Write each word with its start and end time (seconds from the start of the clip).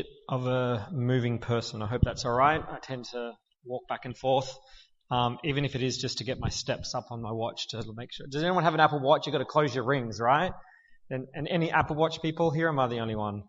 bit 0.00 0.06
of 0.28 0.46
a 0.46 0.88
moving 0.92 1.38
person. 1.38 1.82
I 1.82 1.86
hope 1.86 2.00
that's 2.02 2.24
all 2.24 2.32
right. 2.32 2.62
I 2.66 2.78
tend 2.82 3.04
to 3.12 3.32
walk 3.66 3.86
back 3.88 4.04
and 4.04 4.16
forth, 4.16 4.50
um, 5.10 5.38
even 5.44 5.64
if 5.64 5.74
it 5.74 5.82
is 5.82 5.98
just 5.98 6.18
to 6.18 6.24
get 6.24 6.38
my 6.40 6.48
steps 6.48 6.94
up 6.94 7.06
on 7.10 7.20
my 7.20 7.32
watch 7.32 7.68
to 7.68 7.82
make 7.94 8.10
sure. 8.12 8.26
Does 8.30 8.42
anyone 8.42 8.64
have 8.64 8.74
an 8.74 8.80
Apple 8.80 9.00
Watch? 9.00 9.26
You've 9.26 9.32
got 9.32 9.38
to 9.38 9.44
close 9.44 9.74
your 9.74 9.84
rings, 9.84 10.18
right? 10.18 10.52
And, 11.10 11.26
and 11.34 11.46
any 11.48 11.70
Apple 11.70 11.96
Watch 11.96 12.22
people 12.22 12.50
here? 12.50 12.68
Am 12.68 12.78
I 12.78 12.86
the 12.86 13.00
only 13.00 13.14
one? 13.14 13.42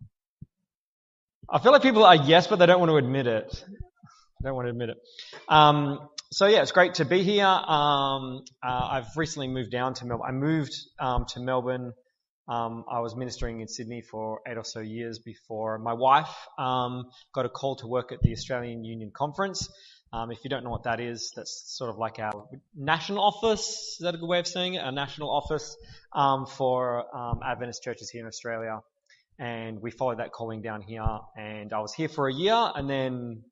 I 1.50 1.60
feel 1.60 1.72
like 1.72 1.84
people 1.84 2.04
are 2.04 2.16
yes, 2.16 2.48
but 2.48 2.58
they 2.58 2.66
don't 2.66 2.80
want 2.80 2.90
to 2.90 2.98
admit 2.98 3.28
it. 3.28 3.64
They 4.42 4.50
don't 4.50 4.56
want 4.56 4.66
to 4.66 4.72
admit 4.72 4.90
it. 4.90 4.98
Um, 5.48 6.00
so 6.32 6.48
yeah, 6.48 6.62
it's 6.64 6.74
great 6.74 6.96
to 6.96 7.06
be 7.06 7.24
here. 7.24 7.46
Um, 7.46 8.44
uh, 8.62 8.90
I've 8.92 9.16
recently 9.16 9.48
moved 9.48 9.72
down 9.72 9.94
to 9.96 10.06
Melbourne. 10.06 10.28
I 10.28 10.32
moved 10.34 10.74
um, 11.00 11.26
to 11.30 11.40
Melbourne 11.40 11.94
um, 12.48 12.84
I 12.92 13.00
was 13.00 13.16
ministering 13.16 13.62
in 13.62 13.68
Sydney 13.68 14.02
for 14.02 14.42
eight 14.48 14.58
or 14.58 14.64
so 14.64 14.80
years 14.80 15.20
before 15.20 15.78
my 15.78 15.94
wife 15.94 16.34
um, 16.58 17.06
got 17.34 17.46
a 17.46 17.50
call 17.50 17.76
to 17.78 17.88
work 17.88 18.12
at 18.12 18.22
the 18.22 18.32
Australian 18.32 18.84
Union 18.84 19.12
Conference. 19.14 19.70
Um, 20.14 20.32
if 20.32 20.44
you 20.44 20.50
don't 20.50 20.64
know 20.64 20.70
what 20.72 20.84
that 20.84 21.00
is, 21.00 21.32
that's 21.36 21.64
sort 21.78 21.90
of 21.90 21.98
like 21.98 22.20
our 22.20 22.48
national 22.76 23.24
office. 23.24 23.96
Is 23.98 24.00
that 24.02 24.14
a 24.14 24.18
good 24.18 24.28
way 24.28 24.40
of 24.40 24.48
saying 24.48 24.74
it? 24.74 24.84
A 24.84 24.92
national 24.92 25.30
office 25.30 25.78
um, 26.12 26.46
for 26.46 27.16
um, 27.16 27.40
Adventist 27.46 27.82
churches 27.82 28.10
here 28.10 28.22
in 28.22 28.28
Australia. 28.28 28.82
And 29.40 29.82
we 29.82 29.90
followed 29.90 30.20
that 30.20 30.34
calling 30.34 30.62
down 30.62 30.82
here. 30.82 31.06
And 31.38 31.72
I 31.72 31.80
was 31.80 31.94
here 31.94 32.10
for 32.10 32.28
a 32.28 32.34
year, 32.34 32.72
and 32.76 32.90
then 32.90 33.44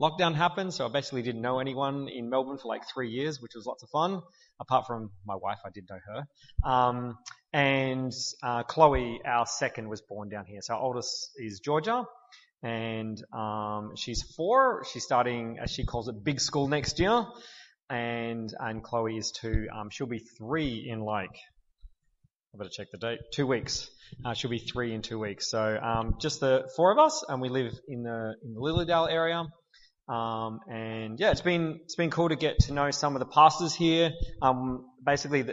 lockdown 0.00 0.34
happened, 0.34 0.72
so 0.74 0.86
I 0.86 0.88
basically 0.88 1.22
didn't 1.22 1.42
know 1.42 1.58
anyone 1.58 2.08
in 2.08 2.30
Melbourne 2.30 2.58
for 2.58 2.68
like 2.68 2.82
three 2.92 3.10
years, 3.10 3.40
which 3.40 3.52
was 3.54 3.66
lots 3.66 3.82
of 3.82 3.90
fun. 3.90 4.22
Apart 4.60 4.86
from 4.86 5.10
my 5.26 5.36
wife, 5.36 5.58
I 5.64 5.70
did 5.70 5.84
know 5.88 5.98
her. 6.06 6.70
Um, 6.70 7.18
and 7.52 8.12
uh, 8.42 8.62
Chloe, 8.64 9.20
our 9.24 9.46
second, 9.46 9.88
was 9.88 10.02
born 10.02 10.28
down 10.28 10.46
here. 10.46 10.60
So 10.62 10.74
our 10.74 10.80
oldest 10.80 11.30
is 11.36 11.60
Georgia, 11.60 12.04
and 12.62 13.22
um, 13.32 13.92
she's 13.96 14.22
four. 14.36 14.84
She's 14.92 15.04
starting, 15.04 15.58
as 15.62 15.70
she 15.70 15.84
calls 15.84 16.08
it, 16.08 16.22
big 16.22 16.40
school 16.40 16.68
next 16.68 16.98
year. 16.98 17.26
And 17.90 18.52
and 18.58 18.82
Chloe 18.82 19.16
is 19.16 19.32
two. 19.32 19.66
Um, 19.74 19.88
she'll 19.90 20.06
be 20.06 20.18
three 20.18 20.86
in 20.90 21.00
like 21.00 21.34
I 22.54 22.58
better 22.58 22.70
check 22.70 22.88
the 22.90 22.98
date. 22.98 23.18
Two 23.32 23.46
weeks. 23.46 23.90
Uh, 24.24 24.32
she'll 24.34 24.50
be 24.50 24.58
three 24.58 24.94
in 24.94 25.02
two 25.02 25.18
weeks. 25.18 25.50
So 25.50 25.78
um, 25.80 26.16
just 26.20 26.40
the 26.40 26.68
four 26.76 26.90
of 26.92 26.98
us, 26.98 27.24
and 27.28 27.40
we 27.42 27.50
live 27.50 27.72
in 27.86 28.02
the 28.02 28.34
in 28.42 28.54
the 28.54 28.60
Lilydale 28.60 29.10
area. 29.10 29.44
Um, 30.08 30.60
and 30.68 31.20
yeah, 31.20 31.30
it's 31.30 31.42
been 31.42 31.80
it's 31.84 31.96
been 31.96 32.10
cool 32.10 32.30
to 32.30 32.36
get 32.36 32.60
to 32.60 32.72
know 32.72 32.90
some 32.90 33.14
of 33.14 33.20
the 33.20 33.26
pastors 33.26 33.74
here. 33.74 34.12
Um, 34.40 34.86
basically, 35.04 35.44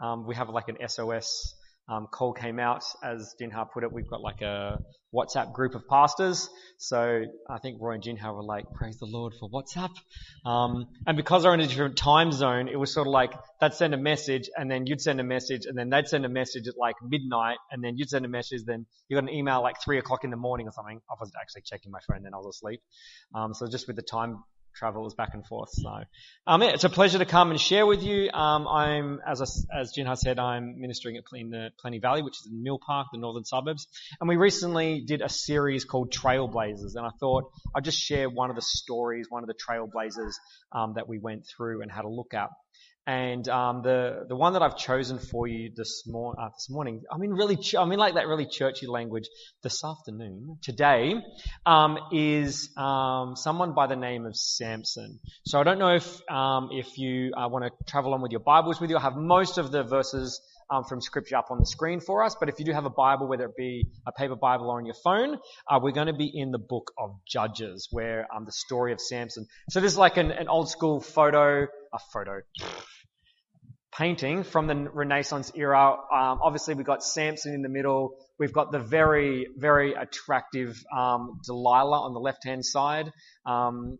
um, 0.00 0.26
we 0.26 0.36
have 0.36 0.48
like 0.48 0.68
an 0.68 0.76
SOS 0.88 1.54
um, 1.88 2.06
call 2.06 2.32
came 2.32 2.58
out, 2.58 2.84
as 3.02 3.34
Jinha 3.40 3.70
put 3.70 3.82
it. 3.82 3.92
We've 3.92 4.08
got 4.08 4.20
like 4.20 4.42
a 4.42 4.78
WhatsApp 5.14 5.54
group 5.54 5.74
of 5.74 5.88
pastors. 5.88 6.50
So 6.76 7.24
I 7.48 7.58
think 7.58 7.80
Roy 7.80 7.94
and 7.94 8.02
Jinha 8.02 8.34
were 8.34 8.42
like, 8.42 8.70
"Praise 8.74 8.98
the 8.98 9.06
Lord 9.06 9.32
for 9.40 9.48
WhatsApp." 9.48 9.90
Um, 10.44 10.86
and 11.06 11.16
because 11.16 11.42
they're 11.42 11.54
in 11.54 11.60
a 11.60 11.66
different 11.66 11.96
time 11.96 12.30
zone, 12.30 12.68
it 12.68 12.76
was 12.76 12.92
sort 12.92 13.06
of 13.06 13.12
like 13.12 13.32
they'd 13.60 13.72
send 13.72 13.94
a 13.94 13.96
message, 13.96 14.50
and 14.54 14.70
then 14.70 14.86
you'd 14.86 15.00
send 15.00 15.18
a 15.18 15.24
message, 15.24 15.64
and 15.64 15.78
then 15.78 15.88
they'd 15.88 16.08
send 16.08 16.26
a 16.26 16.28
message 16.28 16.68
at 16.68 16.76
like 16.76 16.96
midnight, 17.02 17.56
and 17.70 17.82
then 17.82 17.96
you'd 17.96 18.10
send 18.10 18.26
a 18.26 18.28
message, 18.28 18.62
then 18.66 18.84
you 19.08 19.16
got 19.16 19.24
an 19.24 19.34
email 19.34 19.62
like 19.62 19.76
three 19.82 19.98
o'clock 19.98 20.24
in 20.24 20.30
the 20.30 20.36
morning 20.36 20.68
or 20.68 20.72
something. 20.72 21.00
I 21.10 21.14
wasn't 21.18 21.36
actually 21.40 21.62
checking 21.62 21.90
my 21.90 22.00
phone 22.06 22.22
then; 22.22 22.34
I 22.34 22.36
was 22.36 22.56
asleep. 22.56 22.82
Um, 23.34 23.54
so 23.54 23.66
just 23.66 23.86
with 23.86 23.96
the 23.96 24.02
time 24.02 24.44
travels 24.78 25.14
back 25.14 25.34
and 25.34 25.46
forth. 25.46 25.70
So, 25.72 25.90
um, 26.46 26.62
yeah, 26.62 26.68
it's 26.68 26.84
a 26.84 26.88
pleasure 26.88 27.18
to 27.18 27.26
come 27.26 27.50
and 27.50 27.60
share 27.60 27.86
with 27.86 28.02
you. 28.02 28.30
Um, 28.30 28.68
I'm, 28.68 29.20
as 29.26 29.42
I, 29.42 29.80
as 29.80 29.92
Jinha 29.96 30.16
said, 30.16 30.38
I'm 30.38 30.80
ministering 30.80 31.16
at 31.16 31.24
in 31.32 31.50
the 31.50 31.70
Plenty 31.80 31.98
Valley, 31.98 32.22
which 32.22 32.34
is 32.34 32.48
in 32.50 32.62
Mill 32.62 32.78
Park, 32.84 33.08
the 33.12 33.18
northern 33.18 33.44
suburbs. 33.44 33.86
And 34.20 34.28
we 34.28 34.36
recently 34.36 35.02
did 35.06 35.20
a 35.20 35.28
series 35.28 35.84
called 35.84 36.12
Trailblazers, 36.12 36.94
and 36.94 37.04
I 37.04 37.10
thought 37.20 37.50
I'd 37.74 37.84
just 37.84 37.98
share 37.98 38.30
one 38.30 38.50
of 38.50 38.56
the 38.56 38.62
stories, 38.62 39.26
one 39.28 39.42
of 39.42 39.48
the 39.48 39.54
trailblazers 39.54 40.32
um, 40.72 40.94
that 40.94 41.08
we 41.08 41.18
went 41.18 41.44
through 41.46 41.82
and 41.82 41.90
had 41.90 42.04
a 42.04 42.08
look 42.08 42.34
at. 42.34 42.48
And 43.08 43.48
um, 43.48 43.80
the 43.80 44.26
the 44.28 44.36
one 44.36 44.52
that 44.52 44.60
I've 44.60 44.76
chosen 44.76 45.18
for 45.18 45.46
you 45.46 45.70
this, 45.74 46.02
mor- 46.06 46.38
uh, 46.38 46.50
this 46.50 46.68
morning, 46.68 47.04
I 47.10 47.16
mean, 47.16 47.30
really, 47.30 47.56
ch- 47.56 47.74
I 47.74 47.86
mean, 47.86 47.98
like 47.98 48.14
that 48.16 48.28
really 48.28 48.44
churchy 48.44 48.86
language. 48.86 49.30
This 49.62 49.82
afternoon, 49.82 50.58
today, 50.62 51.14
um, 51.64 51.96
is 52.12 52.68
um, 52.76 53.34
someone 53.34 53.72
by 53.72 53.86
the 53.86 53.96
name 53.96 54.26
of 54.26 54.36
Samson. 54.36 55.20
So 55.46 55.58
I 55.58 55.62
don't 55.62 55.78
know 55.78 55.94
if 55.94 56.30
um, 56.30 56.68
if 56.70 56.98
you 56.98 57.32
uh, 57.34 57.48
want 57.48 57.64
to 57.64 57.70
travel 57.90 58.12
on 58.12 58.20
with 58.20 58.30
your 58.30 58.42
Bibles 58.42 58.78
with 58.78 58.90
you. 58.90 58.98
I 58.98 59.00
have 59.00 59.16
most 59.16 59.56
of 59.56 59.72
the 59.72 59.84
verses 59.84 60.38
um, 60.68 60.84
from 60.84 61.00
Scripture 61.00 61.36
up 61.36 61.50
on 61.50 61.58
the 61.58 61.64
screen 61.64 62.00
for 62.00 62.22
us. 62.22 62.36
But 62.38 62.50
if 62.50 62.58
you 62.58 62.66
do 62.66 62.72
have 62.72 62.84
a 62.84 62.90
Bible, 62.90 63.26
whether 63.26 63.46
it 63.46 63.56
be 63.56 63.88
a 64.06 64.12
paper 64.12 64.36
Bible 64.36 64.68
or 64.68 64.76
on 64.76 64.84
your 64.84 64.96
phone, 65.02 65.38
uh, 65.66 65.80
we're 65.82 65.92
going 65.92 66.08
to 66.08 66.12
be 66.12 66.30
in 66.32 66.50
the 66.50 66.58
book 66.58 66.92
of 66.98 67.16
Judges, 67.26 67.88
where 67.90 68.26
um, 68.36 68.44
the 68.44 68.52
story 68.52 68.92
of 68.92 69.00
Samson. 69.00 69.46
So 69.70 69.80
this 69.80 69.92
is 69.92 69.98
like 69.98 70.18
an, 70.18 70.30
an 70.30 70.48
old 70.48 70.68
school 70.68 71.00
photo, 71.00 71.62
a 71.62 71.98
photo 72.12 72.40
painting 73.96 74.44
from 74.44 74.66
the 74.66 74.74
Renaissance 74.74 75.52
era. 75.54 75.92
Um, 75.92 76.40
obviously, 76.42 76.74
we've 76.74 76.86
got 76.86 77.02
Samson 77.02 77.54
in 77.54 77.62
the 77.62 77.68
middle. 77.68 78.16
We've 78.38 78.52
got 78.52 78.70
the 78.70 78.78
very, 78.78 79.48
very 79.56 79.94
attractive 79.94 80.82
um, 80.96 81.40
Delilah 81.44 82.02
on 82.02 82.14
the 82.14 82.20
left-hand 82.20 82.64
side, 82.64 83.10
um, 83.44 83.98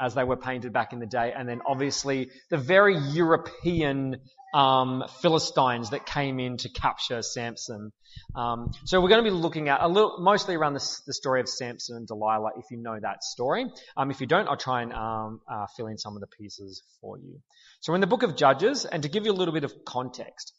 as 0.00 0.14
they 0.14 0.24
were 0.24 0.36
painted 0.36 0.72
back 0.72 0.92
in 0.92 1.00
the 1.00 1.06
day, 1.06 1.32
and 1.36 1.48
then 1.48 1.60
obviously 1.66 2.30
the 2.50 2.56
very 2.56 2.96
European 2.96 4.16
um, 4.54 5.02
Philistines 5.20 5.90
that 5.90 6.06
came 6.06 6.38
in 6.38 6.56
to 6.58 6.68
capture 6.68 7.20
Samson. 7.22 7.92
Um, 8.36 8.70
so 8.84 9.00
we're 9.00 9.08
going 9.08 9.24
to 9.24 9.28
be 9.28 9.36
looking 9.36 9.68
at 9.68 9.80
a 9.80 9.88
little, 9.88 10.18
mostly 10.20 10.54
around 10.54 10.74
the, 10.74 11.00
the, 11.06 11.12
story 11.12 11.40
of 11.40 11.48
Samson 11.48 11.96
and 11.96 12.06
Delilah. 12.06 12.52
If 12.56 12.66
you 12.70 12.76
know 12.76 12.96
that 13.00 13.24
story, 13.24 13.66
um, 13.96 14.12
if 14.12 14.20
you 14.20 14.28
don't, 14.28 14.48
I'll 14.48 14.56
try 14.56 14.82
and 14.82 14.92
uh, 14.92 15.66
fill 15.76 15.88
in 15.88 15.98
some 15.98 16.14
of 16.14 16.20
the 16.20 16.28
pieces 16.28 16.82
for 17.00 17.18
you. 17.18 17.40
So 17.80 17.94
in 17.94 18.00
the 18.00 18.06
book 18.06 18.22
of 18.22 18.36
Judges, 18.36 18.84
and 18.84 19.02
to 19.02 19.08
give 19.08 19.26
you 19.26 19.32
a 19.32 19.34
little 19.34 19.52
bit 19.52 19.64
of 19.64 19.74
context, 19.84 20.54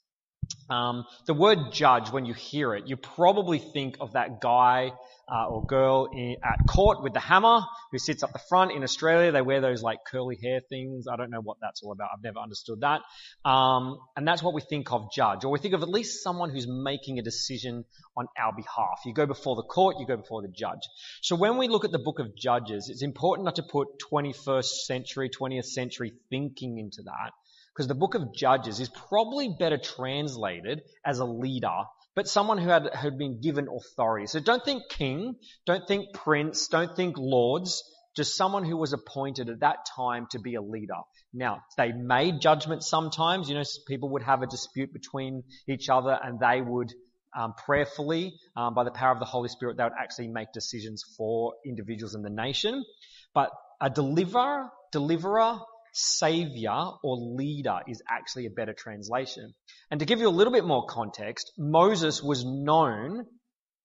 um, 0.70 1.06
the 1.28 1.34
word 1.34 1.72
judge, 1.72 2.10
when 2.10 2.26
you 2.26 2.34
hear 2.34 2.74
it, 2.74 2.88
you 2.88 2.98
probably 2.98 3.60
think 3.60 3.98
of 4.00 4.14
that 4.14 4.42
guy 4.42 4.92
uh, 5.32 5.48
or 5.48 5.66
girl 5.66 6.10
in, 6.14 6.38
at 6.44 6.60
court 6.68 7.02
with 7.04 7.14
the 7.14 7.20
hammer 7.20 7.62
who 7.92 7.98
sits 7.98 8.24
up 8.24 8.34
the 8.34 8.40
front. 8.40 8.72
In 8.72 8.84
Australia, 8.84 9.32
they 9.32 9.42
wear 9.42 9.62
those 9.62 9.82
like 9.82 10.00
curly 10.06 10.38
hair 10.42 10.62
things. 10.68 11.08
I 11.12 11.16
don't 11.16 11.30
know 11.30 11.42
what 11.42 11.58
that's 11.62 11.84
all 11.84 11.92
about. 11.92 12.10
I've 12.14 12.24
never 12.24 12.40
understood 12.40 12.82
that. 12.82 13.02
Um, 13.48 14.00
and 14.16 14.28
that's 14.28 14.42
what 14.42 14.54
we 14.54 14.62
think 14.62 14.92
of 14.92 15.12
judge, 15.12 15.44
or 15.44 15.52
we 15.52 15.60
think 15.60 15.74
of 15.74 15.84
at 15.84 15.90
least 15.90 16.24
someone 16.24 16.50
who's 16.50 16.68
making 16.68 17.20
a 17.20 17.22
decision 17.22 17.86
on 18.18 18.28
our 18.38 18.54
behalf. 18.54 19.02
You 19.06 19.14
go 19.14 19.26
before 19.26 19.56
the 19.56 19.64
court, 19.64 19.98
you 20.00 20.08
go 20.08 20.18
before 20.18 20.42
the 20.42 20.48
judge. 20.48 20.82
So 21.22 21.36
when 21.36 21.58
we 21.58 21.68
look 21.68 21.86
at 21.86 21.92
the 21.92 22.00
book 22.00 22.20
of 22.20 22.36
Judges, 22.36 22.90
it's 22.90 23.04
important 23.04 23.46
not 23.46 23.56
to 23.56 23.64
put 23.64 23.88
21st 24.12 24.66
century, 24.86 25.30
20th 25.30 25.66
century 25.66 26.14
thinking 26.30 26.78
into 26.78 27.04
that 27.04 27.32
because 27.76 27.88
the 27.88 27.96
book 27.96 28.16
of 28.16 28.34
Judges 28.34 28.80
is 28.80 28.90
probably 28.90 29.56
better 29.60 29.78
translated 29.78 30.82
as 31.06 31.20
a 31.20 31.26
leader 31.26 31.84
but 32.16 32.30
someone 32.30 32.58
who 32.58 32.70
had, 32.70 32.90
had 32.94 33.18
been 33.18 33.42
given 33.42 33.68
authority. 33.68 34.26
So 34.28 34.40
don't 34.40 34.64
think 34.64 34.84
king, 34.90 35.36
don't 35.66 35.86
think 35.86 36.14
prince, 36.14 36.70
don't 36.70 36.96
think 36.96 37.18
lords, 37.18 37.84
just 38.16 38.38
someone 38.38 38.64
who 38.64 38.78
was 38.78 38.94
appointed 38.94 39.50
at 39.50 39.60
that 39.60 39.86
time 39.96 40.28
to 40.32 40.40
be 40.40 40.56
a 40.56 40.62
leader. 40.62 40.96
Now, 41.34 41.64
they 41.76 41.92
made 41.92 42.40
judgments 42.40 42.90
sometimes. 42.90 43.50
You 43.50 43.56
know, 43.56 43.64
people 43.88 44.10
would 44.12 44.24
have 44.24 44.42
a 44.42 44.48
dispute 44.48 44.94
between 44.94 45.44
each 45.68 45.90
other 45.90 46.18
and 46.24 46.40
they 46.40 46.62
would 46.62 46.94
um, 47.38 47.54
prayerfully, 47.66 48.34
um, 48.56 48.74
by 48.74 48.86
the 48.86 48.92
power 48.92 49.12
of 49.12 49.20
the 49.20 49.26
Holy 49.26 49.50
Spirit, 49.50 49.76
they 49.76 49.84
would 49.84 49.92
actually 50.00 50.30
make 50.30 50.54
decisions 50.54 51.04
for 51.18 51.56
individuals 51.66 52.16
in 52.16 52.22
the 52.22 52.30
nation. 52.30 52.86
But 53.34 53.52
a 53.82 53.90
deliverer, 53.90 54.70
deliverer, 54.94 55.60
savior 55.96 56.92
or 57.04 57.16
leader 57.16 57.80
is 57.88 58.02
actually 58.10 58.46
a 58.46 58.50
better 58.50 58.74
translation. 58.74 59.54
And 59.90 60.00
to 60.02 60.06
give 60.06 60.20
you 60.20 60.28
a 60.28 60.38
little 60.38 60.52
bit 60.52 60.66
more 60.66 60.86
context, 60.88 61.54
Moses 61.58 62.22
was 62.22 62.44
known 62.44 63.26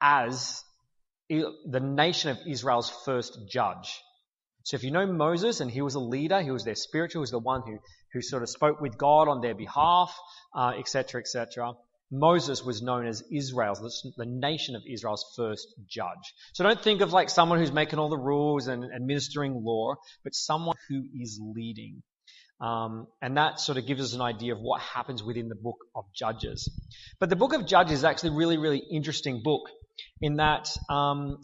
as 0.01 0.63
the 1.29 1.81
nation 1.81 2.31
of 2.31 2.39
Israel's 2.49 2.91
first 3.05 3.39
judge. 3.49 4.01
So 4.65 4.75
if 4.75 4.83
you 4.83 4.91
know 4.91 5.07
Moses 5.07 5.61
and 5.61 5.71
he 5.71 5.83
was 5.83 5.95
a 5.95 6.01
leader, 6.01 6.43
he 6.43 6.51
was 6.51 6.65
their 6.65 6.75
spiritual, 6.75 7.21
he 7.21 7.23
was 7.23 7.31
the 7.31 7.39
one 7.39 7.63
who, 7.65 7.79
who 8.13 8.21
sort 8.21 8.43
of 8.43 8.49
spoke 8.49 8.81
with 8.81 8.99
God 8.99 9.29
on 9.29 9.41
their 9.41 9.55
behalf, 9.55 10.13
etc., 10.77 11.19
uh, 11.19 11.21
etc. 11.21 11.71
Et 11.71 11.75
Moses 12.11 12.65
was 12.65 12.83
known 12.83 13.07
as 13.07 13.23
Israel's, 13.33 14.07
the 14.17 14.27
nation 14.27 14.75
of 14.75 14.83
Israel's 14.89 15.25
first 15.37 15.69
judge. 15.87 16.35
So 16.55 16.65
don't 16.65 16.83
think 16.83 17.03
of 17.03 17.13
like 17.13 17.31
someone 17.31 17.59
who's 17.59 17.73
making 17.73 17.99
all 17.99 18.09
the 18.09 18.19
rules 18.19 18.67
and 18.67 18.85
administering 18.93 19.63
law, 19.65 19.95
but 20.25 20.35
someone 20.35 20.77
who 20.89 21.05
is 21.21 21.41
leading. 21.41 22.03
Um, 22.61 23.07
and 23.23 23.37
that 23.37 23.59
sort 23.61 23.79
of 23.79 23.87
gives 23.87 24.03
us 24.03 24.13
an 24.13 24.21
idea 24.21 24.55
of 24.55 24.61
what 24.61 24.83
happens 24.83 25.23
within 25.23 25.49
the 25.49 25.55
book 25.55 25.79
of 25.95 26.05
Judges. 26.15 26.71
But 27.19 27.31
the 27.31 27.37
book 27.37 27.55
of 27.55 27.67
Judges 27.67 28.01
is 28.01 28.05
actually 28.05 28.31
a 28.31 28.37
really, 28.37 28.59
really 28.59 28.83
interesting 28.93 29.43
book 29.43 29.63
in 30.21 30.37
that 30.37 30.69
um, 30.91 31.39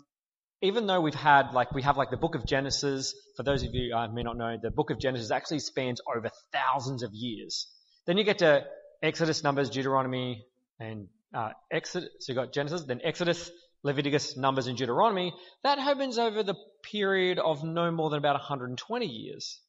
even 0.63 0.87
though 0.87 1.01
we've 1.01 1.15
had 1.15 1.53
like 1.53 1.73
we 1.73 1.83
have 1.83 1.97
like 1.97 2.11
the 2.11 2.17
book 2.17 2.35
of 2.35 2.45
Genesis, 2.47 3.15
for 3.37 3.45
those 3.45 3.63
of 3.63 3.71
you 3.73 3.95
uh, 3.95 4.09
may 4.09 4.23
not 4.23 4.37
know, 4.37 4.57
the 4.61 4.71
book 4.71 4.91
of 4.91 4.99
Genesis 4.99 5.31
actually 5.31 5.61
spans 5.61 6.01
over 6.15 6.29
thousands 6.53 7.03
of 7.03 7.11
years. 7.13 7.69
Then 8.07 8.19
you 8.19 8.25
get 8.25 8.39
to 8.39 8.65
Exodus, 9.03 9.43
Numbers, 9.43 9.71
Deuteronomy, 9.71 10.45
and 10.79 11.09
uh, 11.35 11.51
Exodus. 11.71 12.09
So 12.21 12.33
you've 12.33 12.37
got 12.37 12.53
Genesis, 12.53 12.85
then 12.85 13.01
Exodus, 13.03 13.51
Leviticus, 13.83 14.37
Numbers, 14.37 14.67
and 14.67 14.77
Deuteronomy, 14.77 15.33
that 15.63 15.79
happens 15.79 16.19
over 16.19 16.43
the 16.43 16.57
period 16.83 17.39
of 17.39 17.65
no 17.65 17.91
more 17.91 18.11
than 18.11 18.19
about 18.19 18.35
120 18.35 19.07
years. 19.07 19.61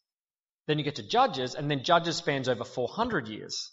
Then 0.68 0.77
you 0.77 0.83
get 0.83 0.95
to 0.95 1.07
Judges, 1.07 1.56
and 1.56 1.69
then 1.69 1.83
Judges 1.83 2.18
spans 2.18 2.50
over 2.50 2.63
400 2.63 3.27
years. 3.27 3.71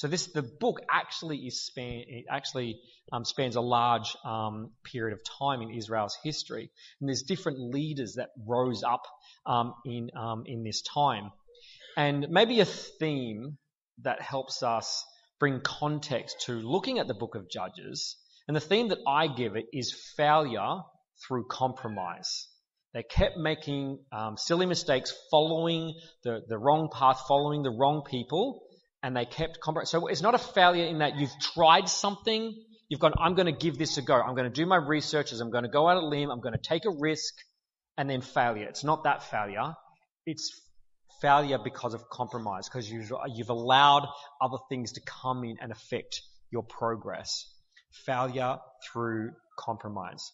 So 0.00 0.08
this 0.08 0.28
the 0.28 0.42
book 0.42 0.80
actually 0.90 1.36
is 1.46 1.66
span 1.66 2.04
actually 2.30 2.80
um, 3.12 3.26
spans 3.26 3.56
a 3.56 3.60
large 3.60 4.16
um, 4.24 4.70
period 4.82 5.12
of 5.12 5.22
time 5.38 5.60
in 5.60 5.70
Israel's 5.70 6.16
history, 6.24 6.70
and 7.00 7.08
there's 7.08 7.22
different 7.22 7.58
leaders 7.58 8.14
that 8.14 8.30
rose 8.46 8.82
up 8.82 9.02
um, 9.44 9.74
in 9.84 10.10
um, 10.16 10.44
in 10.46 10.64
this 10.64 10.80
time, 10.80 11.32
and 11.98 12.28
maybe 12.30 12.60
a 12.60 12.64
theme 12.64 13.58
that 14.02 14.22
helps 14.22 14.62
us 14.62 15.04
bring 15.40 15.60
context 15.62 16.42
to 16.46 16.52
looking 16.52 17.00
at 17.00 17.08
the 17.08 17.14
book 17.14 17.34
of 17.34 17.50
Judges, 17.50 18.16
and 18.46 18.56
the 18.56 18.60
theme 18.60 18.88
that 18.88 18.98
I 19.08 19.26
give 19.26 19.56
it 19.56 19.66
is 19.72 19.92
failure 20.16 20.82
through 21.26 21.46
compromise. 21.50 22.46
They 22.92 23.02
kept 23.02 23.36
making 23.36 24.00
um, 24.12 24.36
silly 24.36 24.66
mistakes, 24.66 25.12
following 25.30 25.94
the, 26.24 26.40
the 26.48 26.58
wrong 26.58 26.90
path, 26.92 27.22
following 27.26 27.62
the 27.62 27.70
wrong 27.70 28.02
people, 28.08 28.62
and 29.02 29.16
they 29.16 29.24
kept 29.24 29.60
compromising. 29.60 30.00
So 30.00 30.06
it's 30.08 30.22
not 30.22 30.34
a 30.34 30.38
failure 30.38 30.84
in 30.84 30.98
that 30.98 31.16
you've 31.16 31.30
tried 31.54 31.88
something, 31.88 32.54
you've 32.88 33.00
gone, 33.00 33.12
I'm 33.18 33.34
going 33.34 33.46
to 33.46 33.58
give 33.58 33.78
this 33.78 33.96
a 33.96 34.02
go. 34.02 34.14
I'm 34.14 34.34
going 34.34 34.50
to 34.50 34.54
do 34.54 34.66
my 34.66 34.76
researches. 34.76 35.40
I'm 35.40 35.50
going 35.50 35.64
to 35.64 35.70
go 35.70 35.88
out 35.88 35.96
a 35.96 36.04
limb. 36.04 36.30
I'm 36.30 36.40
going 36.40 36.54
to 36.54 36.60
take 36.62 36.84
a 36.84 36.90
risk 36.90 37.34
and 37.96 38.10
then 38.10 38.20
failure. 38.20 38.66
It's 38.66 38.84
not 38.84 39.04
that 39.04 39.22
failure. 39.22 39.74
It's 40.26 40.60
failure 41.20 41.58
because 41.62 41.94
of 41.94 42.08
compromise, 42.08 42.68
because 42.68 42.90
you've, 42.90 43.12
you've 43.34 43.50
allowed 43.50 44.08
other 44.40 44.58
things 44.68 44.92
to 44.92 45.00
come 45.00 45.44
in 45.44 45.56
and 45.60 45.72
affect 45.72 46.22
your 46.50 46.62
progress. 46.62 47.46
Failure 48.06 48.58
through 48.84 49.32
compromise. 49.58 50.32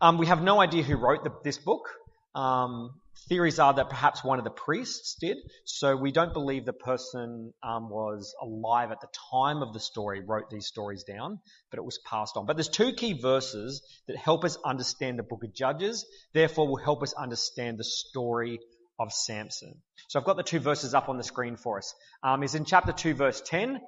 Um, 0.00 0.18
we 0.18 0.26
have 0.26 0.42
no 0.42 0.60
idea 0.60 0.82
who 0.82 0.96
wrote 0.96 1.24
the, 1.24 1.30
this 1.44 1.58
book. 1.58 1.88
Um, 2.34 2.90
theories 3.28 3.58
are 3.58 3.74
that 3.74 3.90
perhaps 3.90 4.24
one 4.24 4.38
of 4.38 4.44
the 4.44 4.50
priests 4.50 5.16
did. 5.20 5.36
So 5.64 5.96
we 5.96 6.12
don't 6.12 6.32
believe 6.32 6.64
the 6.64 6.72
person 6.72 7.52
um, 7.62 7.90
was 7.90 8.34
alive 8.40 8.90
at 8.90 9.00
the 9.00 9.08
time 9.30 9.62
of 9.62 9.72
the 9.72 9.80
story, 9.80 10.22
wrote 10.26 10.50
these 10.50 10.66
stories 10.66 11.04
down, 11.04 11.38
but 11.70 11.78
it 11.78 11.84
was 11.84 11.98
passed 12.06 12.36
on. 12.36 12.46
But 12.46 12.56
there's 12.56 12.68
two 12.68 12.92
key 12.92 13.20
verses 13.20 13.82
that 14.06 14.16
help 14.16 14.44
us 14.44 14.56
understand 14.64 15.18
the 15.18 15.22
book 15.22 15.44
of 15.44 15.54
Judges, 15.54 16.06
therefore 16.32 16.68
will 16.68 16.82
help 16.82 17.02
us 17.02 17.12
understand 17.12 17.78
the 17.78 17.84
story 17.84 18.58
of 18.98 19.12
Samson. 19.12 19.74
So 20.08 20.18
I've 20.18 20.24
got 20.24 20.36
the 20.36 20.42
two 20.42 20.60
verses 20.60 20.94
up 20.94 21.08
on 21.08 21.16
the 21.16 21.24
screen 21.24 21.56
for 21.56 21.78
us. 21.78 21.94
Um, 22.22 22.42
it's 22.42 22.54
in 22.54 22.64
chapter 22.64 22.92
2 22.92 23.14
verse 23.14 23.40
10. 23.44 23.80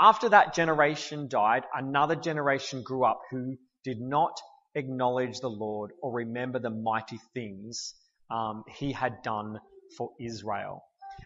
After 0.00 0.30
that 0.30 0.54
generation 0.54 1.28
died, 1.28 1.64
another 1.74 2.16
generation 2.16 2.82
grew 2.82 3.04
up 3.04 3.20
who 3.30 3.56
did 3.84 4.00
not 4.00 4.40
acknowledge 4.74 5.40
the 5.40 5.50
Lord 5.50 5.92
or 6.02 6.12
remember 6.12 6.58
the 6.58 6.70
mighty 6.70 7.18
things 7.34 7.94
um, 8.30 8.64
he 8.78 8.92
had 8.92 9.22
done 9.22 9.58
for 9.96 10.10
Israel. 10.20 10.82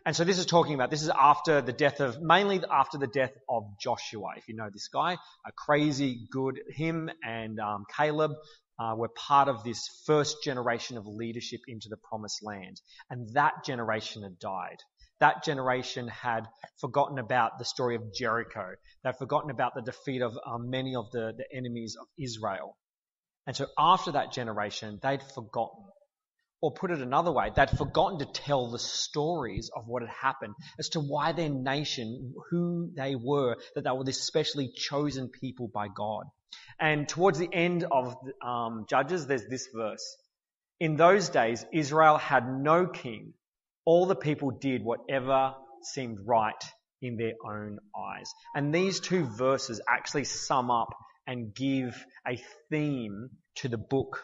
And 0.06 0.16
so 0.16 0.24
this 0.24 0.38
is 0.38 0.46
talking 0.46 0.74
about, 0.74 0.90
this 0.90 1.02
is 1.02 1.10
after 1.10 1.60
the 1.60 1.72
death 1.72 2.00
of, 2.00 2.20
mainly 2.20 2.60
after 2.70 2.98
the 2.98 3.06
death 3.06 3.32
of 3.48 3.64
Joshua. 3.80 4.34
If 4.36 4.48
you 4.48 4.56
know 4.56 4.68
this 4.72 4.88
guy, 4.88 5.16
a 5.46 5.52
crazy 5.52 6.26
good, 6.30 6.60
him 6.68 7.10
and 7.22 7.60
um, 7.60 7.84
Caleb 7.96 8.32
uh, 8.78 8.94
were 8.96 9.08
part 9.08 9.48
of 9.48 9.62
this 9.62 9.88
first 10.06 10.42
generation 10.42 10.96
of 10.96 11.06
leadership 11.06 11.60
into 11.68 11.88
the 11.88 11.96
promised 11.96 12.42
land. 12.42 12.80
And 13.10 13.28
that 13.34 13.64
generation 13.64 14.22
had 14.22 14.38
died. 14.38 14.78
That 15.20 15.44
generation 15.44 16.08
had 16.08 16.46
forgotten 16.80 17.18
about 17.18 17.58
the 17.58 17.64
story 17.64 17.94
of 17.94 18.12
Jericho. 18.12 18.74
They'd 19.02 19.16
forgotten 19.16 19.50
about 19.50 19.74
the 19.74 19.82
defeat 19.82 20.22
of 20.22 20.36
um, 20.44 20.70
many 20.70 20.96
of 20.96 21.10
the, 21.12 21.32
the 21.36 21.46
enemies 21.56 21.96
of 22.00 22.06
Israel. 22.18 22.76
And 23.46 23.54
so 23.54 23.66
after 23.78 24.12
that 24.12 24.32
generation, 24.32 24.98
they'd 25.02 25.22
forgotten. 25.34 25.84
Or 26.64 26.72
put 26.72 26.90
it 26.90 27.02
another 27.02 27.30
way, 27.30 27.50
they'd 27.54 27.76
forgotten 27.76 28.20
to 28.20 28.24
tell 28.24 28.70
the 28.70 28.78
stories 28.78 29.70
of 29.76 29.86
what 29.86 30.00
had 30.00 30.08
happened 30.08 30.54
as 30.78 30.88
to 30.90 31.00
why 31.00 31.32
their 31.32 31.50
nation, 31.50 32.32
who 32.48 32.90
they 32.96 33.16
were, 33.16 33.58
that 33.74 33.84
they 33.84 33.90
were 33.90 34.02
this 34.02 34.22
specially 34.22 34.72
chosen 34.74 35.28
people 35.28 35.68
by 35.68 35.88
God. 35.88 36.24
And 36.80 37.06
towards 37.06 37.38
the 37.38 37.52
end 37.52 37.84
of 37.92 38.16
um, 38.42 38.86
Judges, 38.88 39.26
there's 39.26 39.46
this 39.46 39.68
verse. 39.74 40.16
In 40.80 40.96
those 40.96 41.28
days, 41.28 41.66
Israel 41.70 42.16
had 42.16 42.48
no 42.48 42.86
king. 42.86 43.34
All 43.84 44.06
the 44.06 44.16
people 44.16 44.50
did 44.50 44.82
whatever 44.82 45.52
seemed 45.82 46.16
right 46.24 46.64
in 47.02 47.18
their 47.18 47.34
own 47.44 47.78
eyes. 47.94 48.32
And 48.54 48.74
these 48.74 49.00
two 49.00 49.26
verses 49.26 49.82
actually 49.86 50.24
sum 50.24 50.70
up 50.70 50.94
and 51.26 51.54
give 51.54 52.02
a 52.26 52.42
theme 52.70 53.28
to 53.56 53.68
the 53.68 53.76
book 53.76 54.18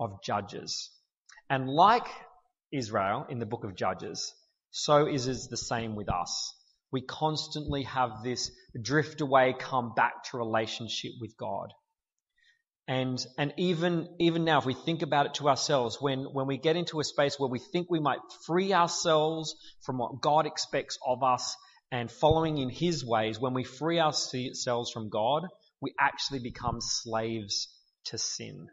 of 0.00 0.22
Judges. 0.22 0.90
And 1.52 1.68
like 1.68 2.06
Israel 2.72 3.26
in 3.28 3.38
the 3.38 3.44
book 3.44 3.64
of 3.64 3.76
Judges, 3.76 4.32
so 4.70 5.06
is 5.06 5.26
it 5.26 5.50
the 5.50 5.58
same 5.58 5.96
with 5.96 6.08
us. 6.08 6.54
We 6.90 7.02
constantly 7.02 7.82
have 7.82 8.22
this 8.24 8.50
drift 8.80 9.20
away, 9.20 9.54
come 9.58 9.92
back 9.94 10.24
to 10.30 10.38
relationship 10.38 11.12
with 11.20 11.36
God. 11.36 11.68
And, 12.88 13.22
and 13.36 13.52
even, 13.58 14.08
even 14.18 14.44
now, 14.44 14.60
if 14.60 14.64
we 14.64 14.72
think 14.72 15.02
about 15.02 15.26
it 15.26 15.34
to 15.34 15.50
ourselves, 15.50 16.00
when, 16.00 16.24
when 16.24 16.46
we 16.46 16.56
get 16.56 16.76
into 16.76 17.00
a 17.00 17.04
space 17.04 17.38
where 17.38 17.50
we 17.50 17.58
think 17.58 17.90
we 17.90 18.00
might 18.00 18.20
free 18.46 18.72
ourselves 18.72 19.54
from 19.84 19.98
what 19.98 20.22
God 20.22 20.46
expects 20.46 20.98
of 21.06 21.22
us 21.22 21.54
and 21.90 22.10
following 22.10 22.56
in 22.56 22.70
His 22.70 23.04
ways, 23.04 23.38
when 23.38 23.52
we 23.52 23.64
free 23.64 24.00
ourselves 24.00 24.90
from 24.90 25.10
God, 25.10 25.42
we 25.82 25.92
actually 26.00 26.40
become 26.40 26.78
slaves 26.80 27.68
to 28.06 28.16
sin. 28.16 28.68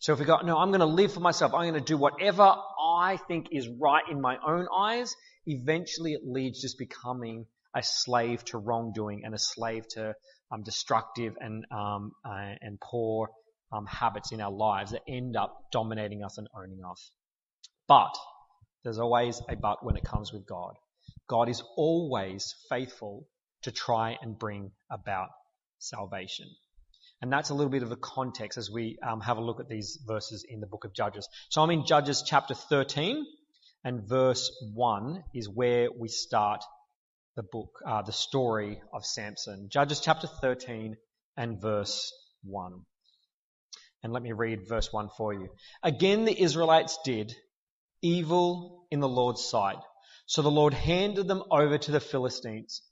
So 0.00 0.12
if 0.12 0.20
we 0.20 0.24
go, 0.24 0.38
no, 0.38 0.56
I'm 0.56 0.70
going 0.70 0.80
to 0.80 0.86
live 0.86 1.12
for 1.12 1.20
myself, 1.20 1.54
I'm 1.54 1.68
going 1.70 1.74
to 1.74 1.80
do 1.80 1.96
whatever 1.96 2.54
I 2.80 3.18
think 3.26 3.48
is 3.50 3.68
right 3.68 4.04
in 4.08 4.20
my 4.20 4.36
own 4.46 4.68
eyes, 4.76 5.14
eventually 5.46 6.12
it 6.12 6.20
leads 6.24 6.60
just 6.60 6.78
becoming 6.78 7.46
a 7.74 7.82
slave 7.82 8.44
to 8.46 8.58
wrongdoing 8.58 9.22
and 9.24 9.34
a 9.34 9.38
slave 9.38 9.86
to 9.88 10.14
um, 10.52 10.62
destructive 10.62 11.34
and 11.40 11.64
um, 11.70 12.12
uh, 12.24 12.54
and 12.60 12.80
poor 12.80 13.28
um, 13.72 13.86
habits 13.86 14.32
in 14.32 14.40
our 14.40 14.52
lives 14.52 14.92
that 14.92 15.02
end 15.08 15.36
up 15.36 15.66
dominating 15.72 16.22
us 16.22 16.38
and 16.38 16.46
owning 16.56 16.80
us. 16.88 17.10
But 17.88 18.14
there's 18.84 18.98
always 18.98 19.42
a 19.48 19.56
but 19.56 19.84
when 19.84 19.96
it 19.96 20.04
comes 20.04 20.32
with 20.32 20.46
God. 20.46 20.74
God 21.28 21.48
is 21.48 21.62
always 21.76 22.54
faithful 22.70 23.26
to 23.62 23.72
try 23.72 24.16
and 24.22 24.38
bring 24.38 24.70
about 24.90 25.28
salvation. 25.78 26.46
And 27.20 27.32
that's 27.32 27.50
a 27.50 27.54
little 27.54 27.70
bit 27.70 27.82
of 27.82 27.88
the 27.88 27.96
context 27.96 28.58
as 28.58 28.70
we 28.70 28.96
um, 29.02 29.20
have 29.20 29.38
a 29.38 29.40
look 29.40 29.58
at 29.60 29.68
these 29.68 29.98
verses 30.06 30.44
in 30.48 30.60
the 30.60 30.66
book 30.66 30.84
of 30.84 30.94
Judges. 30.94 31.28
So 31.48 31.62
I'm 31.62 31.70
in 31.70 31.84
Judges 31.84 32.22
chapter 32.24 32.54
13, 32.54 33.26
and 33.84 34.08
verse 34.08 34.50
1 34.74 35.24
is 35.34 35.48
where 35.48 35.88
we 35.90 36.08
start 36.08 36.62
the 37.34 37.42
book, 37.42 37.70
uh, 37.86 38.02
the 38.02 38.12
story 38.12 38.80
of 38.92 39.04
Samson. 39.04 39.68
Judges 39.68 40.00
chapter 40.00 40.26
13 40.26 40.96
and 41.36 41.60
verse 41.60 42.12
1. 42.44 42.80
And 44.04 44.12
let 44.12 44.22
me 44.22 44.32
read 44.32 44.68
verse 44.68 44.92
1 44.92 45.08
for 45.16 45.32
you. 45.32 45.48
Again, 45.82 46.24
the 46.24 46.40
Israelites 46.40 46.98
did 47.04 47.34
evil 48.00 48.86
in 48.92 49.00
the 49.00 49.08
Lord's 49.08 49.44
sight. 49.44 49.78
So 50.26 50.42
the 50.42 50.50
Lord 50.50 50.74
handed 50.74 51.26
them 51.26 51.42
over 51.50 51.78
to 51.78 51.90
the 51.90 52.00
Philistines 52.00 52.82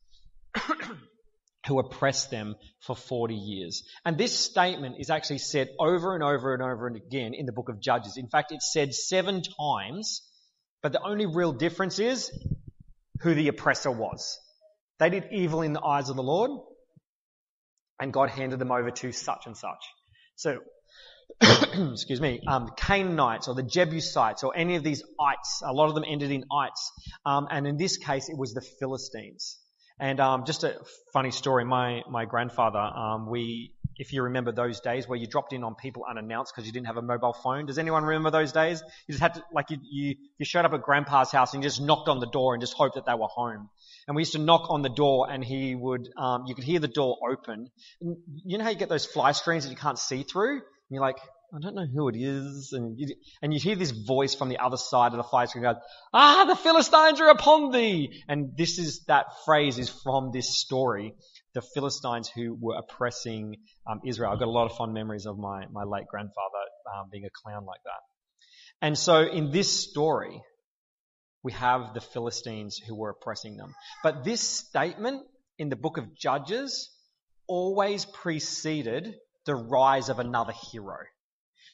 who 1.67 1.79
oppressed 1.79 2.31
them 2.31 2.55
for 2.81 2.95
40 2.95 3.35
years. 3.35 3.83
And 4.05 4.17
this 4.17 4.39
statement 4.39 4.97
is 4.99 5.11
actually 5.11 5.39
said 5.39 5.69
over 5.79 6.15
and 6.15 6.23
over 6.23 6.55
and 6.55 6.63
over 6.63 6.87
and 6.87 6.97
again 6.97 7.35
in 7.35 7.47
the 7.47 7.53
book 7.53 7.69
of 7.69 7.81
Judges. 7.81 8.17
In 8.17 8.29
fact, 8.29 8.53
it's 8.53 8.73
said 8.73 8.95
seven 8.95 9.43
times, 9.43 10.23
but 10.83 10.93
the 10.93 11.03
only 11.03 11.27
real 11.27 11.53
difference 11.53 11.99
is 11.99 12.31
who 13.21 13.35
the 13.35 13.49
oppressor 13.49 13.91
was. 13.91 14.39
They 14.99 15.11
did 15.11 15.29
evil 15.33 15.63
in 15.63 15.73
the 15.73 15.83
eyes 15.83 16.09
of 16.09 16.17
the 16.17 16.23
Lord, 16.23 16.51
and 18.01 18.13
God 18.13 18.31
handed 18.31 18.59
them 18.59 18.73
over 18.73 18.91
to 18.91 19.13
such 19.13 19.47
and 19.47 19.57
such. 19.57 19.85
So, 20.37 20.61
excuse 21.93 22.21
me, 22.21 22.41
um, 22.47 22.71
Canaanites 22.77 23.49
or 23.49 23.55
the 23.55 23.63
Jebusites 23.63 24.45
or 24.45 24.57
any 24.57 24.77
of 24.77 24.85
these 24.85 25.03
ites, 25.21 25.63
a 25.65 25.73
lot 25.73 25.89
of 25.89 25.95
them 25.95 26.05
ended 26.07 26.31
in 26.31 26.45
ites, 26.53 26.93
um, 27.25 27.49
and 27.51 27.67
in 27.67 27.77
this 27.77 27.97
case 27.97 28.29
it 28.29 28.39
was 28.39 28.55
the 28.55 28.63
Philistines. 28.79 29.59
And 29.99 30.21
um, 30.21 30.45
just 30.45 30.63
a 30.65 30.77
funny 31.13 31.31
story. 31.31 31.65
My 31.65 32.03
my 32.09 32.27
grandfather, 32.27 32.79
um, 32.79 33.31
we, 33.31 33.73
if 33.97 34.13
you 34.13 34.25
remember 34.25 34.53
those 34.53 34.81
days 34.81 35.09
where 35.09 35.19
you 35.19 35.27
dropped 35.27 35.55
in 35.55 35.65
on 35.65 35.75
people 35.75 36.05
unannounced 36.09 36.53
because 36.55 36.67
you 36.67 36.73
didn't 36.73 36.87
have 36.89 36.99
a 36.99 37.03
mobile 37.03 37.33
phone. 37.33 37.65
Does 37.65 37.79
anyone 37.79 38.05
remember 38.05 38.31
those 38.31 38.53
days? 38.53 38.83
You 39.07 39.13
just 39.13 39.23
had 39.23 39.35
to, 39.35 39.45
like, 39.53 39.71
you, 39.71 39.79
you 39.91 40.17
you 40.39 40.45
showed 40.45 40.67
up 40.67 40.75
at 40.75 40.83
grandpa's 40.83 41.31
house 41.31 41.55
and 41.55 41.63
you 41.63 41.67
just 41.69 41.81
knocked 41.81 42.09
on 42.09 42.21
the 42.21 42.27
door 42.27 42.53
and 42.53 42.61
just 42.61 42.75
hoped 42.75 42.97
that 42.97 43.07
they 43.07 43.15
were 43.15 43.27
home. 43.27 43.71
And 44.07 44.15
we 44.15 44.21
used 44.21 44.33
to 44.33 44.39
knock 44.39 44.69
on 44.69 44.83
the 44.83 44.91
door 44.91 45.29
and 45.31 45.43
he 45.43 45.75
would, 45.75 46.11
um, 46.19 46.45
you 46.47 46.55
could 46.55 46.65
hear 46.65 46.79
the 46.79 46.89
door 46.89 47.17
open. 47.31 47.71
And 48.03 48.17
you 48.45 48.59
know 48.59 48.65
how 48.65 48.71
you 48.71 48.77
get 48.77 48.91
those 48.91 49.07
fly 49.07 49.33
screens 49.33 49.65
that 49.65 49.71
you 49.71 49.77
can't 49.77 49.99
see 49.99 50.25
through? 50.25 50.57
And 50.57 50.63
you're 50.91 51.01
like, 51.01 51.19
I 51.57 51.59
don't 51.61 51.75
know 51.75 51.87
who 51.87 52.09
it 52.09 52.17
is. 52.17 52.73
And 52.73 52.99
you, 52.99 53.15
and 53.41 53.55
you 53.55 53.59
hear 53.59 53.77
this 53.77 53.91
voice 53.91 54.35
from 54.35 54.51
the 54.51 54.59
other 54.59 54.77
side 54.77 55.13
of 55.13 55.17
the 55.17 55.23
fire 55.23 55.47
screen 55.47 55.65
go, 55.65 55.75
Ah, 56.13 56.45
the 56.47 56.57
Philistines 56.57 57.21
are 57.21 57.31
upon 57.31 57.73
thee. 57.73 58.23
And 58.29 58.53
this 58.59 58.79
is, 58.79 59.05
that 59.07 59.27
phrase 59.47 59.79
is 59.79 59.89
from 59.89 60.33
this 60.33 60.59
story 60.59 61.15
the 61.55 61.63
Philistines 61.63 62.29
who 62.29 62.55
were 62.61 62.77
oppressing 62.77 63.57
um, 63.91 64.01
Israel. 64.05 64.31
I've 64.31 64.39
got 64.39 64.49
a 64.49 64.51
lot 64.51 64.71
of 64.71 64.77
fond 64.77 64.93
memories 64.93 65.25
of 65.25 65.39
my, 65.39 65.65
my 65.73 65.85
late 65.85 66.07
grandfather 66.07 66.65
um, 66.95 67.09
being 67.11 67.25
a 67.25 67.31
clown 67.31 67.65
like 67.65 67.81
that. 67.85 68.87
And 68.87 68.99
so 68.99 69.23
in 69.23 69.51
this 69.51 69.73
story, 69.89 70.43
we 71.43 71.53
have 71.53 71.95
the 71.95 72.03
Philistines 72.03 72.79
who 72.87 72.95
were 72.95 73.09
oppressing 73.09 73.57
them. 73.57 73.75
But 74.03 74.25
this 74.25 74.43
statement 74.43 75.23
in 75.59 75.71
the 75.71 75.77
book 75.77 75.97
of 75.97 76.15
Judges 76.15 76.91
always 77.49 78.05
preceded 78.05 79.15
the 79.47 79.55
rise 79.55 80.11
of 80.11 80.19
another 80.19 80.53
hero. 80.71 80.99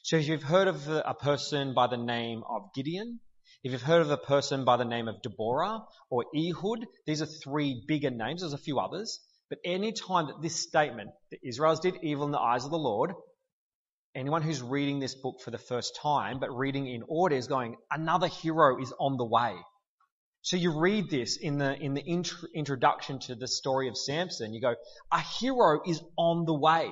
So 0.05 0.17
if 0.17 0.27
you've 0.27 0.43
heard 0.43 0.67
of 0.67 0.89
a 0.89 1.13
person 1.13 1.73
by 1.73 1.87
the 1.87 1.95
name 1.95 2.43
of 2.49 2.73
Gideon, 2.75 3.21
if 3.63 3.71
you've 3.71 3.81
heard 3.81 4.01
of 4.01 4.11
a 4.11 4.17
person 4.17 4.65
by 4.65 4.75
the 4.75 4.83
name 4.83 5.07
of 5.07 5.21
Deborah 5.21 5.79
or 6.09 6.25
Ehud, 6.35 6.85
these 7.07 7.21
are 7.21 7.25
three 7.25 7.85
bigger 7.87 8.09
names. 8.09 8.41
There's 8.41 8.51
a 8.51 8.57
few 8.57 8.79
others. 8.79 9.21
But 9.49 9.59
any 9.63 9.93
time 9.93 10.27
that 10.27 10.41
this 10.41 10.57
statement, 10.57 11.11
that 11.31 11.39
Israel 11.41 11.77
did 11.77 12.03
evil 12.03 12.25
in 12.25 12.31
the 12.31 12.39
eyes 12.39 12.65
of 12.65 12.71
the 12.71 12.77
Lord, 12.77 13.13
anyone 14.13 14.41
who's 14.41 14.61
reading 14.61 14.99
this 14.99 15.15
book 15.15 15.39
for 15.39 15.51
the 15.51 15.57
first 15.57 15.97
time, 16.01 16.41
but 16.41 16.51
reading 16.51 16.85
in 16.85 17.03
order 17.07 17.37
is 17.37 17.47
going, 17.47 17.77
another 17.89 18.27
hero 18.27 18.81
is 18.81 18.91
on 18.99 19.15
the 19.15 19.23
way. 19.23 19.55
So 20.41 20.57
you 20.57 20.77
read 20.77 21.09
this 21.09 21.37
in 21.37 21.59
the, 21.59 21.81
in 21.81 21.93
the 21.93 22.03
int- 22.05 22.33
introduction 22.53 23.19
to 23.19 23.35
the 23.35 23.47
story 23.47 23.87
of 23.87 23.95
Samson. 23.97 24.53
You 24.53 24.59
go, 24.59 24.75
a 25.13 25.21
hero 25.21 25.79
is 25.87 26.03
on 26.17 26.43
the 26.43 26.53
way. 26.53 26.91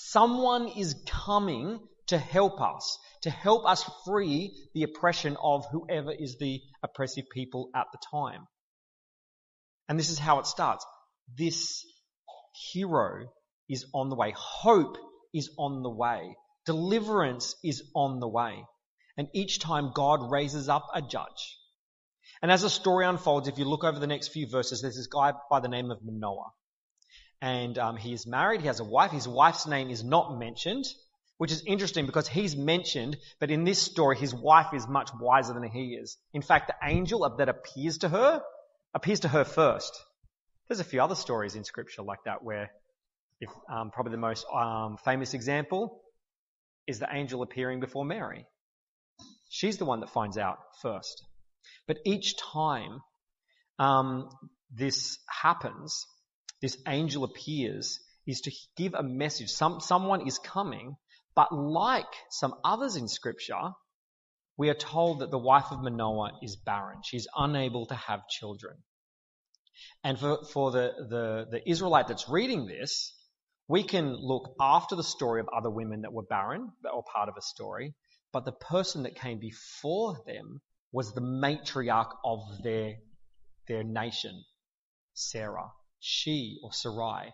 Someone 0.00 0.68
is 0.68 0.94
coming 1.06 1.80
to 2.06 2.18
help 2.18 2.60
us, 2.60 2.98
to 3.22 3.30
help 3.30 3.66
us 3.66 3.84
free 4.06 4.52
the 4.72 4.84
oppression 4.84 5.36
of 5.42 5.66
whoever 5.72 6.12
is 6.12 6.36
the 6.38 6.60
oppressive 6.84 7.24
people 7.32 7.68
at 7.74 7.86
the 7.90 7.98
time. 8.12 8.46
And 9.88 9.98
this 9.98 10.10
is 10.10 10.18
how 10.18 10.38
it 10.38 10.46
starts. 10.46 10.86
This 11.36 11.84
hero 12.72 13.26
is 13.68 13.86
on 13.92 14.08
the 14.08 14.14
way. 14.14 14.32
Hope 14.36 14.96
is 15.34 15.50
on 15.58 15.82
the 15.82 15.90
way. 15.90 16.36
Deliverance 16.64 17.56
is 17.64 17.82
on 17.92 18.20
the 18.20 18.28
way. 18.28 18.64
And 19.16 19.26
each 19.34 19.58
time 19.58 19.90
God 19.92 20.30
raises 20.30 20.68
up 20.68 20.86
a 20.94 21.02
judge. 21.02 21.58
And 22.40 22.52
as 22.52 22.62
the 22.62 22.70
story 22.70 23.04
unfolds, 23.04 23.48
if 23.48 23.58
you 23.58 23.64
look 23.64 23.82
over 23.82 23.98
the 23.98 24.06
next 24.06 24.28
few 24.28 24.46
verses, 24.48 24.80
there's 24.80 24.96
this 24.96 25.08
guy 25.08 25.32
by 25.50 25.58
the 25.58 25.68
name 25.68 25.90
of 25.90 25.98
Manoah. 26.04 26.52
And 27.40 27.78
um, 27.78 27.96
he 27.96 28.12
is 28.12 28.26
married, 28.26 28.60
he 28.60 28.66
has 28.66 28.80
a 28.80 28.84
wife. 28.84 29.12
His 29.12 29.28
wife's 29.28 29.66
name 29.66 29.90
is 29.90 30.02
not 30.02 30.38
mentioned, 30.38 30.84
which 31.36 31.52
is 31.52 31.62
interesting 31.66 32.06
because 32.06 32.26
he's 32.26 32.56
mentioned, 32.56 33.16
but 33.38 33.50
in 33.50 33.64
this 33.64 33.80
story, 33.80 34.16
his 34.16 34.34
wife 34.34 34.74
is 34.74 34.88
much 34.88 35.10
wiser 35.20 35.54
than 35.54 35.62
he 35.62 35.94
is. 35.94 36.16
In 36.32 36.42
fact, 36.42 36.66
the 36.68 36.88
angel 36.88 37.28
that 37.38 37.48
appears 37.48 37.98
to 37.98 38.08
her 38.08 38.42
appears 38.92 39.20
to 39.20 39.28
her 39.28 39.44
first. 39.44 39.92
There's 40.68 40.80
a 40.80 40.84
few 40.84 41.00
other 41.00 41.14
stories 41.14 41.54
in 41.54 41.64
scripture 41.64 42.02
like 42.02 42.24
that 42.24 42.42
where 42.42 42.70
if, 43.40 43.50
um, 43.72 43.90
probably 43.90 44.12
the 44.12 44.18
most 44.18 44.44
um, 44.52 44.96
famous 45.04 45.32
example 45.32 46.02
is 46.86 46.98
the 46.98 47.08
angel 47.10 47.42
appearing 47.42 47.80
before 47.80 48.04
Mary. 48.04 48.46
She's 49.48 49.78
the 49.78 49.84
one 49.84 50.00
that 50.00 50.10
finds 50.10 50.36
out 50.36 50.58
first. 50.82 51.24
But 51.86 51.98
each 52.04 52.36
time 52.36 53.00
um, 53.78 54.28
this 54.74 55.18
happens, 55.28 56.04
this 56.60 56.76
angel 56.86 57.24
appears, 57.24 58.00
is 58.26 58.40
to 58.42 58.52
give 58.76 58.94
a 58.94 59.02
message. 59.02 59.48
Some, 59.48 59.80
someone 59.80 60.26
is 60.26 60.38
coming, 60.38 60.96
but 61.34 61.52
like 61.52 62.12
some 62.30 62.54
others 62.64 62.96
in 62.96 63.08
Scripture, 63.08 63.72
we 64.56 64.70
are 64.70 64.74
told 64.74 65.20
that 65.20 65.30
the 65.30 65.38
wife 65.38 65.66
of 65.70 65.82
Manoah 65.82 66.32
is 66.42 66.56
barren. 66.56 66.98
She's 67.04 67.28
unable 67.36 67.86
to 67.86 67.94
have 67.94 68.28
children. 68.28 68.76
And 70.02 70.18
for, 70.18 70.44
for 70.52 70.72
the, 70.72 70.92
the, 71.08 71.46
the 71.50 71.70
Israelite 71.70 72.08
that's 72.08 72.28
reading 72.28 72.66
this, 72.66 73.14
we 73.68 73.82
can 73.82 74.16
look 74.16 74.54
after 74.60 74.96
the 74.96 75.04
story 75.04 75.40
of 75.40 75.48
other 75.56 75.70
women 75.70 76.02
that 76.02 76.12
were 76.12 76.24
barren, 76.24 76.72
were 76.82 77.02
part 77.02 77.28
of 77.28 77.36
a 77.38 77.42
story, 77.42 77.94
but 78.32 78.44
the 78.44 78.52
person 78.52 79.04
that 79.04 79.14
came 79.14 79.38
before 79.38 80.18
them 80.26 80.60
was 80.90 81.12
the 81.12 81.20
matriarch 81.20 82.10
of 82.24 82.40
their, 82.62 82.94
their 83.68 83.84
nation, 83.84 84.42
Sarah. 85.14 85.70
She, 86.00 86.58
or 86.62 86.72
Sarai, 86.72 87.32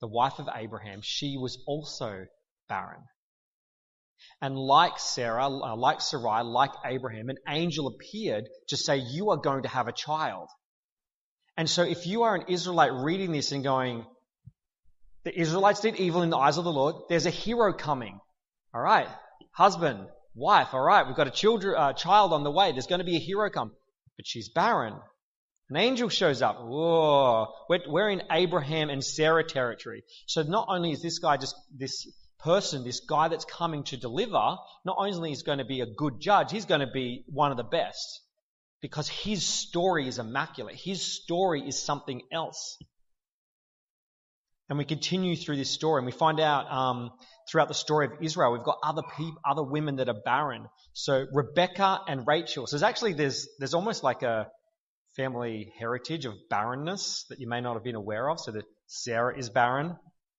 the 0.00 0.08
wife 0.08 0.38
of 0.38 0.48
Abraham, 0.54 1.00
she 1.02 1.36
was 1.38 1.62
also 1.66 2.26
barren. 2.68 3.02
And 4.40 4.56
like 4.56 4.98
Sarah, 4.98 5.48
uh, 5.48 5.76
like 5.76 6.00
Sarai, 6.00 6.42
like 6.42 6.72
Abraham, 6.84 7.28
an 7.28 7.38
angel 7.48 7.86
appeared 7.86 8.48
to 8.68 8.76
say, 8.76 8.98
you 8.98 9.30
are 9.30 9.36
going 9.36 9.62
to 9.62 9.68
have 9.68 9.88
a 9.88 9.92
child. 9.92 10.48
And 11.56 11.68
so 11.68 11.82
if 11.82 12.06
you 12.06 12.24
are 12.24 12.34
an 12.34 12.44
Israelite 12.48 12.92
reading 12.92 13.32
this 13.32 13.52
and 13.52 13.64
going, 13.64 14.04
the 15.24 15.38
Israelites 15.38 15.80
did 15.80 15.96
evil 15.96 16.22
in 16.22 16.30
the 16.30 16.36
eyes 16.36 16.58
of 16.58 16.64
the 16.64 16.72
Lord. 16.72 16.96
There's 17.08 17.26
a 17.26 17.30
hero 17.30 17.72
coming. 17.72 18.20
All 18.74 18.80
right. 18.80 19.08
Husband, 19.52 20.06
wife. 20.34 20.68
All 20.72 20.82
right. 20.82 21.06
We've 21.06 21.16
got 21.16 21.28
a 21.28 21.76
uh, 21.76 21.92
child 21.94 22.32
on 22.32 22.44
the 22.44 22.50
way. 22.50 22.72
There's 22.72 22.86
going 22.86 23.00
to 23.00 23.04
be 23.04 23.16
a 23.16 23.20
hero 23.20 23.50
come. 23.50 23.72
But 24.16 24.26
she's 24.26 24.50
barren. 24.50 24.94
An 25.68 25.76
angel 25.76 26.08
shows 26.08 26.42
up. 26.42 26.60
Whoa. 26.60 27.52
We're, 27.68 27.80
we're 27.88 28.10
in 28.10 28.22
Abraham 28.30 28.88
and 28.88 29.04
Sarah 29.04 29.44
territory. 29.44 30.04
So 30.26 30.42
not 30.42 30.66
only 30.68 30.92
is 30.92 31.02
this 31.02 31.18
guy 31.18 31.36
just 31.36 31.56
this 31.76 32.06
person, 32.38 32.84
this 32.84 33.00
guy 33.00 33.28
that's 33.28 33.44
coming 33.44 33.82
to 33.84 33.96
deliver, 33.96 34.56
not 34.84 34.96
only 34.96 35.32
is 35.32 35.42
going 35.42 35.58
to 35.58 35.64
be 35.64 35.80
a 35.80 35.86
good 35.86 36.20
judge, 36.20 36.52
he's 36.52 36.66
going 36.66 36.82
to 36.82 36.86
be 36.86 37.24
one 37.26 37.50
of 37.50 37.56
the 37.56 37.64
best. 37.64 38.20
Because 38.80 39.08
his 39.08 39.44
story 39.44 40.06
is 40.06 40.18
immaculate. 40.18 40.76
His 40.76 41.02
story 41.02 41.66
is 41.66 41.76
something 41.82 42.22
else. 42.32 42.78
And 44.68 44.78
we 44.78 44.84
continue 44.84 45.34
through 45.34 45.56
this 45.56 45.70
story 45.70 46.00
and 46.00 46.06
we 46.06 46.12
find 46.12 46.38
out 46.38 46.70
um, 46.70 47.10
throughout 47.48 47.68
the 47.68 47.74
story 47.74 48.06
of 48.06 48.12
Israel, 48.20 48.52
we've 48.52 48.62
got 48.62 48.78
other 48.84 49.02
people, 49.16 49.40
other 49.48 49.62
women 49.62 49.96
that 49.96 50.08
are 50.08 50.20
barren. 50.24 50.66
So 50.92 51.26
Rebecca 51.32 52.00
and 52.06 52.26
Rachel. 52.26 52.66
So 52.66 52.76
there's 52.76 52.82
actually, 52.82 53.14
there's, 53.14 53.48
there's 53.58 53.74
almost 53.74 54.04
like 54.04 54.22
a 54.22 54.48
family 55.16 55.72
heritage 55.78 56.24
of 56.24 56.34
barrenness 56.50 57.24
that 57.30 57.40
you 57.40 57.48
may 57.48 57.60
not 57.60 57.74
have 57.74 57.84
been 57.84 57.94
aware 57.94 58.28
of. 58.28 58.38
So 58.40 58.52
that 58.52 58.64
Sarah 58.86 59.36
is 59.36 59.50
barren, 59.50 59.96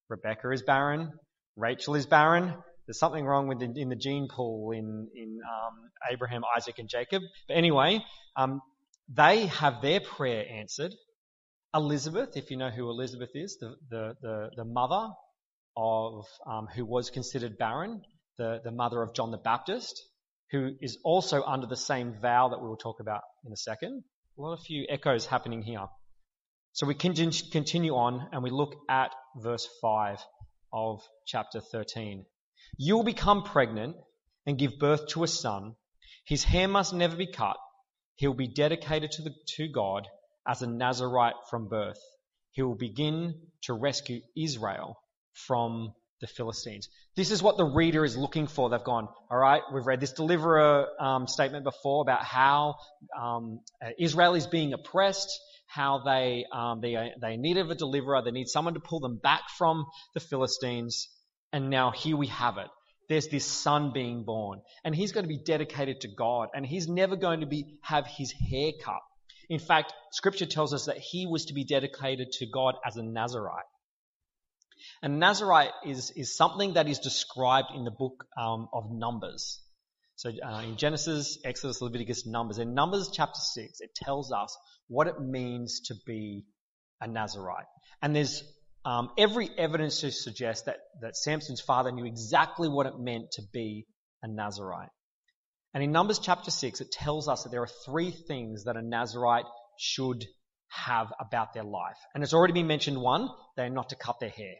Rebecca 0.10 0.52
is 0.52 0.62
barren, 0.62 1.12
Rachel 1.56 1.96
is 1.96 2.06
barren. 2.06 2.54
There's 2.86 3.00
something 3.00 3.26
wrong 3.26 3.48
with 3.48 3.60
the, 3.60 3.74
in 3.76 3.90
the 3.90 3.96
gene 3.98 4.28
pool 4.30 4.72
in, 4.72 5.10
in 5.14 5.40
um, 5.44 5.90
Abraham, 6.10 6.44
Isaac, 6.56 6.80
and 6.80 6.88
Jacob. 6.88 7.22
But 7.48 7.58
anyway, 7.58 8.02
um, 8.38 8.62
they 9.14 9.48
have 9.48 9.82
their 9.82 10.00
prayer 10.00 10.46
answered. 10.50 10.94
Elizabeth, 11.74 12.38
if 12.38 12.50
you 12.50 12.58
know 12.58 12.70
who 12.70 12.90
Elizabeth 12.90 13.32
is, 13.34 13.58
the, 13.60 13.76
the, 13.90 14.14
the, 14.22 14.50
the 14.56 14.66
mother 14.66 15.10
of 15.76 16.26
um, 16.50 16.68
who 16.74 16.86
was 16.86 17.10
considered 17.10 17.58
barren, 17.58 18.02
the, 18.38 18.62
the 18.64 18.72
mother 18.72 19.02
of 19.02 19.14
John 19.14 19.32
the 19.32 19.38
Baptist, 19.38 20.02
who 20.52 20.72
is 20.82 20.98
also 21.04 21.44
under 21.44 21.68
the 21.68 21.76
same 21.76 22.16
vow 22.22 22.50
that 22.50 22.62
we 22.62 22.70
will 22.70 22.78
talk 22.78 23.00
about 23.02 23.22
in 23.46 23.52
a 23.52 23.58
second. 23.58 24.04
A 24.38 24.42
lot 24.42 24.54
of 24.54 24.60
few 24.60 24.86
echoes 24.88 25.26
happening 25.26 25.64
here. 25.64 25.88
So 26.74 26.86
we 26.86 26.94
can 26.94 27.16
continue 27.52 27.96
on 27.96 28.30
and 28.32 28.44
we 28.44 28.52
look 28.52 28.76
at 28.88 29.10
verse 29.36 29.68
5 29.82 30.24
of 30.72 31.02
chapter 31.26 31.60
13. 31.60 32.24
You 32.78 32.98
will 32.98 33.04
become 33.04 33.42
pregnant 33.42 33.96
and 34.46 34.60
give 34.60 34.78
birth 34.78 35.08
to 35.08 35.24
a 35.24 35.28
son. 35.28 35.76
His 36.28 36.44
hair 36.44 36.68
must 36.68 36.94
never 36.94 37.16
be 37.16 37.26
cut. 37.26 37.58
He 38.14 38.28
will 38.28 38.36
be 38.36 38.48
dedicated 38.48 39.10
to, 39.14 39.24
the, 39.24 39.34
to 39.56 39.70
God 39.70 40.08
as 40.48 40.62
a 40.62 40.68
Nazarite 40.68 41.48
from 41.50 41.68
birth. 41.68 42.00
He 42.52 42.62
will 42.62 42.76
begin 42.76 43.42
to 43.64 43.74
rescue 43.74 44.22
Israel 44.36 45.00
from 45.34 45.96
the 46.22 46.28
Philistines. 46.28 46.90
This 47.16 47.32
is 47.32 47.44
what 47.44 47.58
the 47.58 47.66
reader 47.66 48.04
is 48.04 48.18
looking 48.18 48.48
for. 48.48 48.70
They've 48.70 48.84
gone, 48.84 49.08
all 49.30 49.38
right, 49.38 49.62
we've 49.74 49.86
read 49.86 50.00
this 50.00 50.14
deliverer 50.14 50.88
um, 51.00 51.28
statement 51.28 51.64
before 51.64 52.02
about 52.02 52.24
how 52.24 52.76
um, 53.20 53.60
Israel 54.00 54.34
is 54.36 54.48
being 54.48 54.74
oppressed, 54.74 55.30
how 55.68 56.02
they, 56.04 56.46
um, 56.52 56.82
they, 56.82 57.12
they 57.22 57.38
needed 57.38 57.70
a 57.70 57.76
deliverer, 57.76 58.22
they 58.24 58.32
need 58.32 58.48
someone 58.48 58.74
to 58.74 58.80
pull 58.80 59.00
them 59.00 59.18
back 59.22 59.42
from 59.58 59.86
the 60.14 60.20
Philistines, 60.20 61.10
and 61.54 61.70
now 61.70 61.92
here 61.92 62.18
we 62.18 62.28
have 62.28 62.58
it. 62.58 62.68
There's 63.10 63.28
this 63.28 63.46
son 63.46 63.92
being 63.94 64.24
born, 64.24 64.62
and 64.84 64.94
he's 64.94 65.14
going 65.14 65.24
to 65.24 65.30
be 65.30 65.42
dedicated 65.44 66.02
to 66.02 66.10
God, 66.10 66.50
and 66.54 66.66
he's 66.66 66.88
never 66.90 67.16
going 67.16 67.40
to 67.40 67.46
be 67.46 67.78
have 67.82 68.06
his 68.06 68.32
hair 68.32 68.72
cut. 68.84 69.02
In 69.50 69.60
fact, 69.60 69.94
scripture 70.12 70.46
tells 70.46 70.74
us 70.74 70.86
that 70.86 70.98
he 70.98 71.26
was 71.26 71.46
to 71.46 71.54
be 71.54 71.64
dedicated 71.64 72.32
to 72.34 72.46
God 72.46 72.76
as 72.86 72.98
a 72.98 73.04
Nazarite. 73.04 73.64
And 75.02 75.20
Nazarite 75.20 75.72
is, 75.86 76.12
is 76.16 76.36
something 76.36 76.74
that 76.74 76.88
is 76.88 77.00
described 77.00 77.70
in 77.76 77.84
the 77.84 77.92
book 77.92 78.26
um, 78.40 78.68
of 78.74 78.92
Numbers. 78.92 79.62
So 80.16 80.30
uh, 80.30 80.62
in 80.62 80.78
Genesis, 80.78 81.38
Exodus, 81.46 81.82
Leviticus, 81.82 82.26
Numbers. 82.26 82.58
In 82.58 82.74
Numbers 82.74 83.12
chapter 83.14 83.40
6, 83.40 83.82
it 83.82 83.92
tells 83.96 84.32
us 84.32 84.58
what 84.88 85.08
it 85.08 85.20
means 85.20 85.82
to 85.86 85.96
be 86.06 86.46
a 87.00 87.08
Nazarite. 87.08 87.68
And 88.02 88.16
there's 88.16 88.44
um, 88.84 89.10
every 89.18 89.50
evidence 89.58 90.02
to 90.02 90.12
suggest 90.12 90.66
that, 90.66 90.78
that 91.02 91.16
Samson's 91.16 91.62
father 91.62 91.92
knew 91.92 92.06
exactly 92.06 92.68
what 92.68 92.88
it 92.88 92.98
meant 92.98 93.32
to 93.34 93.44
be 93.54 93.86
a 94.24 94.28
Nazarite. 94.28 94.90
And 95.74 95.84
in 95.84 95.92
Numbers 95.92 96.18
chapter 96.20 96.50
6, 96.50 96.82
it 96.82 96.92
tells 96.92 97.28
us 97.28 97.44
that 97.44 97.50
there 97.52 97.62
are 97.62 97.70
three 97.86 98.10
things 98.10 98.64
that 98.64 98.78
a 98.78 98.82
Nazarite 98.82 99.46
should 99.78 100.26
have 100.70 101.14
about 101.20 101.54
their 101.54 101.64
life. 101.64 101.98
And 102.16 102.24
it's 102.24 102.34
already 102.34 102.54
been 102.54 102.68
mentioned 102.68 103.00
one, 103.00 103.30
they're 103.56 103.70
not 103.70 103.90
to 103.90 103.96
cut 103.96 104.20
their 104.20 104.30
hair. 104.30 104.56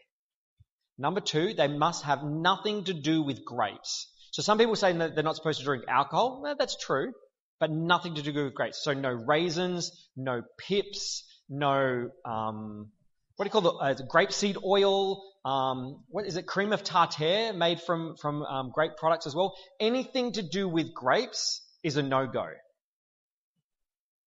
Number 0.98 1.20
two, 1.20 1.54
they 1.54 1.68
must 1.68 2.04
have 2.04 2.24
nothing 2.24 2.84
to 2.84 2.94
do 2.94 3.22
with 3.22 3.44
grapes. 3.44 4.12
So 4.32 4.42
some 4.42 4.58
people 4.58 4.76
say 4.76 4.92
that 4.92 5.14
they're 5.14 5.24
not 5.24 5.36
supposed 5.36 5.60
to 5.60 5.64
drink 5.64 5.84
alcohol. 5.88 6.44
That's 6.58 6.76
true, 6.76 7.12
but 7.60 7.70
nothing 7.70 8.16
to 8.16 8.22
do 8.22 8.44
with 8.44 8.54
grapes. 8.54 8.82
So 8.82 8.92
no 8.92 9.10
raisins, 9.10 10.08
no 10.16 10.42
pips, 10.58 11.24
no 11.48 12.10
um, 12.24 12.90
what 13.38 13.44
do 13.44 13.48
you 13.48 13.52
call 13.52 13.60
the 13.60 13.78
uh, 13.78 13.94
grapeseed 14.12 14.56
oil? 14.64 15.22
Um, 15.44 16.02
what 16.08 16.26
is 16.26 16.36
it? 16.36 16.44
Cream 16.44 16.72
of 16.72 16.82
tartare 16.82 17.52
made 17.52 17.80
from 17.80 18.16
from 18.16 18.42
um, 18.42 18.72
grape 18.74 18.96
products 18.96 19.28
as 19.28 19.34
well. 19.36 19.54
Anything 19.78 20.32
to 20.32 20.42
do 20.42 20.68
with 20.68 20.92
grapes 20.92 21.62
is 21.84 21.96
a 21.96 22.02
no 22.02 22.26
go. 22.26 22.46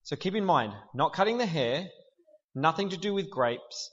So 0.03 0.15
keep 0.15 0.33
in 0.33 0.45
mind, 0.45 0.71
not 0.95 1.11
cutting 1.11 1.37
the 1.37 1.45
hair, 1.45 1.89
nothing 2.55 2.89
to 2.91 2.97
do 2.97 3.13
with 3.13 3.29
grapes, 3.29 3.91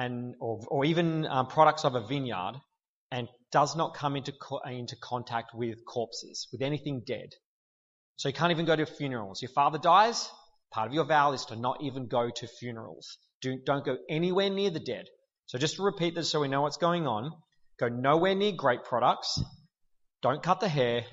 and 0.00 0.34
or, 0.40 0.60
or 0.68 0.84
even 0.86 1.26
um, 1.26 1.46
products 1.46 1.84
of 1.84 1.94
a 1.94 2.00
vineyard, 2.06 2.54
and 3.10 3.28
does 3.52 3.76
not 3.76 3.94
come 3.94 4.16
into 4.16 4.32
co- 4.32 4.60
into 4.60 4.96
contact 4.96 5.54
with 5.54 5.84
corpses, 5.84 6.48
with 6.52 6.62
anything 6.62 7.02
dead. 7.06 7.28
So 8.16 8.28
you 8.28 8.34
can't 8.34 8.50
even 8.50 8.64
go 8.64 8.76
to 8.76 8.86
funerals. 8.86 9.42
Your 9.42 9.50
father 9.50 9.78
dies, 9.78 10.30
part 10.72 10.88
of 10.88 10.94
your 10.94 11.04
vow 11.04 11.32
is 11.32 11.44
to 11.46 11.56
not 11.56 11.82
even 11.82 12.06
go 12.06 12.30
to 12.30 12.46
funerals. 12.46 13.18
Do, 13.42 13.58
don't 13.64 13.84
go 13.84 13.96
anywhere 14.08 14.48
near 14.48 14.70
the 14.70 14.80
dead. 14.80 15.06
So 15.46 15.58
just 15.58 15.76
to 15.76 15.82
repeat 15.82 16.14
this 16.14 16.30
so 16.30 16.40
we 16.40 16.48
know 16.48 16.62
what's 16.62 16.76
going 16.76 17.06
on, 17.06 17.32
go 17.78 17.88
nowhere 17.88 18.34
near 18.34 18.52
grape 18.52 18.84
products, 18.84 19.42
don't 20.22 20.42
cut 20.42 20.60
the 20.60 20.68
hair, 20.68 21.04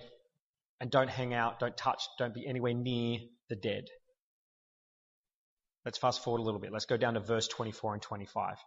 and 0.80 0.92
don't 0.92 1.10
hang 1.10 1.34
out, 1.34 1.60
don't 1.60 1.76
touch, 1.76 2.04
don't 2.20 2.34
be 2.34 2.48
anywhere 2.48 2.74
near 2.74 3.20
the 3.50 3.56
dead. 3.56 3.86
Let's 5.84 5.98
fast 5.98 6.24
forward 6.24 6.40
a 6.40 6.44
little 6.44 6.60
bit. 6.60 6.72
Let's 6.72 6.86
go 6.86 6.98
down 6.98 7.16
to 7.16 7.22
verse 7.22 7.48
24 7.48 7.94
and 7.94 8.02
25. 8.02 8.58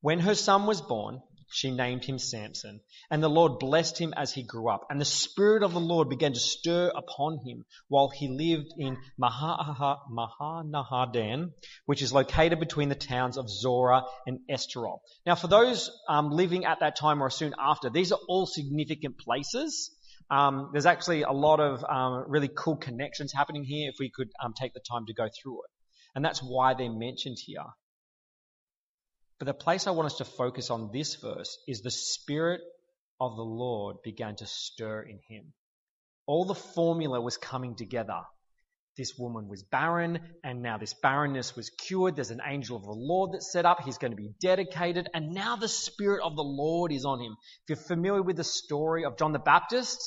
When 0.00 0.20
her 0.20 0.34
son 0.34 0.66
was 0.66 0.80
born, 0.80 1.22
she 1.48 1.70
named 1.70 2.04
him 2.04 2.18
Samson. 2.18 2.80
And 3.10 3.22
the 3.22 3.30
Lord 3.30 3.60
blessed 3.60 3.98
him 3.98 4.12
as 4.16 4.32
he 4.32 4.42
grew 4.42 4.68
up. 4.68 4.86
And 4.90 5.00
the 5.00 5.04
Spirit 5.04 5.62
of 5.62 5.72
the 5.72 5.80
Lord 5.80 6.08
began 6.08 6.32
to 6.32 6.40
stir 6.40 6.92
upon 6.94 7.38
him 7.46 7.64
while 7.88 8.08
he 8.08 8.28
lived 8.28 8.72
in 8.76 8.98
Mahaneh-dan, 9.20 9.92
which 11.86 12.02
is 12.02 12.12
located 12.12 12.58
between 12.58 12.88
the 12.88 12.94
towns 12.96 13.36
of 13.38 13.48
Zorah 13.48 14.02
and 14.26 14.40
Eshtaol. 14.50 14.98
Now, 15.24 15.36
for 15.36 15.46
those 15.46 15.90
um, 16.08 16.30
living 16.30 16.64
at 16.64 16.80
that 16.80 16.96
time 16.96 17.22
or 17.22 17.30
soon 17.30 17.54
after, 17.58 17.90
these 17.90 18.10
are 18.12 18.20
all 18.28 18.46
significant 18.46 19.18
places. 19.18 19.92
Um, 20.28 20.70
there's 20.72 20.86
actually 20.86 21.22
a 21.22 21.30
lot 21.30 21.60
of 21.60 21.84
um, 21.84 22.24
really 22.28 22.48
cool 22.48 22.76
connections 22.76 23.32
happening 23.32 23.62
here 23.62 23.88
if 23.88 23.96
we 24.00 24.10
could 24.10 24.30
um, 24.42 24.52
take 24.52 24.74
the 24.74 24.80
time 24.80 25.06
to 25.06 25.14
go 25.14 25.28
through 25.40 25.62
it. 25.62 25.70
And 26.16 26.24
that's 26.24 26.40
why 26.40 26.74
they're 26.74 26.90
mentioned 26.90 27.36
here. 27.38 27.62
But 29.38 29.46
the 29.46 29.54
place 29.54 29.86
I 29.86 29.90
want 29.90 30.06
us 30.06 30.18
to 30.18 30.24
focus 30.24 30.70
on 30.70 30.90
this 30.92 31.16
verse 31.16 31.58
is 31.68 31.82
the 31.82 31.90
Spirit 31.90 32.60
of 33.20 33.36
the 33.36 33.42
Lord 33.42 33.96
began 34.02 34.36
to 34.36 34.46
stir 34.46 35.02
in 35.02 35.20
him. 35.28 35.52
All 36.26 36.44
the 36.44 36.54
formula 36.54 37.20
was 37.20 37.36
coming 37.36 37.76
together. 37.76 38.20
This 38.96 39.12
woman 39.18 39.46
was 39.46 39.62
barren, 39.62 40.20
and 40.42 40.62
now 40.62 40.78
this 40.78 40.94
barrenness 40.94 41.54
was 41.54 41.68
cured. 41.68 42.16
There's 42.16 42.30
an 42.30 42.40
angel 42.44 42.78
of 42.78 42.84
the 42.84 42.92
Lord 42.92 43.32
that's 43.32 43.52
set 43.52 43.66
up. 43.66 43.82
He's 43.84 43.98
going 43.98 44.12
to 44.12 44.16
be 44.16 44.32
dedicated, 44.40 45.08
and 45.12 45.34
now 45.34 45.56
the 45.56 45.68
Spirit 45.68 46.22
of 46.24 46.34
the 46.34 46.42
Lord 46.42 46.92
is 46.92 47.04
on 47.04 47.20
him. 47.20 47.36
If 47.64 47.68
you're 47.68 47.86
familiar 47.86 48.22
with 48.22 48.36
the 48.36 48.44
story 48.44 49.04
of 49.04 49.18
John 49.18 49.32
the 49.32 49.38
Baptist, 49.38 50.00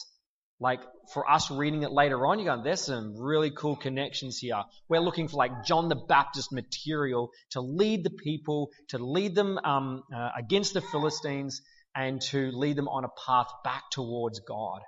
like 0.60 0.82
for 1.14 1.30
us 1.30 1.50
reading 1.50 1.84
it 1.84 1.92
later 1.92 2.26
on, 2.26 2.40
you're 2.40 2.54
going, 2.54 2.64
there's 2.64 2.82
some 2.82 3.16
really 3.18 3.50
cool 3.52 3.76
connections 3.76 4.38
here. 4.38 4.62
We're 4.90 5.00
looking 5.00 5.28
for 5.28 5.38
like 5.38 5.64
John 5.64 5.88
the 5.88 5.96
Baptist 5.96 6.52
material 6.52 7.32
to 7.52 7.62
lead 7.62 8.04
the 8.04 8.10
people, 8.10 8.70
to 8.90 8.98
lead 8.98 9.36
them 9.36 9.58
um, 9.58 10.04
uh, 10.14 10.30
against 10.38 10.74
the 10.74 10.82
Philistines, 10.82 11.62
and 11.96 12.22
to 12.22 12.52
lead 12.52 12.76
them 12.76 12.88
on 12.90 13.06
a 13.06 13.10
path 13.26 13.48
back 13.64 13.84
towards 13.92 14.42
God. 14.42 14.82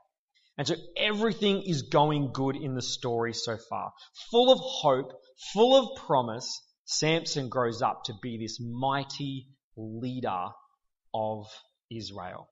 And 0.58 0.68
so 0.68 0.76
everything 0.98 1.64
is 1.64 1.84
going 1.84 2.32
good 2.34 2.56
in 2.58 2.76
the 2.76 2.82
story 2.82 3.34
so 3.34 3.58
far. 3.70 3.94
Full 4.30 4.52
of 4.52 4.60
hope, 4.62 5.14
full 5.54 5.76
of 5.76 6.06
promise, 6.06 6.62
Samson 6.84 7.48
grows 7.48 7.82
up 7.82 8.04
to 8.06 8.14
be 8.22 8.38
this 8.38 8.60
mighty 8.60 9.48
leader 9.78 10.48
of 11.14 11.46
Israel. 11.90 12.50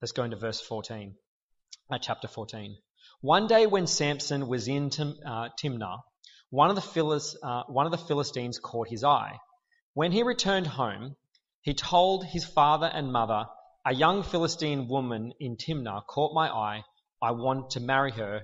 Let's 0.00 0.12
go 0.12 0.24
into 0.24 0.36
verse 0.36 0.60
14 0.60 1.14
uh, 1.92 1.98
chapter 1.98 2.26
14. 2.26 2.76
One 3.20 3.46
day 3.46 3.66
when 3.66 3.86
Samson 3.86 4.48
was 4.48 4.66
in 4.66 4.88
Tim, 4.90 5.14
uh, 5.26 5.50
Timnah, 5.62 5.98
one 6.48 6.70
of, 6.70 6.78
uh, 7.42 7.62
one 7.68 7.86
of 7.86 7.92
the 7.92 7.98
Philistines 7.98 8.58
caught 8.58 8.88
his 8.88 9.04
eye. 9.04 9.38
When 9.94 10.10
he 10.10 10.22
returned 10.22 10.66
home, 10.66 11.16
he 11.60 11.74
told 11.74 12.24
his 12.24 12.44
father 12.44 12.90
and 12.92 13.12
mother, 13.12 13.44
A 13.84 13.94
young 13.94 14.22
Philistine 14.22 14.88
woman 14.88 15.32
in 15.38 15.56
Timnah 15.56 16.06
caught 16.06 16.34
my 16.34 16.48
eye. 16.48 16.82
I 17.20 17.32
want 17.32 17.70
to 17.72 17.80
marry 17.80 18.12
her. 18.12 18.42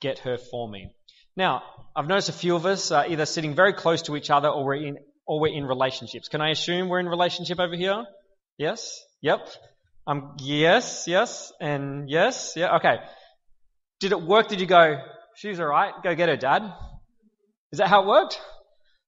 Get 0.00 0.20
her 0.20 0.36
for 0.36 0.68
me. 0.68 0.90
Now, 1.36 1.62
I've 1.94 2.08
noticed 2.08 2.28
a 2.28 2.32
few 2.32 2.56
of 2.56 2.66
us 2.66 2.90
are 2.90 3.06
either 3.06 3.24
sitting 3.24 3.54
very 3.54 3.72
close 3.72 4.02
to 4.02 4.16
each 4.16 4.30
other 4.30 4.48
or 4.48 4.64
we're 4.64 4.74
in, 4.74 4.98
or 5.26 5.40
we're 5.40 5.54
in 5.54 5.64
relationships. 5.64 6.28
Can 6.28 6.40
I 6.40 6.50
assume 6.50 6.88
we're 6.88 7.00
in 7.00 7.08
relationship 7.08 7.60
over 7.60 7.76
here? 7.76 8.04
Yes? 8.58 9.00
Yep. 9.22 9.48
Um, 10.10 10.34
yes, 10.40 11.04
yes, 11.06 11.52
and 11.60 12.10
yes, 12.10 12.54
yeah, 12.56 12.74
okay. 12.78 12.96
Did 14.00 14.10
it 14.10 14.20
work? 14.20 14.48
Did 14.48 14.60
you 14.60 14.66
go, 14.66 15.00
she's 15.36 15.60
alright, 15.60 15.92
go 16.02 16.16
get 16.16 16.28
her, 16.28 16.36
dad? 16.36 16.64
Is 17.70 17.78
that 17.78 17.86
how 17.86 18.02
it 18.02 18.06
worked? 18.08 18.40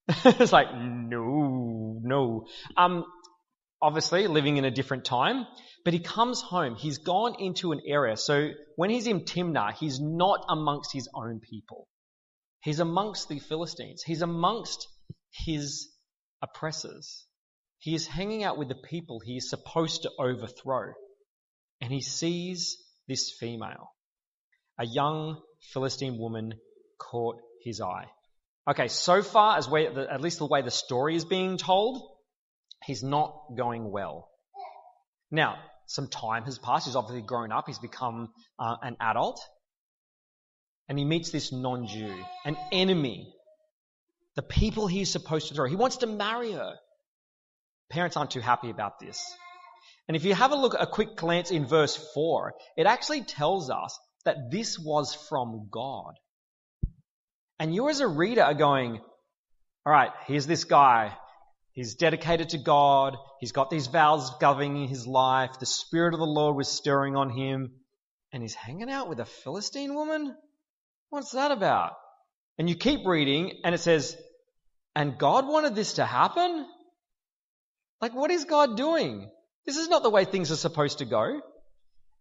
it's 0.41 0.53
like, 0.53 0.69
no, 0.73 1.99
no. 2.05 2.47
Um, 2.77 3.05
obviously 3.83 4.29
living 4.29 4.59
in 4.59 4.65
a 4.65 4.71
different 4.71 5.05
time, 5.05 5.45
but 5.85 5.93
he 5.93 5.99
comes 5.99 6.41
home. 6.41 6.77
He's 6.77 6.99
gone 6.99 7.35
into 7.41 7.73
an 7.73 7.81
area. 7.85 8.17
So 8.17 8.51
when 8.77 8.89
he's 8.89 9.09
in 9.09 9.23
Timnah, 9.23 9.73
he's 9.73 9.99
not 10.01 10.45
amongst 10.49 10.93
his 10.93 11.09
own 11.13 11.41
people. 11.41 11.89
He's 12.61 12.79
amongst 12.79 13.29
the 13.29 13.41
Philistines. 13.41 14.05
He's 14.07 14.23
amongst 14.23 14.87
his 15.33 15.89
oppressors. 16.41 17.27
He 17.83 17.97
is 17.97 18.07
hanging 18.07 18.45
out 18.45 18.59
with 18.59 18.69
the 18.69 18.77
people 18.77 19.19
he 19.19 19.37
is 19.37 19.51
supposed 19.51 20.03
to 20.03 20.11
overthrow. 20.17 20.93
And 21.81 21.93
he 21.93 22.01
sees 22.01 22.77
this 23.09 23.33
female. 23.41 23.91
A 24.79 24.87
young 24.87 25.43
Philistine 25.73 26.17
woman 26.17 26.55
caught 26.97 27.39
his 27.65 27.81
eye. 27.81 28.07
Okay, 28.71 28.87
so 28.87 29.21
far 29.21 29.59
as 29.59 29.69
we, 29.69 29.85
at 29.85 30.21
least 30.21 30.39
the 30.39 30.47
way 30.47 30.63
the 30.63 30.71
story 30.71 31.17
is 31.17 31.25
being 31.25 31.57
told, 31.57 32.09
he's 32.85 33.03
not 33.03 33.35
going 33.57 33.91
well. 33.91 34.29
Now, 35.33 35.57
some 35.87 36.07
time 36.07 36.45
has 36.45 36.61
passed. 36.61 36.87
He's 36.87 36.95
obviously 36.95 37.23
grown 37.23 37.51
up. 37.51 37.65
He's 37.67 37.81
become 37.81 38.29
uh, 38.61 38.77
an 38.81 38.97
adult. 39.01 39.41
And 40.89 40.97
he 40.97 41.05
meets 41.05 41.33
this 41.33 41.51
non-Jew, 41.51 42.15
an 42.45 42.57
enemy. 42.71 43.35
The 44.37 44.43
people 44.43 44.87
he's 44.87 45.11
supposed 45.11 45.49
to 45.49 45.55
throw. 45.55 45.67
He 45.67 45.75
wants 45.75 45.97
to 45.97 46.07
marry 46.07 46.53
her. 46.53 46.77
Parents 47.93 48.17
aren't 48.17 48.31
too 48.31 48.41
happy 48.41 48.71
about 48.71 48.99
this. 48.99 49.23
And 50.09 50.17
if 50.17 50.25
you 50.25 50.35
have 50.35 50.51
a 50.51 50.57
look, 50.57 50.75
a 50.79 50.87
quick 50.87 51.15
glance 51.15 51.51
in 51.51 51.67
verse 51.67 51.95
4, 52.15 52.55
it 52.79 52.87
actually 52.87 53.23
tells 53.23 53.69
us 53.69 53.99
that 54.25 54.51
this 54.51 54.79
was 54.79 55.15
from 55.29 55.69
God. 55.71 56.15
And 57.61 57.75
you 57.75 57.91
as 57.91 58.01
a 58.01 58.09
reader 58.09 58.43
are 58.43 58.55
going, 58.55 58.99
all 59.85 59.93
right, 59.93 60.11
here's 60.27 60.47
this 60.47 60.65
guy. 60.65 61.15
He's 61.73 61.95
dedicated 61.95 62.49
to 62.51 62.59
God. 62.59 63.15
He's 63.41 63.53
got 63.53 63.69
these 63.69 63.89
vows 63.89 64.31
governing 64.41 64.89
his 64.89 65.07
life. 65.07 65.59
The 65.61 65.67
Spirit 65.67 66.15
of 66.15 66.21
the 66.21 66.27
Lord 66.27 66.57
was 66.57 66.69
stirring 66.69 67.15
on 67.15 67.29
him. 67.29 67.73
And 68.33 68.43
he's 68.43 68.55
hanging 68.55 68.91
out 68.91 69.11
with 69.11 69.21
a 69.21 69.27
Philistine 69.27 69.95
woman? 69.95 70.35
What's 71.11 71.33
that 71.33 71.51
about? 71.51 71.93
And 72.57 72.71
you 72.71 72.75
keep 72.75 73.07
reading 73.07 73.61
and 73.65 73.75
it 73.75 73.83
says, 73.83 74.17
and 74.97 75.19
God 75.19 75.47
wanted 75.47 75.75
this 75.75 75.95
to 75.95 76.07
happen? 76.07 76.67
Like, 78.03 78.15
what 78.15 78.33
is 78.33 78.45
God 78.45 78.77
doing? 78.77 79.31
This 79.65 79.77
is 79.77 79.89
not 79.89 80.03
the 80.03 80.11
way 80.11 80.25
things 80.25 80.51
are 80.51 80.57
supposed 80.57 80.99
to 80.99 81.05
go. 81.05 81.41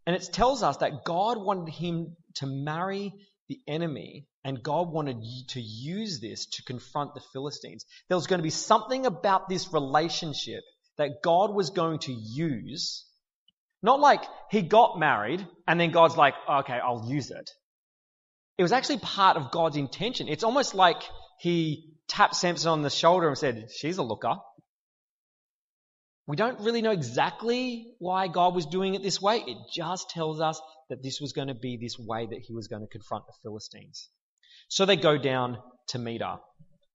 And 0.05 0.15
it 0.15 0.29
tells 0.31 0.61
us 0.61 0.77
that 0.77 1.03
God 1.03 1.37
wanted 1.37 1.73
him 1.73 2.15
to 2.35 2.45
marry 2.45 3.13
the 3.49 3.59
enemy, 3.67 4.27
and 4.43 4.63
God 4.63 4.91
wanted 4.91 5.17
to 5.49 5.59
use 5.59 6.21
this 6.21 6.45
to 6.45 6.63
confront 6.63 7.13
the 7.13 7.21
Philistines. 7.33 7.85
There 8.07 8.15
was 8.15 8.27
going 8.27 8.39
to 8.39 8.43
be 8.43 8.49
something 8.49 9.05
about 9.05 9.49
this 9.49 9.73
relationship 9.73 10.63
that 10.97 11.21
God 11.23 11.53
was 11.53 11.71
going 11.71 11.99
to 11.99 12.13
use. 12.13 13.05
Not 13.83 13.99
like 13.99 14.23
he 14.49 14.61
got 14.61 14.99
married 14.99 15.45
and 15.67 15.79
then 15.79 15.91
God's 15.91 16.15
like, 16.15 16.35
okay, 16.47 16.79
I'll 16.81 17.09
use 17.09 17.31
it. 17.31 17.49
It 18.57 18.63
was 18.63 18.71
actually 18.71 18.99
part 18.99 19.37
of 19.37 19.51
God's 19.51 19.75
intention. 19.75 20.27
It's 20.27 20.43
almost 20.43 20.75
like 20.75 21.01
he 21.39 21.95
tapped 22.07 22.35
Samson 22.35 22.69
on 22.69 22.83
the 22.83 22.89
shoulder 22.89 23.27
and 23.27 23.37
said, 23.37 23.69
she's 23.75 23.97
a 23.97 24.03
looker. 24.03 24.35
We 26.27 26.35
don't 26.37 26.59
really 26.61 26.81
know 26.81 26.91
exactly 26.91 27.87
why 27.99 28.27
God 28.27 28.55
was 28.55 28.65
doing 28.65 28.95
it 28.95 29.03
this 29.03 29.21
way. 29.21 29.43
It 29.45 29.57
just 29.73 30.09
tells 30.09 30.39
us 30.41 30.61
that 30.89 31.03
this 31.03 31.19
was 31.21 31.33
going 31.33 31.49
to 31.49 31.55
be 31.55 31.77
this 31.81 31.97
way 31.99 32.27
that 32.27 32.39
he 32.39 32.53
was 32.53 32.67
going 32.67 32.81
to 32.83 32.87
confront 32.87 33.25
the 33.27 33.33
Philistines. 33.43 34.09
So 34.69 34.85
they 34.85 34.95
go 34.97 35.17
down 35.17 35.57
to 35.89 35.99
meet 35.99 36.21
her. 36.21 36.39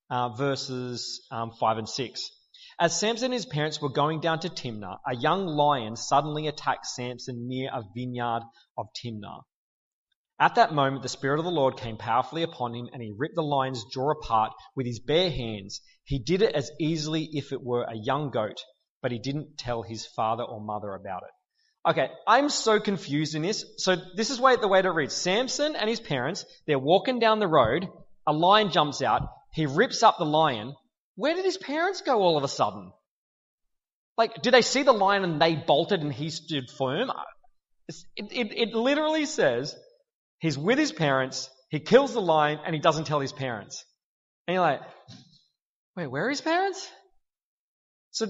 uh, 0.09 0.29
verses 0.29 1.25
um, 1.31 1.51
5 1.59 1.77
and 1.79 1.89
6. 1.89 2.31
As 2.79 2.99
Samson 2.99 3.25
and 3.25 3.33
his 3.33 3.45
parents 3.45 3.81
were 3.81 3.89
going 3.89 4.19
down 4.21 4.39
to 4.41 4.49
Timnah, 4.49 4.99
a 5.07 5.15
young 5.15 5.47
lion 5.47 5.95
suddenly 5.95 6.47
attacked 6.47 6.85
Samson 6.85 7.47
near 7.47 7.69
a 7.73 7.83
vineyard 7.95 8.43
of 8.77 8.87
Timnah. 9.03 9.41
At 10.39 10.55
that 10.55 10.73
moment, 10.73 11.01
the 11.03 11.09
Spirit 11.09 11.39
of 11.39 11.45
the 11.45 11.51
Lord 11.51 11.77
came 11.77 11.97
powerfully 11.97 12.43
upon 12.43 12.75
him, 12.75 12.89
and 12.93 13.01
he 13.01 13.13
ripped 13.17 13.35
the 13.35 13.41
lion's 13.41 13.83
jaw 13.85 14.11
apart 14.11 14.53
with 14.75 14.85
his 14.85 14.99
bare 14.99 15.31
hands. 15.31 15.81
He 16.03 16.19
did 16.19 16.43
it 16.43 16.53
as 16.55 16.71
easily 16.79 17.29
if 17.33 17.51
it 17.51 17.63
were 17.63 17.83
a 17.83 17.97
young 17.97 18.29
goat, 18.29 18.61
but 19.01 19.11
he 19.11 19.19
didn't 19.19 19.57
tell 19.57 19.81
his 19.83 20.05
father 20.05 20.43
or 20.43 20.61
mother 20.61 20.93
about 20.93 21.23
it. 21.23 21.89
Okay, 21.89 22.09
I'm 22.27 22.49
so 22.49 22.79
confused 22.79 23.35
in 23.35 23.41
this. 23.41 23.63
So 23.77 23.95
this 24.15 24.29
is 24.29 24.37
the 24.37 24.67
way 24.67 24.81
to 24.81 24.91
read. 24.91 25.11
Samson 25.11 25.75
and 25.75 25.89
his 25.89 25.99
parents, 25.99 26.45
they're 26.65 26.79
walking 26.79 27.19
down 27.19 27.39
the 27.39 27.47
road. 27.47 27.87
A 28.25 28.33
lion 28.33 28.71
jumps 28.71 29.01
out. 29.01 29.21
He 29.53 29.65
rips 29.65 30.03
up 30.03 30.17
the 30.17 30.25
lion. 30.25 30.75
Where 31.15 31.33
did 31.33 31.45
his 31.45 31.57
parents 31.57 32.01
go 32.01 32.21
all 32.21 32.37
of 32.37 32.43
a 32.43 32.49
sudden? 32.49 32.91
Like, 34.17 34.41
did 34.41 34.53
they 34.53 34.61
see 34.61 34.83
the 34.83 34.93
lion 34.93 35.23
and 35.23 35.41
they 35.41 35.55
bolted 35.55 36.01
and 36.01 36.11
he 36.11 36.29
stood 36.29 36.69
firm? 36.69 37.11
It, 37.87 38.31
it, 38.31 38.69
it 38.69 38.75
literally 38.75 39.25
says 39.25 39.75
He's 40.39 40.57
with 40.57 40.77
his 40.77 40.91
parents, 40.91 41.49
he 41.69 41.79
kills 41.79 42.13
the 42.13 42.21
lion, 42.21 42.59
and 42.65 42.75
he 42.75 42.81
doesn't 42.81 43.05
tell 43.05 43.19
his 43.19 43.33
parents. 43.33 43.83
And 44.47 44.53
you're 44.53 44.61
like, 44.61 44.81
wait, 45.95 46.07
where 46.07 46.27
are 46.27 46.29
his 46.29 46.41
parents? 46.41 46.87
So 48.11 48.27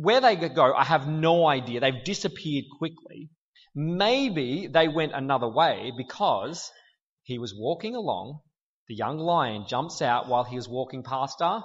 where 0.00 0.20
they 0.20 0.36
go, 0.36 0.72
I 0.74 0.84
have 0.84 1.06
no 1.06 1.46
idea. 1.46 1.80
They've 1.80 2.04
disappeared 2.04 2.64
quickly. 2.78 3.30
Maybe 3.74 4.66
they 4.66 4.88
went 4.88 5.12
another 5.12 5.48
way 5.48 5.92
because 5.96 6.70
he 7.22 7.38
was 7.38 7.54
walking 7.54 7.94
along. 7.94 8.40
The 8.88 8.94
young 8.94 9.18
lion 9.18 9.66
jumps 9.68 10.00
out 10.02 10.26
while 10.26 10.44
he 10.44 10.56
was 10.56 10.68
walking 10.68 11.02
past 11.02 11.40
her. 11.40 11.62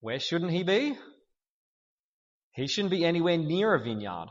Where 0.00 0.20
shouldn't 0.20 0.52
he 0.52 0.62
be? 0.62 0.96
He 2.52 2.66
shouldn't 2.68 2.90
be 2.92 3.04
anywhere 3.04 3.38
near 3.38 3.74
a 3.74 3.82
vineyard. 3.82 4.28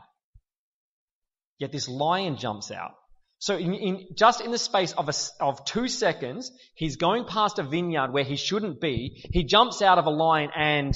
Yet 1.58 1.72
this 1.72 1.88
lion 1.88 2.36
jumps 2.36 2.70
out. 2.70 2.92
So 3.40 3.56
in, 3.56 3.74
in, 3.74 4.06
just 4.16 4.40
in 4.40 4.50
the 4.50 4.58
space 4.58 4.92
of, 4.92 5.08
a, 5.08 5.12
of 5.40 5.64
two 5.64 5.88
seconds, 5.88 6.50
he's 6.74 6.96
going 6.96 7.24
past 7.24 7.58
a 7.58 7.62
vineyard 7.62 8.12
where 8.12 8.24
he 8.24 8.36
shouldn't 8.36 8.80
be. 8.80 9.22
He 9.32 9.44
jumps 9.44 9.82
out 9.82 9.98
of 9.98 10.06
a 10.06 10.10
lion 10.10 10.50
and 10.56 10.94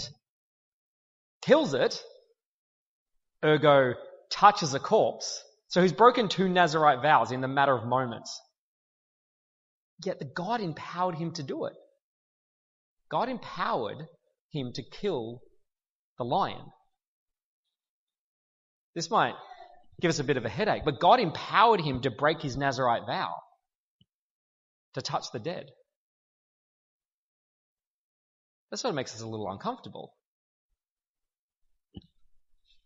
kills 1.42 1.74
it. 1.74 2.02
Ergo, 3.44 3.94
touches 4.30 4.74
a 4.74 4.80
corpse. 4.80 5.42
So 5.68 5.82
he's 5.82 5.92
broken 5.92 6.28
two 6.28 6.48
Nazarite 6.48 7.02
vows 7.02 7.32
in 7.32 7.40
the 7.40 7.48
matter 7.48 7.74
of 7.74 7.84
moments. 7.84 8.40
Yet 10.04 10.18
the 10.18 10.24
God 10.24 10.60
empowered 10.60 11.16
him 11.16 11.32
to 11.34 11.42
do 11.42 11.66
it. 11.66 11.74
God 13.10 13.28
empowered 13.28 14.08
him 14.50 14.72
to 14.74 14.82
kill 14.82 15.42
the 16.18 16.24
lion. 16.24 16.64
This 18.94 19.10
might 19.10 19.34
give 20.00 20.08
us 20.10 20.18
a 20.18 20.24
bit 20.24 20.36
of 20.36 20.44
a 20.44 20.48
headache. 20.48 20.84
But 20.84 21.00
God 21.00 21.20
empowered 21.20 21.80
him 21.80 22.02
to 22.02 22.10
break 22.10 22.40
his 22.40 22.56
Nazarite 22.56 23.06
vow, 23.06 23.34
to 24.94 25.02
touch 25.02 25.30
the 25.32 25.38
dead. 25.38 25.70
That 28.70 28.78
sort 28.78 28.90
of 28.90 28.96
makes 28.96 29.14
us 29.14 29.22
a 29.22 29.26
little 29.26 29.50
uncomfortable. 29.50 30.14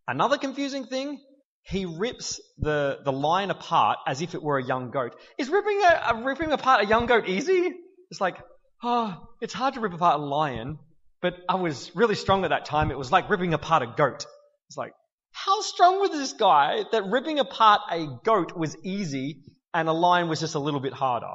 Another 0.09 0.39
confusing 0.39 0.85
thing, 0.85 1.21
he 1.63 1.85
rips 1.85 2.41
the, 2.59 2.99
the 3.05 3.13
lion 3.13 3.51
apart 3.51 3.99
as 4.07 4.23
if 4.23 4.35
it 4.35 4.43
were 4.43 4.59
a 4.59 4.65
young 4.65 4.91
goat. 4.91 5.17
Is 5.37 5.49
ripping, 5.49 5.83
a, 5.83 6.15
a, 6.15 6.23
ripping 6.23 6.53
apart 6.53 6.85
a 6.85 6.87
young 6.87 7.07
goat 7.07 7.29
easy? 7.29 7.75
It's 8.11 8.21
like, 8.21 8.39
oh, 8.85 9.29
it's 9.41 9.53
hard 9.53 9.75
to 9.75 9.81
rip 9.81 9.93
apart 9.93 10.21
a 10.21 10.23
lion, 10.23 10.79
but 11.21 11.35
I 11.49 11.57
was 11.57 11.91
really 11.97 12.15
strong 12.15 12.45
at 12.45 12.51
that 12.51 12.67
time. 12.67 12.93
It 12.93 12.99
was 12.99 13.11
like 13.11 13.29
ripping 13.29 13.53
apart 13.53 13.83
a 13.83 13.87
goat. 13.87 14.27
It's 14.69 14.77
like, 14.77 14.93
how 15.33 15.61
strong 15.61 16.01
was 16.01 16.11
this 16.11 16.35
guy 16.35 16.85
that 16.93 17.07
ripping 17.07 17.41
apart 17.41 17.81
a 17.91 18.07
goat 18.25 18.57
was 18.57 18.77
easy 18.85 19.43
and 19.75 19.89
a 19.89 19.93
lion 19.93 20.29
was 20.29 20.39
just 20.39 20.55
a 20.55 20.61
little 20.61 20.81
bit 20.81 20.93
harder? 20.93 21.35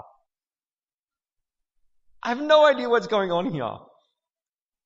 I 2.24 2.30
have 2.30 2.42
no 2.42 2.66
idea 2.66 2.88
what's 2.88 3.08
going 3.08 3.32
on 3.32 3.52
here. 3.52 3.78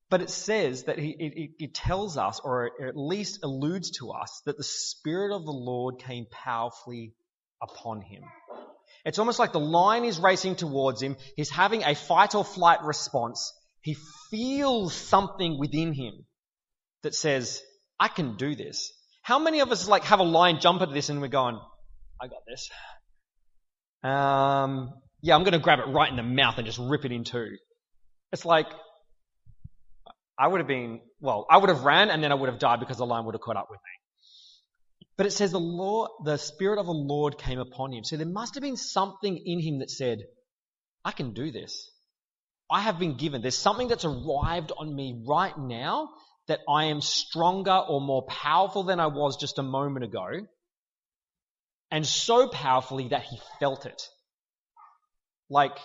But 0.09 0.21
it 0.21 0.29
says 0.29 0.83
that 0.83 0.99
he, 0.99 1.15
it, 1.17 1.51
it 1.57 1.73
tells 1.73 2.17
us, 2.17 2.39
or 2.43 2.71
at 2.87 2.95
least 2.95 3.39
alludes 3.43 3.91
to 3.99 4.11
us, 4.11 4.41
that 4.45 4.57
the 4.57 4.63
Spirit 4.63 5.35
of 5.35 5.45
the 5.45 5.51
Lord 5.51 5.99
came 5.99 6.25
powerfully 6.31 7.13
upon 7.61 8.01
him. 8.01 8.23
It's 9.03 9.19
almost 9.19 9.39
like 9.39 9.51
the 9.51 9.59
lion 9.59 10.03
is 10.03 10.19
racing 10.19 10.55
towards 10.55 11.01
him. 11.01 11.15
He's 11.35 11.49
having 11.49 11.83
a 11.83 11.95
fight 11.95 12.35
or 12.35 12.43
flight 12.43 12.83
response. 12.83 13.53
He 13.81 13.95
feels 14.29 14.93
something 14.93 15.59
within 15.59 15.93
him 15.93 16.25
that 17.03 17.15
says, 17.15 17.61
I 17.99 18.07
can 18.07 18.35
do 18.35 18.55
this. 18.55 18.91
How 19.21 19.39
many 19.39 19.59
of 19.59 19.71
us 19.71 19.87
like 19.87 20.03
have 20.03 20.19
a 20.19 20.23
lion 20.23 20.59
jump 20.59 20.81
at 20.81 20.93
this 20.93 21.09
and 21.09 21.21
we're 21.21 21.27
going, 21.27 21.59
I 22.21 22.27
got 22.27 22.41
this. 22.47 22.69
Um, 24.03 24.93
yeah, 25.21 25.35
I'm 25.35 25.43
going 25.43 25.53
to 25.53 25.59
grab 25.59 25.79
it 25.79 25.87
right 25.87 26.09
in 26.09 26.15
the 26.15 26.23
mouth 26.23 26.57
and 26.57 26.65
just 26.65 26.79
rip 26.79 27.05
it 27.05 27.11
in 27.11 27.23
two. 27.23 27.57
It's 28.31 28.45
like, 28.45 28.67
I 30.37 30.47
would 30.47 30.59
have 30.59 30.67
been, 30.67 31.01
well, 31.21 31.45
I 31.49 31.57
would 31.57 31.69
have 31.69 31.83
ran 31.83 32.09
and 32.09 32.23
then 32.23 32.31
I 32.31 32.35
would 32.35 32.49
have 32.49 32.59
died 32.59 32.79
because 32.79 32.97
the 32.97 33.05
lion 33.05 33.25
would 33.25 33.35
have 33.35 33.41
caught 33.41 33.57
up 33.57 33.67
with 33.69 33.79
me. 33.79 35.07
But 35.17 35.25
it 35.25 35.31
says 35.31 35.51
the 35.51 35.59
Lord, 35.59 36.11
the 36.25 36.37
Spirit 36.37 36.77
of 36.77 36.87
the 36.87 36.91
Lord 36.91 37.37
came 37.37 37.59
upon 37.59 37.93
him. 37.93 38.03
So 38.03 38.17
there 38.17 38.25
must 38.25 38.55
have 38.55 38.63
been 38.63 38.75
something 38.75 39.37
in 39.37 39.59
him 39.61 39.79
that 39.79 39.89
said, 39.89 40.19
I 41.05 41.11
can 41.11 41.33
do 41.33 41.51
this. 41.51 41.89
I 42.69 42.81
have 42.81 42.99
been 42.99 43.15
given. 43.15 43.41
There's 43.41 43.57
something 43.57 43.87
that's 43.87 44.05
arrived 44.05 44.71
on 44.77 44.93
me 44.93 45.23
right 45.27 45.57
now 45.57 46.09
that 46.47 46.59
I 46.67 46.85
am 46.85 47.01
stronger 47.01 47.77
or 47.87 48.01
more 48.01 48.23
powerful 48.23 48.83
than 48.83 48.99
I 48.99 49.07
was 49.07 49.37
just 49.37 49.59
a 49.59 49.63
moment 49.63 50.05
ago, 50.05 50.27
and 51.91 52.05
so 52.05 52.47
powerfully 52.47 53.09
that 53.09 53.23
he 53.23 53.39
felt 53.59 53.85
it. 53.85 54.01
Like, 55.49 55.77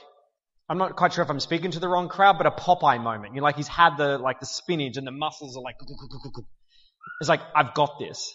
I'm 0.71 0.79
not 0.79 0.95
quite 0.95 1.13
sure 1.13 1.25
if 1.25 1.31
I'm 1.31 1.41
speaking 1.41 1.73
to 1.73 1.81
the 1.81 1.89
wrong 1.89 2.09
crowd, 2.09 2.39
but 2.39 2.47
a 2.47 2.53
Popeye 2.53 3.03
moment. 3.03 3.35
You 3.35 3.41
know, 3.41 3.45
like 3.45 3.57
he's 3.57 3.67
had 3.67 3.97
the, 3.97 4.19
like 4.19 4.39
the 4.39 4.47
spinach 4.47 4.97
and 4.97 5.05
the 5.05 5.11
muscles 5.11 5.57
are 5.57 5.63
like, 5.63 5.75
it's 7.21 7.29
like, 7.29 7.41
I've 7.57 7.75
got 7.75 7.99
this. 7.99 8.33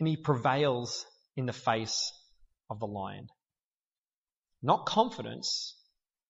And 0.00 0.08
he 0.08 0.16
prevails 0.16 1.04
in 1.36 1.44
the 1.44 1.52
face 1.52 2.10
of 2.70 2.80
the 2.80 2.86
lion. 2.86 3.26
Not 4.62 4.86
confidence, 4.86 5.76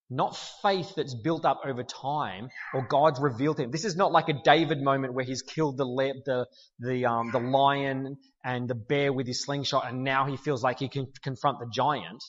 not 0.09 0.35
faith 0.61 0.91
that's 0.97 1.15
built 1.15 1.45
up 1.45 1.61
over 1.65 1.83
time 1.83 2.49
or 2.73 2.85
God's 2.85 3.21
revealed 3.21 3.57
him. 3.57 3.71
This 3.71 3.85
is 3.85 3.95
not 3.95 4.11
like 4.11 4.27
a 4.27 4.33
David 4.43 4.81
moment 4.81 5.13
where 5.13 5.23
he's 5.23 5.43
killed 5.43 5.77
the 5.77 5.85
the 6.25 6.45
the 6.79 7.05
um, 7.05 7.31
the 7.31 7.39
lion 7.39 8.17
and 8.43 8.67
the 8.67 8.75
bear 8.75 9.13
with 9.13 9.27
his 9.27 9.45
slingshot, 9.45 9.87
and 9.87 10.03
now 10.03 10.25
he 10.25 10.35
feels 10.35 10.61
like 10.61 10.79
he 10.79 10.89
can 10.89 11.07
confront 11.23 11.59
the 11.59 11.69
giant. 11.71 12.21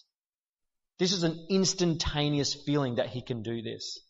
This 0.99 1.13
is 1.13 1.23
an 1.25 1.47
instantaneous 1.51 2.55
feeling 2.55 2.97
that 2.97 3.09
he 3.09 3.23
can 3.23 3.43
do 3.43 3.63
this. 3.63 4.01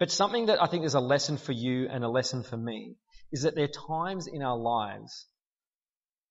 But 0.00 0.10
something 0.10 0.46
that 0.46 0.60
I 0.60 0.66
think 0.66 0.84
is 0.84 0.94
a 0.94 1.00
lesson 1.00 1.36
for 1.36 1.52
you 1.52 1.88
and 1.88 2.02
a 2.02 2.08
lesson 2.08 2.42
for 2.42 2.56
me 2.56 2.96
is 3.30 3.42
that 3.42 3.54
there 3.54 3.64
are 3.64 3.88
times 3.88 4.26
in 4.26 4.42
our 4.42 4.56
lives 4.56 5.26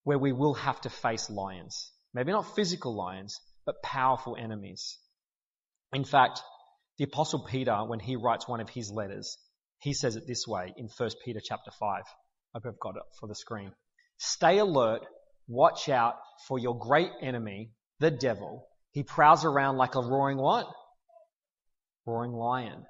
where 0.03 0.19
we 0.19 0.33
will 0.33 0.55
have 0.55 0.81
to 0.81 0.89
face 0.89 1.29
lions. 1.29 1.91
Maybe 2.13 2.31
not 2.31 2.55
physical 2.55 2.95
lions, 2.95 3.39
but 3.65 3.81
powerful 3.81 4.35
enemies. 4.37 4.97
In 5.93 6.03
fact, 6.03 6.41
the 6.97 7.05
apostle 7.05 7.45
Peter, 7.45 7.77
when 7.85 7.99
he 7.99 8.15
writes 8.15 8.47
one 8.47 8.59
of 8.59 8.69
his 8.69 8.91
letters, 8.91 9.37
he 9.79 9.93
says 9.93 10.15
it 10.15 10.27
this 10.27 10.45
way 10.47 10.73
in 10.75 10.89
1 10.95 11.09
Peter 11.23 11.39
chapter 11.43 11.71
5. 11.71 11.79
I 11.79 12.03
hope 12.53 12.63
I've 12.65 12.79
got 12.79 12.97
it 12.97 13.03
for 13.19 13.27
the 13.27 13.35
screen. 13.35 13.71
Stay 14.17 14.57
alert, 14.57 15.01
watch 15.47 15.89
out 15.89 16.15
for 16.47 16.59
your 16.59 16.77
great 16.77 17.11
enemy, 17.21 17.71
the 17.99 18.11
devil. 18.11 18.67
He 18.91 19.03
prowls 19.03 19.45
around 19.45 19.77
like 19.77 19.95
a 19.95 20.01
roaring 20.01 20.37
what? 20.37 20.67
Roaring 22.05 22.33
lion. 22.33 22.85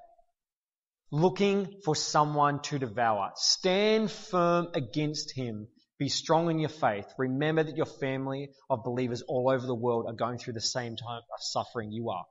Looking 1.10 1.80
for 1.84 1.94
someone 1.94 2.60
to 2.62 2.78
devour. 2.78 3.30
Stand 3.36 4.10
firm 4.10 4.68
against 4.74 5.36
him. 5.36 5.68
Be 5.98 6.08
strong 6.08 6.50
in 6.50 6.58
your 6.58 6.70
faith. 6.70 7.06
Remember 7.18 7.62
that 7.62 7.76
your 7.76 7.86
family 7.86 8.50
of 8.68 8.82
believers 8.82 9.22
all 9.22 9.50
over 9.50 9.64
the 9.64 9.74
world 9.74 10.06
are 10.08 10.14
going 10.14 10.38
through 10.38 10.54
the 10.54 10.60
same 10.60 10.96
time 10.96 11.20
of 11.20 11.40
suffering 11.40 11.92
you 11.92 12.10
are. 12.10 12.24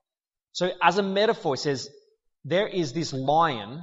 So 0.51 0.71
as 0.81 0.97
a 0.97 1.03
metaphor, 1.03 1.53
it 1.53 1.59
says, 1.59 1.89
there 2.43 2.67
is 2.67 2.91
this 2.91 3.13
lion, 3.13 3.81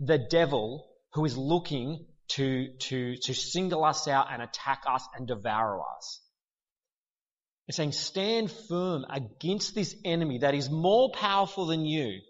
the 0.00 0.18
devil, 0.18 0.86
who 1.14 1.24
is 1.24 1.36
looking 1.36 2.04
to, 2.32 2.68
to, 2.80 3.16
to 3.22 3.32
single 3.32 3.84
us 3.84 4.08
out 4.08 4.26
and 4.30 4.42
attack 4.42 4.82
us 4.86 5.06
and 5.16 5.26
devour 5.26 5.80
us. 5.96 6.20
It's 7.68 7.76
saying 7.76 7.92
stand 7.92 8.50
firm 8.50 9.04
against 9.10 9.74
this 9.74 9.96
enemy 10.04 10.38
that 10.38 10.54
is 10.54 10.70
more 10.70 11.10
powerful 11.12 11.66
than 11.66 11.84
you. 11.84 12.20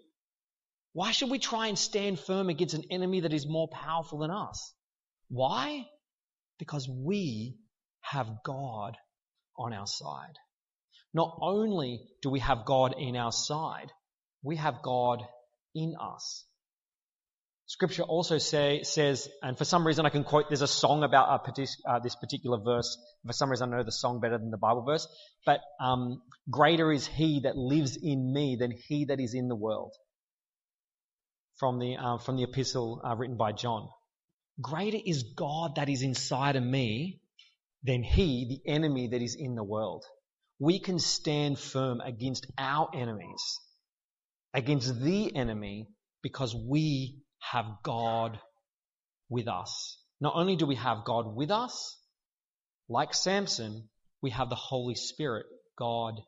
Why 0.93 1.11
should 1.11 1.29
we 1.29 1.37
try 1.37 1.67
and 1.67 1.77
stand 1.77 2.19
firm 2.19 2.49
against 2.49 2.73
an 2.73 2.85
enemy 2.89 3.19
that 3.21 3.33
is 3.33 3.45
more 3.47 3.67
powerful 3.67 4.19
than 4.19 4.31
us? 4.31 4.73
Why? 5.29 5.85
Because 6.57 6.89
we 6.89 7.59
have 8.01 8.27
God 8.43 8.97
on 9.57 9.73
our 9.73 9.87
side. 9.87 10.37
not 11.13 11.37
only 11.41 12.01
do 12.21 12.29
we 12.29 12.39
have 12.39 12.65
God 12.65 12.95
in 12.97 13.15
our 13.15 13.31
side, 13.31 13.91
we 14.43 14.55
have 14.55 14.81
God 14.81 15.23
in 15.73 15.95
us. 15.99 16.45
Scripture 17.67 18.03
also 18.03 18.37
say, 18.37 18.83
says, 18.83 19.27
and 19.43 19.57
for 19.57 19.65
some 19.65 19.85
reason 19.85 20.05
I 20.05 20.09
can 20.09 20.23
quote, 20.23 20.45
there's 20.47 20.61
a 20.61 20.67
song 20.67 21.03
about 21.03 21.45
uh, 21.85 21.99
this 21.99 22.15
particular 22.15 22.59
verse. 22.63 22.97
For 23.25 23.33
some 23.33 23.51
reason 23.51 23.73
I 23.73 23.77
know 23.77 23.83
the 23.83 23.91
song 23.91 24.21
better 24.21 24.37
than 24.37 24.51
the 24.51 24.57
Bible 24.57 24.83
verse. 24.83 25.05
But 25.45 25.59
um, 25.81 26.21
greater 26.49 26.93
is 26.93 27.05
he 27.05 27.41
that 27.41 27.57
lives 27.57 27.97
in 28.01 28.31
me 28.33 28.55
than 28.57 28.71
he 28.71 29.05
that 29.05 29.19
is 29.19 29.33
in 29.33 29.49
the 29.49 29.55
world. 29.55 29.91
From 31.57 31.77
the, 31.79 31.97
uh, 31.97 32.19
from 32.19 32.37
the 32.37 32.43
epistle 32.43 33.01
uh, 33.05 33.15
written 33.15 33.35
by 33.35 33.51
John. 33.51 33.89
Greater 34.61 34.99
is 35.05 35.23
God 35.35 35.75
that 35.75 35.89
is 35.89 36.03
inside 36.03 36.55
of 36.55 36.63
me 36.63 37.19
than 37.83 38.01
he, 38.01 38.45
the 38.47 38.71
enemy 38.71 39.09
that 39.09 39.21
is 39.21 39.35
in 39.35 39.55
the 39.55 39.63
world. 39.63 40.05
We 40.57 40.79
can 40.79 40.99
stand 40.99 41.59
firm 41.59 41.99
against 41.99 42.47
our 42.57 42.89
enemies, 42.95 43.59
against 44.53 45.01
the 45.01 45.35
enemy, 45.35 45.89
because 46.23 46.55
we 46.55 47.23
have 47.39 47.65
God 47.83 48.39
with 49.29 49.47
us. 49.47 49.97
Not 50.19 50.33
only 50.35 50.55
do 50.55 50.65
we 50.65 50.75
have 50.75 51.05
God 51.05 51.35
with 51.35 51.51
us, 51.51 51.97
like 52.89 53.13
Samson, 53.13 53.89
we 54.21 54.31
have 54.31 54.49
the 54.49 54.55
Holy 54.55 54.95
Spirit, 54.95 55.45
God 55.77 56.21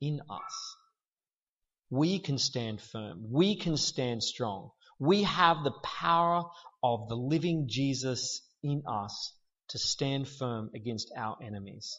in 0.00 0.20
us. 0.30 0.76
We 1.90 2.18
can 2.18 2.38
stand 2.38 2.80
firm. 2.80 3.26
We 3.30 3.56
can 3.56 3.76
stand 3.76 4.22
strong. 4.22 4.70
We 4.98 5.22
have 5.24 5.62
the 5.62 5.74
power 5.82 6.44
of 6.82 7.08
the 7.08 7.16
living 7.16 7.66
Jesus 7.68 8.42
in 8.62 8.82
us 8.86 9.32
to 9.68 9.78
stand 9.78 10.28
firm 10.28 10.70
against 10.74 11.12
our 11.16 11.36
enemies. 11.42 11.98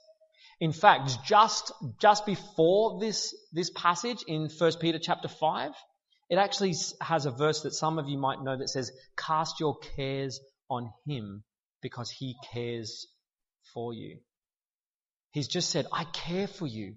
In 0.60 0.72
fact, 0.72 1.24
just, 1.26 1.72
just 2.00 2.26
before 2.26 3.00
this, 3.00 3.36
this 3.54 3.70
passage 3.76 4.24
in 4.28 4.50
1 4.50 4.72
Peter 4.80 5.00
chapter 5.00 5.28
5, 5.28 5.72
it 6.30 6.38
actually 6.38 6.74
has 7.02 7.26
a 7.26 7.32
verse 7.32 7.62
that 7.62 7.74
some 7.74 8.00
of 8.00 8.10
you 8.10 8.18
might 8.18 8.44
know 8.44 8.58
that 8.58 8.70
says, 8.70 8.92
cast 9.18 9.60
your 9.60 9.78
cares 9.96 10.40
on 10.70 10.92
him 11.06 11.44
because 11.82 12.12
he 12.12 12.36
cares 12.52 13.08
for 13.74 13.94
you. 13.94 14.18
He's 15.32 15.48
just 15.48 15.70
said, 15.70 15.86
I 15.92 16.04
care 16.06 16.48
for 16.48 16.68
you. 16.68 16.96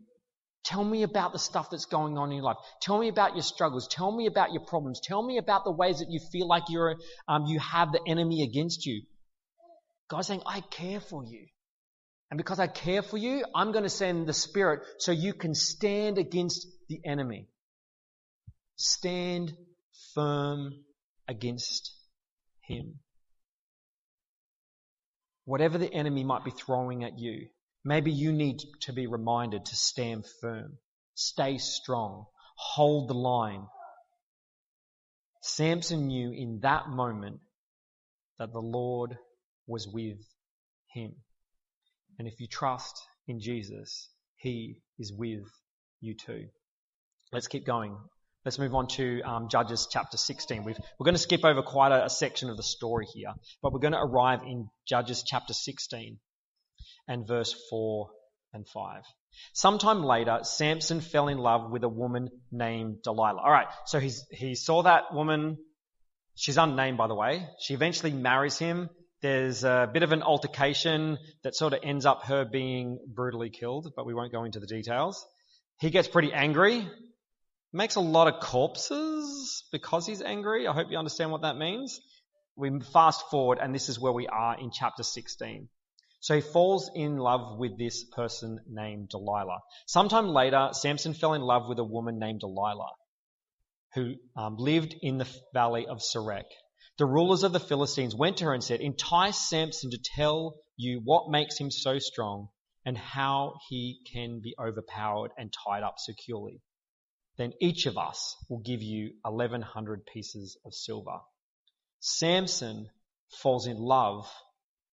Tell 0.64 0.84
me 0.84 1.04
about 1.04 1.32
the 1.32 1.38
stuff 1.38 1.70
that's 1.70 1.86
going 1.86 2.18
on 2.18 2.30
in 2.30 2.36
your 2.36 2.44
life. 2.44 2.56
Tell 2.82 2.98
me 2.98 3.08
about 3.08 3.34
your 3.34 3.42
struggles. 3.42 3.88
Tell 3.88 4.10
me 4.10 4.26
about 4.26 4.52
your 4.52 4.62
problems. 4.62 5.00
Tell 5.02 5.22
me 5.22 5.38
about 5.38 5.64
the 5.64 5.72
ways 5.72 6.00
that 6.00 6.10
you 6.10 6.20
feel 6.32 6.46
like 6.46 6.64
you're, 6.68 6.96
um, 7.28 7.46
you 7.46 7.58
have 7.60 7.92
the 7.92 8.00
enemy 8.06 8.42
against 8.42 8.84
you. 8.84 9.02
God's 10.08 10.26
saying, 10.26 10.42
I 10.44 10.60
care 10.60 11.00
for 11.00 11.24
you. 11.24 11.46
And 12.30 12.38
because 12.38 12.58
I 12.58 12.66
care 12.66 13.02
for 13.02 13.16
you, 13.16 13.44
I'm 13.54 13.72
going 13.72 13.84
to 13.84 13.90
send 13.90 14.26
the 14.26 14.32
Spirit 14.32 14.80
so 14.98 15.12
you 15.12 15.32
can 15.32 15.54
stand 15.54 16.18
against 16.18 16.66
the 16.88 17.00
enemy. 17.04 17.48
Stand 18.82 19.54
firm 20.14 20.72
against 21.28 21.92
him. 22.62 23.00
Whatever 25.44 25.76
the 25.76 25.92
enemy 25.92 26.24
might 26.24 26.46
be 26.46 26.50
throwing 26.50 27.04
at 27.04 27.18
you, 27.18 27.48
maybe 27.84 28.10
you 28.10 28.32
need 28.32 28.60
to 28.80 28.94
be 28.94 29.06
reminded 29.06 29.66
to 29.66 29.76
stand 29.76 30.24
firm, 30.40 30.78
stay 31.14 31.58
strong, 31.58 32.24
hold 32.56 33.10
the 33.10 33.14
line. 33.14 33.66
Samson 35.42 36.06
knew 36.06 36.32
in 36.32 36.60
that 36.62 36.88
moment 36.88 37.40
that 38.38 38.50
the 38.50 38.62
Lord 38.62 39.14
was 39.66 39.86
with 39.86 40.24
him. 40.94 41.16
And 42.18 42.26
if 42.26 42.40
you 42.40 42.46
trust 42.46 42.98
in 43.28 43.40
Jesus, 43.40 44.08
he 44.36 44.80
is 44.98 45.12
with 45.12 45.44
you 46.00 46.14
too. 46.14 46.46
Let's 47.30 47.46
keep 47.46 47.66
going. 47.66 47.98
Let's 48.42 48.58
move 48.58 48.74
on 48.74 48.86
to 48.96 49.20
um, 49.20 49.48
Judges 49.50 49.86
chapter 49.90 50.16
16. 50.16 50.64
we 50.64 50.72
are 50.72 51.04
going 51.04 51.14
to 51.14 51.20
skip 51.20 51.44
over 51.44 51.60
quite 51.60 51.92
a, 51.92 52.06
a 52.06 52.08
section 52.08 52.48
of 52.48 52.56
the 52.56 52.62
story 52.62 53.04
here, 53.12 53.34
but 53.62 53.70
we're 53.70 53.80
going 53.80 53.92
to 53.92 54.00
arrive 54.00 54.40
in 54.46 54.70
Judges 54.88 55.22
chapter 55.26 55.52
16 55.52 56.18
and 57.06 57.28
verse 57.28 57.54
4 57.68 58.08
and 58.54 58.66
5. 58.66 59.02
Sometime 59.52 60.02
later, 60.02 60.38
Samson 60.42 61.02
fell 61.02 61.28
in 61.28 61.36
love 61.36 61.70
with 61.70 61.84
a 61.84 61.88
woman 61.88 62.30
named 62.50 63.02
Delilah. 63.04 63.42
All 63.42 63.52
right, 63.52 63.66
so 63.84 64.00
he's, 64.00 64.24
he 64.30 64.54
saw 64.54 64.84
that 64.84 65.12
woman. 65.12 65.58
She's 66.34 66.56
unnamed, 66.56 66.96
by 66.96 67.08
the 67.08 67.14
way. 67.14 67.46
She 67.60 67.74
eventually 67.74 68.12
marries 68.12 68.56
him. 68.56 68.88
There's 69.20 69.64
a 69.64 69.86
bit 69.92 70.02
of 70.02 70.12
an 70.12 70.22
altercation 70.22 71.18
that 71.42 71.54
sort 71.54 71.74
of 71.74 71.80
ends 71.82 72.06
up 72.06 72.22
her 72.24 72.46
being 72.46 73.00
brutally 73.06 73.50
killed, 73.50 73.92
but 73.94 74.06
we 74.06 74.14
won't 74.14 74.32
go 74.32 74.44
into 74.44 74.60
the 74.60 74.66
details. 74.66 75.26
He 75.78 75.90
gets 75.90 76.08
pretty 76.08 76.32
angry 76.32 76.88
makes 77.72 77.94
a 77.94 78.00
lot 78.00 78.26
of 78.26 78.40
corpses 78.40 79.64
because 79.70 80.06
he's 80.06 80.22
angry. 80.22 80.66
I 80.66 80.72
hope 80.72 80.90
you 80.90 80.98
understand 80.98 81.30
what 81.30 81.42
that 81.42 81.56
means. 81.56 82.00
We 82.56 82.80
fast 82.92 83.22
forward, 83.30 83.58
and 83.60 83.74
this 83.74 83.88
is 83.88 83.98
where 83.98 84.12
we 84.12 84.26
are 84.26 84.58
in 84.58 84.70
chapter 84.72 85.02
16. 85.02 85.68
So 86.20 86.34
he 86.34 86.40
falls 86.40 86.90
in 86.94 87.16
love 87.16 87.58
with 87.58 87.78
this 87.78 88.04
person 88.04 88.60
named 88.68 89.10
Delilah. 89.10 89.60
Sometime 89.86 90.28
later, 90.28 90.70
Samson 90.72 91.14
fell 91.14 91.34
in 91.34 91.42
love 91.42 91.68
with 91.68 91.78
a 91.78 91.84
woman 91.84 92.18
named 92.18 92.40
Delilah, 92.40 92.92
who 93.94 94.14
um, 94.36 94.56
lived 94.56 94.94
in 95.00 95.18
the 95.18 95.28
valley 95.54 95.86
of 95.86 95.98
Sorek. 95.98 96.50
The 96.98 97.06
rulers 97.06 97.44
of 97.44 97.52
the 97.52 97.60
Philistines 97.60 98.14
went 98.14 98.38
to 98.38 98.46
her 98.46 98.52
and 98.52 98.62
said, 98.62 98.80
Entice 98.80 99.48
Samson 99.48 99.90
to 99.92 99.98
tell 99.98 100.56
you 100.76 101.00
what 101.02 101.30
makes 101.30 101.56
him 101.56 101.70
so 101.70 101.98
strong 101.98 102.48
and 102.84 102.98
how 102.98 103.54
he 103.68 104.00
can 104.12 104.40
be 104.40 104.54
overpowered 104.58 105.30
and 105.38 105.54
tied 105.64 105.82
up 105.82 105.94
securely 105.98 106.60
then 107.38 107.52
each 107.60 107.86
of 107.86 107.96
us 107.96 108.36
will 108.48 108.58
give 108.58 108.82
you 108.82 109.12
1100 109.22 110.06
pieces 110.06 110.58
of 110.64 110.74
silver. 110.74 111.18
Samson 112.00 112.88
falls 113.30 113.66
in 113.66 113.78
love 113.78 114.30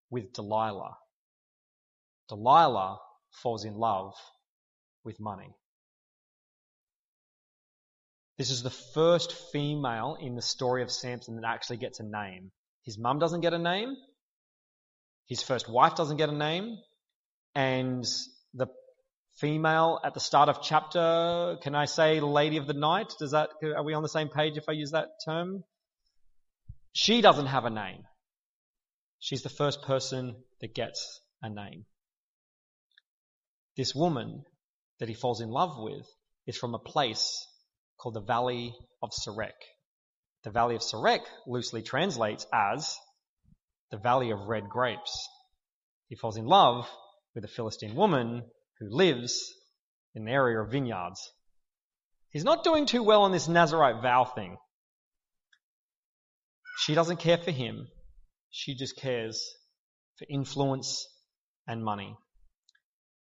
with 0.10 0.34
Delilah. 0.34 0.98
Delilah 2.30 3.00
falls 3.32 3.66
in 3.66 3.76
love 3.76 4.14
with 5.04 5.20
money. 5.20 5.56
This 8.38 8.52
is 8.52 8.62
the 8.62 8.70
first 8.70 9.34
female 9.52 10.18
in 10.20 10.36
the 10.36 10.42
story 10.42 10.84
of 10.84 10.92
Samson 10.92 11.38
that 11.38 11.48
actually 11.48 11.78
gets 11.78 12.00
a 12.00 12.04
name. 12.04 12.52
His 12.84 12.98
mum 12.98 13.20
doesn't 13.20 13.42
get 13.42 13.54
a 13.54 13.58
name. 13.58 13.96
His 15.26 15.42
first 15.42 15.68
wife 15.68 15.96
doesn't 15.96 16.18
get 16.18 16.30
a 16.30 16.36
name. 16.36 16.78
And 17.56 18.06
female 19.40 20.00
at 20.04 20.14
the 20.14 20.20
start 20.20 20.50
of 20.50 20.62
chapter. 20.62 21.58
Can 21.62 21.76
I 21.76 21.86
say 21.86 22.20
lady 22.20 22.58
of 22.58 22.68
the 22.68 22.74
night? 22.74 23.14
Does 23.20 23.32
that, 23.32 23.50
are 23.64 23.84
we 23.84 23.94
on 23.94 24.04
the 24.04 24.10
same 24.10 24.30
page 24.30 24.58
if 24.58 24.66
I 24.68 24.74
use 24.74 24.92
that 24.92 25.10
term? 25.26 25.64
She 26.94 27.22
doesn't 27.22 27.46
have 27.46 27.66
a 27.66 27.70
name. 27.70 28.04
She's 29.20 29.44
the 29.44 29.50
first 29.50 29.84
person 29.84 30.36
that 30.62 30.74
gets 30.74 31.22
a 31.42 31.50
name. 31.50 31.86
This 33.76 33.94
woman 33.94 34.44
that 35.00 35.10
he 35.10 35.14
falls 35.14 35.42
in 35.42 35.50
love 35.50 35.78
with 35.78 36.08
is 36.48 36.58
from 36.58 36.74
a 36.74 36.80
place 36.80 37.46
called 37.98 38.16
the 38.16 38.22
Valley 38.22 38.74
of 39.04 39.12
Sorek. 39.12 39.60
The 40.44 40.50
Valley 40.52 40.76
of 40.76 40.82
Sorek 40.82 41.22
loosely 41.46 41.84
translates 41.84 42.48
as 42.52 42.96
the 43.92 43.98
Valley 43.98 44.32
of 44.32 44.48
Red 44.48 44.70
Grapes. 44.70 45.28
He 46.08 46.16
falls 46.16 46.38
in 46.38 46.46
love 46.46 46.88
with 47.36 47.44
a 47.44 47.48
Philistine 47.48 47.96
woman 47.96 48.44
who 48.80 48.88
lives 48.90 49.54
in 50.16 50.24
an 50.24 50.28
area 50.28 50.60
of 50.60 50.72
vineyards. 50.72 51.32
He's 52.32 52.44
not 52.44 52.64
doing 52.64 52.86
too 52.86 53.04
well 53.04 53.24
on 53.24 53.32
this 53.32 53.48
Nazarite 53.48 54.02
vow 54.02 54.26
thing. 54.26 54.58
She 56.80 56.94
doesn't 56.94 57.18
care 57.18 57.38
for 57.38 57.52
him. 57.52 57.88
She 58.52 58.76
just 58.76 58.98
cares 58.98 59.44
for 60.18 60.26
influence 60.30 61.08
and 61.68 61.84
money. 61.84 62.16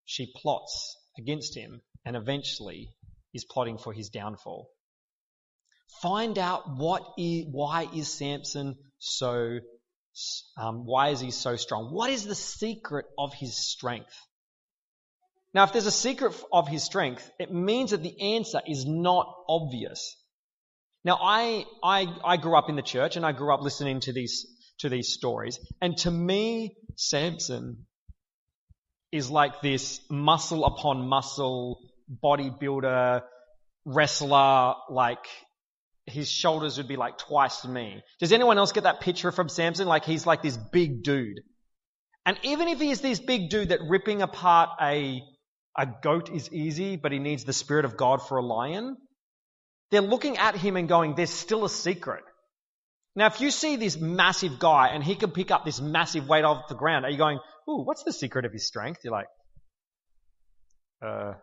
She 0.05 0.33
plots 0.35 0.97
against 1.19 1.57
him 1.57 1.81
and 2.05 2.17
eventually 2.17 2.91
is 3.33 3.45
plotting 3.45 3.79
for 3.79 3.93
his 3.93 4.11
downfall. 4.11 4.69
Find 6.03 6.39
out 6.39 6.77
what 6.77 7.03
is, 7.17 7.47
why 7.51 7.89
is 7.95 8.09
Samson 8.09 8.77
so, 8.99 9.59
um, 10.57 10.85
why 10.87 11.11
is 11.11 11.21
he 11.21 11.31
so 11.31 11.57
strong? 11.57 11.93
What 11.93 12.11
is 12.11 12.25
the 12.25 12.35
secret 12.35 13.07
of 13.19 13.33
his 13.35 13.57
strength? 13.57 14.15
Now, 15.55 15.63
if 15.63 15.73
there's 15.73 15.87
a 15.87 15.93
secret 15.93 16.35
of 16.53 16.67
his 16.67 16.83
strength, 16.83 17.31
it 17.39 17.53
means 17.53 17.93
that 17.93 18.03
the 18.03 18.35
answer 18.35 18.61
is 18.67 18.85
not 18.87 19.33
obvious. 19.49 20.17
Now, 21.05 21.19
I, 21.23 21.65
I, 21.83 22.07
I 22.25 22.37
grew 22.39 22.59
up 22.59 22.69
in 22.69 22.77
the 22.77 22.83
church 22.83 23.17
and 23.17 23.25
I 23.25 23.33
grew 23.33 23.55
up 23.55 23.61
listening 23.61 24.01
to 24.01 24.13
these, 24.13 24.47
to 24.81 24.89
these 24.89 25.13
stories. 25.13 25.61
And 25.81 25.97
to 25.99 26.11
me, 26.11 26.77
Samson 26.97 27.87
is 29.13 29.31
like 29.31 29.61
this 29.61 30.01
muscle 30.11 30.65
upon 30.65 31.07
muscle 31.07 31.79
bodybuilder, 32.23 33.23
wrestler, 33.85 34.75
like 34.91 35.25
his 36.07 36.29
shoulders 36.29 36.79
would 36.79 36.89
be 36.89 36.97
like 36.97 37.17
twice 37.17 37.65
me. 37.65 38.03
Does 38.19 38.33
anyone 38.33 38.59
else 38.59 38.73
get 38.73 38.83
that 38.83 39.01
picture 39.01 39.31
from 39.31 39.49
Samson? 39.49 39.87
Like 39.87 40.05
he's 40.05 40.27
like 40.27 40.43
this 40.43 40.57
big 40.57 41.05
dude. 41.05 41.41
And 42.27 42.39
even 42.43 42.67
if 42.69 42.81
he 42.81 42.91
is 42.91 43.01
this 43.01 43.21
big 43.21 43.51
dude 43.51 43.69
that 43.69 43.81
ripping 43.89 44.21
apart 44.21 44.71
a 44.81 45.23
a 45.77 45.87
goat 45.87 46.31
is 46.31 46.53
easy, 46.53 46.97
but 46.97 47.13
he 47.13 47.19
needs 47.19 47.45
the 47.45 47.53
Spirit 47.53 47.85
of 47.85 47.97
God 47.97 48.27
for 48.27 48.39
a 48.39 48.45
lion. 48.45 48.97
They're 49.91 50.01
looking 50.01 50.39
at 50.39 50.57
him 50.57 50.77
and 50.77 50.89
going, 50.89 51.15
there's 51.15 51.31
still 51.31 51.65
a 51.65 51.69
secret. 51.69 52.25
Now, 53.17 53.27
if 53.27 53.41
you 53.41 53.51
see 53.51 53.77
this 53.77 53.97
massive 53.97 54.59
guy 54.59 54.89
and 54.89 55.05
he 55.05 55.15
can 55.15 55.31
pick 55.31 55.51
up 55.51 55.65
this 55.65 55.81
massive 55.81 56.29
weight 56.29 56.45
off 56.45 56.69
the 56.69 56.75
ground, 56.75 57.05
are 57.05 57.11
you 57.11 57.19
going, 57.19 57.39
ooh, 57.69 57.85
what's 57.85 58.03
the 58.03 58.13
secret 58.13 58.45
of 58.45 58.53
his 58.53 58.67
strength? 58.67 59.01
You're 59.05 59.13
like, 59.13 59.29
uh, 61.05 61.35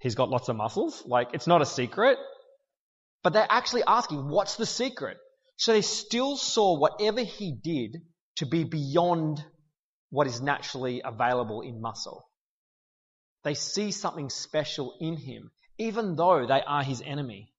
he's 0.00 0.14
got 0.14 0.30
lots 0.30 0.48
of 0.48 0.56
muscles. 0.56 1.02
Like, 1.06 1.28
it's 1.34 1.46
not 1.46 1.60
a 1.60 1.66
secret. 1.66 2.18
But 3.22 3.32
they're 3.32 3.46
actually 3.48 3.82
asking, 3.86 4.28
what's 4.28 4.56
the 4.56 4.66
secret? 4.66 5.18
So 5.56 5.72
they 5.72 5.82
still 5.82 6.36
saw 6.36 6.78
whatever 6.78 7.22
he 7.22 7.52
did 7.52 7.96
to 8.36 8.46
be 8.46 8.64
beyond 8.64 9.44
what 10.10 10.26
is 10.26 10.40
naturally 10.40 11.02
available 11.04 11.62
in 11.62 11.80
muscle. 11.80 12.27
They 13.44 13.54
see 13.54 13.90
something 13.92 14.30
special 14.30 14.96
in 15.00 15.16
him, 15.16 15.50
even 15.78 16.16
though 16.16 16.46
they 16.46 16.62
are 16.62 16.82
his 16.82 17.02
enemy. 17.02 17.52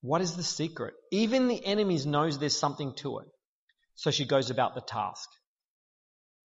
What 0.00 0.20
is 0.20 0.34
the 0.34 0.42
secret? 0.42 0.94
Even 1.12 1.46
the 1.46 1.64
enemies 1.64 2.06
knows 2.06 2.38
there's 2.38 2.58
something 2.58 2.94
to 2.96 3.18
it. 3.18 3.28
So 3.94 4.10
she 4.10 4.26
goes 4.26 4.50
about 4.50 4.74
the 4.74 4.80
task. 4.80 5.28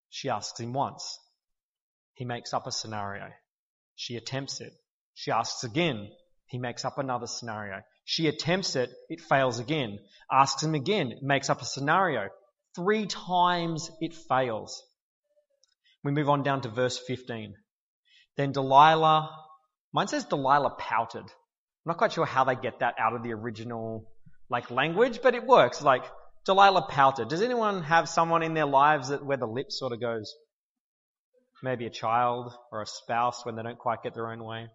She 0.09 0.29
asks 0.29 0.59
him 0.59 0.73
once. 0.73 1.19
He 2.13 2.25
makes 2.25 2.53
up 2.53 2.67
a 2.67 2.71
scenario. 2.71 3.29
She 3.95 4.15
attempts 4.15 4.61
it. 4.61 4.73
She 5.15 5.31
asks 5.31 5.63
again. 5.63 6.09
He 6.45 6.59
makes 6.59 6.85
up 6.85 6.97
another 6.97 7.27
scenario. 7.27 7.81
She 8.05 8.27
attempts 8.27 8.75
it. 8.75 8.91
It 9.09 9.21
fails 9.21 9.59
again. 9.59 9.99
Asks 10.31 10.63
him 10.63 10.75
again. 10.75 11.13
Makes 11.21 11.49
up 11.49 11.61
a 11.61 11.65
scenario. 11.65 12.29
Three 12.75 13.07
times 13.07 13.89
it 14.01 14.13
fails. 14.29 14.83
We 16.03 16.11
move 16.11 16.29
on 16.29 16.43
down 16.43 16.61
to 16.61 16.69
verse 16.69 16.97
15. 16.97 17.55
Then 18.37 18.51
Delilah, 18.51 19.29
mine 19.93 20.07
says 20.07 20.25
Delilah 20.25 20.75
pouted. 20.77 21.23
I'm 21.23 21.91
not 21.91 21.97
quite 21.97 22.13
sure 22.13 22.25
how 22.25 22.43
they 22.43 22.55
get 22.55 22.79
that 22.79 22.95
out 22.99 23.15
of 23.15 23.23
the 23.23 23.33
original 23.33 24.11
like 24.49 24.71
language, 24.71 25.21
but 25.21 25.35
it 25.35 25.45
works. 25.45 25.81
Like 25.81 26.03
Delilah 26.45 26.87
pouted. 26.89 27.29
Does 27.29 27.41
anyone 27.41 27.83
have 27.83 28.07
someone 28.07 28.43
in 28.43 28.53
their 28.53 28.65
lives 28.65 29.09
that 29.09 29.25
where 29.25 29.37
the 29.37 29.47
lip 29.47 29.71
sort 29.71 29.91
of 29.91 29.99
goes? 29.99 30.33
Maybe 31.63 31.87
a 31.87 31.89
child 31.89 32.53
or 32.71 32.81
a 32.81 32.85
spouse 32.85 33.45
when 33.45 33.55
they 33.55 33.63
don't 33.63 33.79
quite 33.79 34.03
get 34.03 34.13
their 34.13 34.31
own 34.31 34.43
way. 34.43 34.67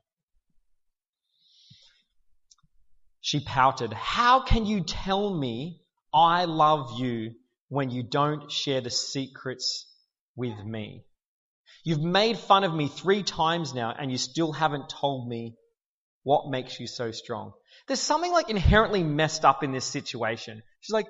She 3.20 3.38
pouted, 3.38 3.92
How 3.92 4.42
can 4.42 4.66
you 4.66 4.82
tell 4.82 5.32
me 5.32 5.80
I 6.12 6.44
love 6.44 6.98
you 6.98 7.34
when 7.68 7.90
you 7.90 8.02
don't 8.02 8.50
share 8.50 8.80
the 8.80 8.90
secrets 8.90 9.86
with 10.34 10.58
me? 10.64 11.04
You've 11.84 12.02
made 12.02 12.38
fun 12.38 12.64
of 12.64 12.74
me 12.74 12.88
three 12.88 13.22
times 13.22 13.74
now 13.74 13.92
and 13.96 14.10
you 14.10 14.18
still 14.18 14.52
haven't 14.52 14.88
told 14.88 15.28
me 15.28 15.54
what 16.22 16.48
makes 16.48 16.78
you 16.78 16.86
so 16.86 17.10
strong? 17.10 17.52
There's 17.88 18.00
something 18.00 18.32
like 18.32 18.50
inherently 18.50 19.02
messed 19.02 19.44
up 19.44 19.64
in 19.64 19.72
this 19.72 19.84
situation. 19.84 20.62
She's 20.80 20.92
like, 20.92 21.08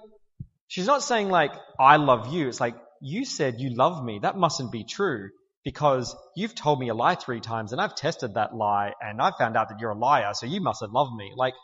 she's 0.69 0.87
not 0.87 1.03
saying 1.03 1.29
like, 1.29 1.53
I 1.79 1.97
love 1.97 2.33
you. 2.33 2.49
It's 2.49 2.61
like, 2.61 2.77
you 3.03 3.25
said 3.25 3.57
you 3.59 3.75
love 3.75 4.03
me. 4.03 4.21
That 4.23 4.37
mustn't 4.37 4.73
be 4.73 4.85
true 4.85 5.29
because 5.65 6.17
you've 6.35 6.55
told 6.55 6.81
me 6.81 6.89
a 6.89 6.95
lie 6.95 7.17
three 7.17 7.41
times 7.41 7.73
and 7.73 7.81
I've 7.81 7.95
tested 7.95 8.35
that 8.35 8.55
lie 8.55 8.93
and 9.01 9.21
I've 9.21 9.37
found 9.37 9.57
out 9.57 9.69
that 9.69 9.81
you're 9.81 9.91
a 9.91 9.99
liar, 9.99 10.33
so 10.33 10.47
you 10.47 10.61
mustn't 10.61 10.93
love 10.93 11.09
me. 11.15 11.33
Like, 11.37 11.55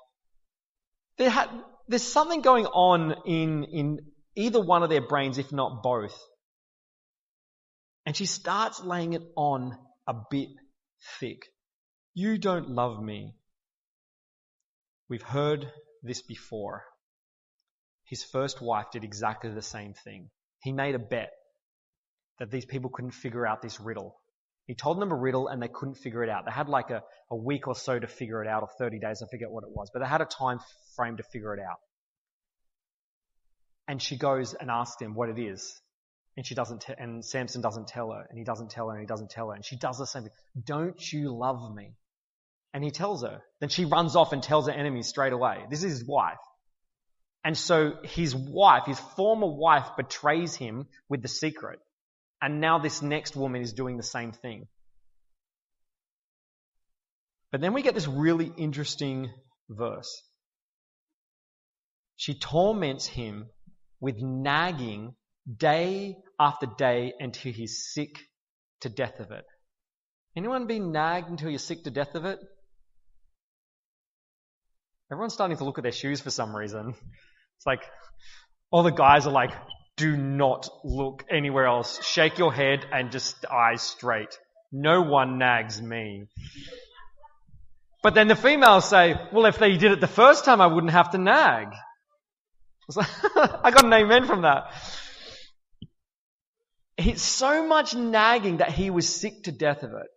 there 1.16 1.30
ha- 1.30 1.64
there's 1.88 2.02
something 2.02 2.42
going 2.42 2.66
on 2.66 3.14
in, 3.24 3.64
in 3.64 3.98
either 4.36 4.60
one 4.60 4.82
of 4.82 4.90
their 4.90 5.00
brains, 5.00 5.38
if 5.38 5.52
not 5.52 5.82
both. 5.82 6.16
And 8.08 8.16
she 8.16 8.24
starts 8.24 8.82
laying 8.82 9.12
it 9.12 9.22
on 9.36 9.76
a 10.06 10.14
bit 10.30 10.48
thick. 11.20 11.42
You 12.14 12.38
don't 12.38 12.70
love 12.70 13.02
me. 13.02 13.34
We've 15.10 15.20
heard 15.20 15.70
this 16.02 16.22
before. 16.22 16.84
His 18.04 18.24
first 18.24 18.62
wife 18.62 18.86
did 18.92 19.04
exactly 19.04 19.50
the 19.50 19.60
same 19.60 19.92
thing. 19.92 20.30
He 20.62 20.72
made 20.72 20.94
a 20.94 20.98
bet 20.98 21.32
that 22.38 22.50
these 22.50 22.64
people 22.64 22.88
couldn't 22.88 23.10
figure 23.10 23.46
out 23.46 23.60
this 23.60 23.78
riddle. 23.78 24.16
He 24.64 24.74
told 24.74 24.98
them 25.02 25.12
a 25.12 25.14
riddle 25.14 25.48
and 25.48 25.60
they 25.60 25.68
couldn't 25.68 25.96
figure 25.96 26.24
it 26.24 26.30
out. 26.30 26.46
They 26.46 26.52
had 26.52 26.70
like 26.70 26.88
a, 26.88 27.02
a 27.30 27.36
week 27.36 27.68
or 27.68 27.74
so 27.74 27.98
to 27.98 28.06
figure 28.06 28.42
it 28.42 28.48
out, 28.48 28.62
or 28.62 28.70
30 28.78 29.00
days, 29.00 29.22
I 29.22 29.26
forget 29.30 29.50
what 29.50 29.64
it 29.64 29.70
was, 29.70 29.90
but 29.92 30.00
they 30.00 30.08
had 30.08 30.22
a 30.22 30.24
time 30.24 30.60
frame 30.96 31.18
to 31.18 31.24
figure 31.24 31.52
it 31.52 31.60
out. 31.60 31.76
And 33.86 34.00
she 34.00 34.16
goes 34.16 34.54
and 34.54 34.70
asks 34.70 35.02
him 35.02 35.14
what 35.14 35.28
it 35.28 35.38
is. 35.38 35.78
And 36.38 36.46
she 36.46 36.54
doesn't, 36.54 36.82
te- 36.82 36.94
and 36.96 37.24
Samson 37.24 37.62
doesn't 37.62 37.88
tell 37.88 38.12
her, 38.12 38.24
and 38.30 38.38
he 38.38 38.44
doesn't 38.44 38.70
tell 38.70 38.88
her, 38.88 38.94
and 38.94 39.00
he 39.00 39.08
doesn't 39.08 39.28
tell 39.28 39.48
her, 39.48 39.56
and 39.56 39.64
she 39.64 39.74
does 39.74 39.98
the 39.98 40.06
same 40.06 40.22
thing. 40.22 40.30
Don't 40.64 41.12
you 41.12 41.36
love 41.36 41.74
me? 41.74 41.96
And 42.72 42.84
he 42.84 42.92
tells 42.92 43.24
her. 43.24 43.42
Then 43.58 43.70
she 43.70 43.86
runs 43.86 44.14
off 44.14 44.32
and 44.32 44.40
tells 44.40 44.68
her 44.68 44.72
enemies 44.72 45.08
straight 45.08 45.32
away. 45.32 45.64
This 45.68 45.82
is 45.82 45.98
his 45.98 46.06
wife. 46.06 46.38
And 47.42 47.58
so 47.58 47.94
his 48.04 48.36
wife, 48.36 48.84
his 48.86 49.00
former 49.16 49.48
wife, 49.48 49.88
betrays 49.96 50.54
him 50.54 50.86
with 51.08 51.22
the 51.22 51.28
secret. 51.28 51.80
And 52.40 52.60
now 52.60 52.78
this 52.78 53.02
next 53.02 53.34
woman 53.34 53.60
is 53.60 53.72
doing 53.72 53.96
the 53.96 54.04
same 54.04 54.30
thing. 54.30 54.68
But 57.50 57.62
then 57.62 57.72
we 57.72 57.82
get 57.82 57.96
this 57.96 58.06
really 58.06 58.52
interesting 58.56 59.28
verse. 59.68 60.22
She 62.14 62.38
torments 62.38 63.06
him 63.06 63.46
with 63.98 64.22
nagging 64.22 65.16
day 65.56 66.16
after 66.38 66.66
day 66.66 67.12
until 67.18 67.52
he's 67.52 67.92
sick 67.92 68.18
to 68.80 68.88
death 68.88 69.20
of 69.20 69.30
it. 69.30 69.44
Anyone 70.36 70.66
been 70.66 70.92
nagged 70.92 71.30
until 71.30 71.50
you're 71.50 71.58
sick 71.58 71.84
to 71.84 71.90
death 71.90 72.14
of 72.14 72.24
it? 72.24 72.38
Everyone's 75.10 75.32
starting 75.32 75.56
to 75.56 75.64
look 75.64 75.78
at 75.78 75.82
their 75.82 75.92
shoes 75.92 76.20
for 76.20 76.30
some 76.30 76.54
reason. 76.54 76.94
It's 77.56 77.66
like 77.66 77.82
all 78.70 78.82
the 78.82 78.90
guys 78.90 79.26
are 79.26 79.32
like, 79.32 79.52
do 79.96 80.16
not 80.16 80.68
look 80.84 81.24
anywhere 81.30 81.66
else. 81.66 82.04
Shake 82.04 82.38
your 82.38 82.52
head 82.52 82.86
and 82.92 83.10
just 83.10 83.44
eyes 83.46 83.82
straight. 83.82 84.38
No 84.70 85.00
one 85.02 85.38
nags 85.38 85.80
me. 85.80 86.26
But 88.02 88.14
then 88.14 88.28
the 88.28 88.36
females 88.36 88.88
say, 88.88 89.16
well, 89.32 89.46
if 89.46 89.58
they 89.58 89.76
did 89.76 89.92
it 89.92 90.00
the 90.00 90.06
first 90.06 90.44
time, 90.44 90.60
I 90.60 90.66
wouldn't 90.68 90.92
have 90.92 91.10
to 91.10 91.18
nag. 91.18 91.68
I 92.96 93.70
got 93.70 93.84
an 93.84 93.92
amen 93.92 94.26
from 94.26 94.42
that. 94.42 94.72
It's 96.98 97.22
so 97.22 97.66
much 97.66 97.94
nagging 97.94 98.56
that 98.56 98.72
he 98.72 98.90
was 98.90 99.08
sick 99.08 99.44
to 99.44 99.52
death 99.52 99.84
of 99.84 99.92
it. 99.92 100.08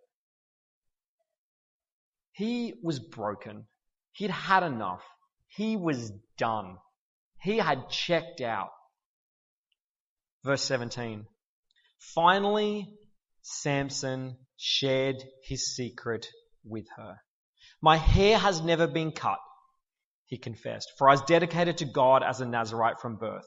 He 2.32 2.74
was 2.82 2.98
broken. 2.98 3.66
He'd 4.12 4.30
had 4.30 4.64
enough. 4.64 5.02
He 5.46 5.76
was 5.76 6.12
done. 6.36 6.78
He 7.40 7.58
had 7.58 7.88
checked 7.88 8.40
out. 8.40 8.70
Verse 10.44 10.62
17. 10.62 11.24
Finally, 12.14 12.92
Samson 13.42 14.36
shared 14.56 15.22
his 15.44 15.76
secret 15.76 16.26
with 16.64 16.86
her. 16.96 17.18
My 17.80 17.96
hair 17.96 18.38
has 18.38 18.60
never 18.60 18.88
been 18.88 19.12
cut, 19.12 19.38
he 20.26 20.36
confessed, 20.36 20.90
for 20.98 21.08
I 21.08 21.12
was 21.12 21.22
dedicated 21.22 21.78
to 21.78 21.84
God 21.84 22.22
as 22.24 22.40
a 22.40 22.46
Nazarite 22.46 22.98
from 23.00 23.16
birth. 23.16 23.46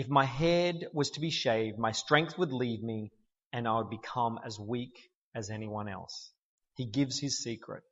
If 0.00 0.08
my 0.08 0.24
head 0.24 0.86
was 0.94 1.10
to 1.10 1.20
be 1.20 1.28
shaved, 1.28 1.78
my 1.78 1.92
strength 1.92 2.38
would 2.38 2.54
leave 2.54 2.82
me 2.82 3.12
and 3.52 3.68
I 3.68 3.76
would 3.76 3.90
become 3.90 4.40
as 4.42 4.58
weak 4.58 4.94
as 5.34 5.50
anyone 5.50 5.90
else. 5.90 6.32
He 6.76 6.86
gives 6.86 7.20
his 7.20 7.42
secret. 7.42 7.82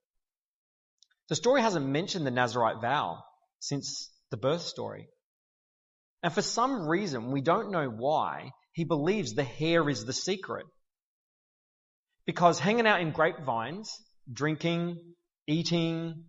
The 1.29 1.37
story 1.37 1.61
hasn't 1.61 1.85
mentioned 1.85 2.27
the 2.27 2.31
Nazarite 2.31 2.81
vow 2.81 3.23
since 3.61 4.11
the 4.31 4.39
birth 4.39 4.63
story. 4.63 5.11
And 6.23 6.33
for 6.33 6.41
some 6.41 6.89
reason, 6.89 7.31
we 7.31 7.43
don't 7.43 7.71
know 7.71 7.91
why, 7.91 8.53
he 8.73 8.85
believes 8.85 9.35
the 9.35 9.45
hair 9.45 9.87
is 9.91 10.07
the 10.07 10.15
secret. 10.15 10.65
Because 12.25 12.59
hanging 12.59 12.87
out 12.87 13.03
in 13.03 13.11
grapevines, 13.11 13.95
drinking, 14.33 14.99
eating, 15.47 16.25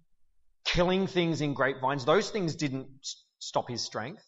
killing 0.65 1.07
things 1.07 1.39
in 1.39 1.53
grapevines, 1.53 2.03
those 2.03 2.31
things 2.31 2.57
didn't 2.57 2.89
stop 3.39 3.69
his 3.69 3.81
strength. 3.81 4.25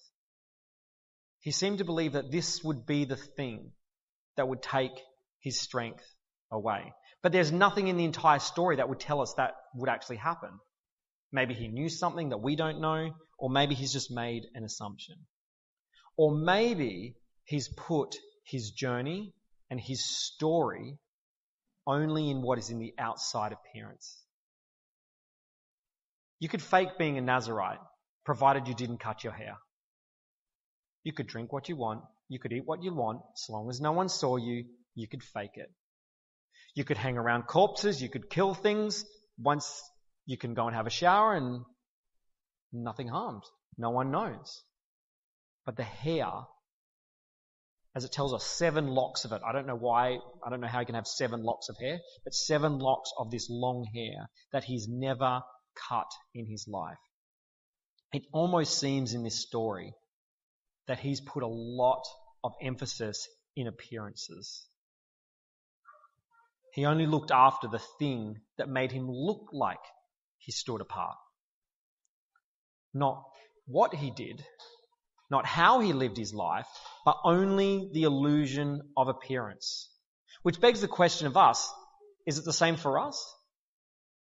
He 1.41 1.51
seemed 1.51 1.79
to 1.79 1.85
believe 1.85 2.13
that 2.13 2.31
this 2.31 2.63
would 2.63 2.85
be 2.85 3.05
the 3.05 3.17
thing 3.17 3.71
that 4.37 4.47
would 4.47 4.61
take 4.61 4.91
his 5.39 5.59
strength 5.59 6.05
away. 6.51 6.93
But 7.23 7.31
there's 7.31 7.51
nothing 7.51 7.87
in 7.87 7.97
the 7.97 8.05
entire 8.05 8.39
story 8.39 8.77
that 8.77 8.89
would 8.89 8.99
tell 8.99 9.21
us 9.21 9.33
that 9.37 9.53
would 9.75 9.89
actually 9.89 10.17
happen. 10.17 10.51
Maybe 11.31 11.53
he 11.53 11.67
knew 11.67 11.89
something 11.89 12.29
that 12.29 12.41
we 12.41 12.55
don't 12.55 12.79
know, 12.79 13.11
or 13.37 13.49
maybe 13.49 13.75
he's 13.75 13.93
just 13.93 14.11
made 14.11 14.43
an 14.53 14.63
assumption. 14.63 15.15
Or 16.17 16.31
maybe 16.31 17.15
he's 17.45 17.69
put 17.69 18.15
his 18.45 18.71
journey 18.71 19.33
and 19.69 19.79
his 19.79 20.05
story 20.05 20.99
only 21.87 22.29
in 22.29 22.41
what 22.41 22.59
is 22.59 22.69
in 22.69 22.79
the 22.79 22.93
outside 22.99 23.53
appearance. 23.53 24.21
You 26.39 26.49
could 26.49 26.61
fake 26.61 26.97
being 26.97 27.17
a 27.17 27.21
Nazarite, 27.21 27.79
provided 28.25 28.67
you 28.67 28.75
didn't 28.75 28.99
cut 28.99 29.23
your 29.23 29.33
hair. 29.33 29.57
You 31.03 31.13
could 31.13 31.27
drink 31.27 31.51
what 31.51 31.69
you 31.69 31.75
want, 31.75 32.03
you 32.29 32.39
could 32.39 32.53
eat 32.53 32.65
what 32.65 32.83
you 32.83 32.93
want, 32.93 33.21
as 33.35 33.49
long 33.49 33.69
as 33.69 33.81
no 33.81 33.91
one 33.91 34.09
saw 34.09 34.37
you, 34.37 34.65
you 34.95 35.07
could 35.07 35.23
fake 35.23 35.55
it. 35.55 35.71
You 36.75 36.83
could 36.83 36.97
hang 36.97 37.17
around 37.17 37.43
corpses, 37.43 38.01
you 38.01 38.09
could 38.09 38.29
kill 38.29 38.53
things. 38.53 39.05
Once 39.37 39.81
you 40.25 40.37
can 40.37 40.53
go 40.53 40.67
and 40.67 40.75
have 40.75 40.87
a 40.87 40.91
shower 40.91 41.35
and 41.35 41.61
nothing 42.71 43.07
harmed. 43.07 43.43
No 43.77 43.89
one 43.89 44.11
knows. 44.11 44.63
But 45.65 45.75
the 45.75 45.83
hair, 45.83 46.27
as 47.95 48.05
it 48.05 48.11
tells 48.11 48.33
us, 48.33 48.45
seven 48.45 48.87
locks 48.87 49.25
of 49.25 49.31
it. 49.31 49.41
I 49.45 49.51
don't 49.51 49.67
know 49.67 49.75
why, 49.75 50.19
I 50.45 50.49
don't 50.49 50.61
know 50.61 50.67
how 50.67 50.79
he 50.79 50.85
can 50.85 50.95
have 50.95 51.07
seven 51.07 51.43
locks 51.43 51.69
of 51.69 51.77
hair, 51.77 51.99
but 52.23 52.33
seven 52.33 52.79
locks 52.79 53.11
of 53.17 53.31
this 53.31 53.47
long 53.49 53.85
hair 53.93 54.29
that 54.53 54.63
he's 54.63 54.87
never 54.87 55.41
cut 55.89 56.07
in 56.33 56.45
his 56.45 56.67
life. 56.67 56.97
It 58.13 58.23
almost 58.31 58.79
seems 58.79 59.13
in 59.13 59.23
this 59.23 59.41
story 59.41 59.93
that 60.91 60.99
he's 60.99 61.21
put 61.21 61.41
a 61.41 61.47
lot 61.47 62.03
of 62.43 62.51
emphasis 62.61 63.29
in 63.55 63.65
appearances. 63.65 64.67
He 66.73 66.85
only 66.85 67.05
looked 67.05 67.31
after 67.31 67.69
the 67.69 67.81
thing 67.97 68.41
that 68.57 68.67
made 68.67 68.91
him 68.91 69.09
look 69.09 69.51
like 69.53 69.79
he 70.37 70.51
stood 70.51 70.81
apart. 70.81 71.15
Not 72.93 73.23
what 73.67 73.95
he 73.95 74.11
did, 74.11 74.43
not 75.29 75.45
how 75.45 75.79
he 75.79 75.93
lived 75.93 76.17
his 76.17 76.33
life, 76.33 76.67
but 77.05 77.15
only 77.23 77.89
the 77.93 78.03
illusion 78.03 78.81
of 78.97 79.07
appearance. 79.07 79.89
Which 80.43 80.59
begs 80.59 80.81
the 80.81 80.89
question 80.89 81.25
of 81.25 81.37
us, 81.37 81.71
is 82.27 82.37
it 82.37 82.43
the 82.43 82.51
same 82.51 82.75
for 82.75 82.99
us? 82.99 83.33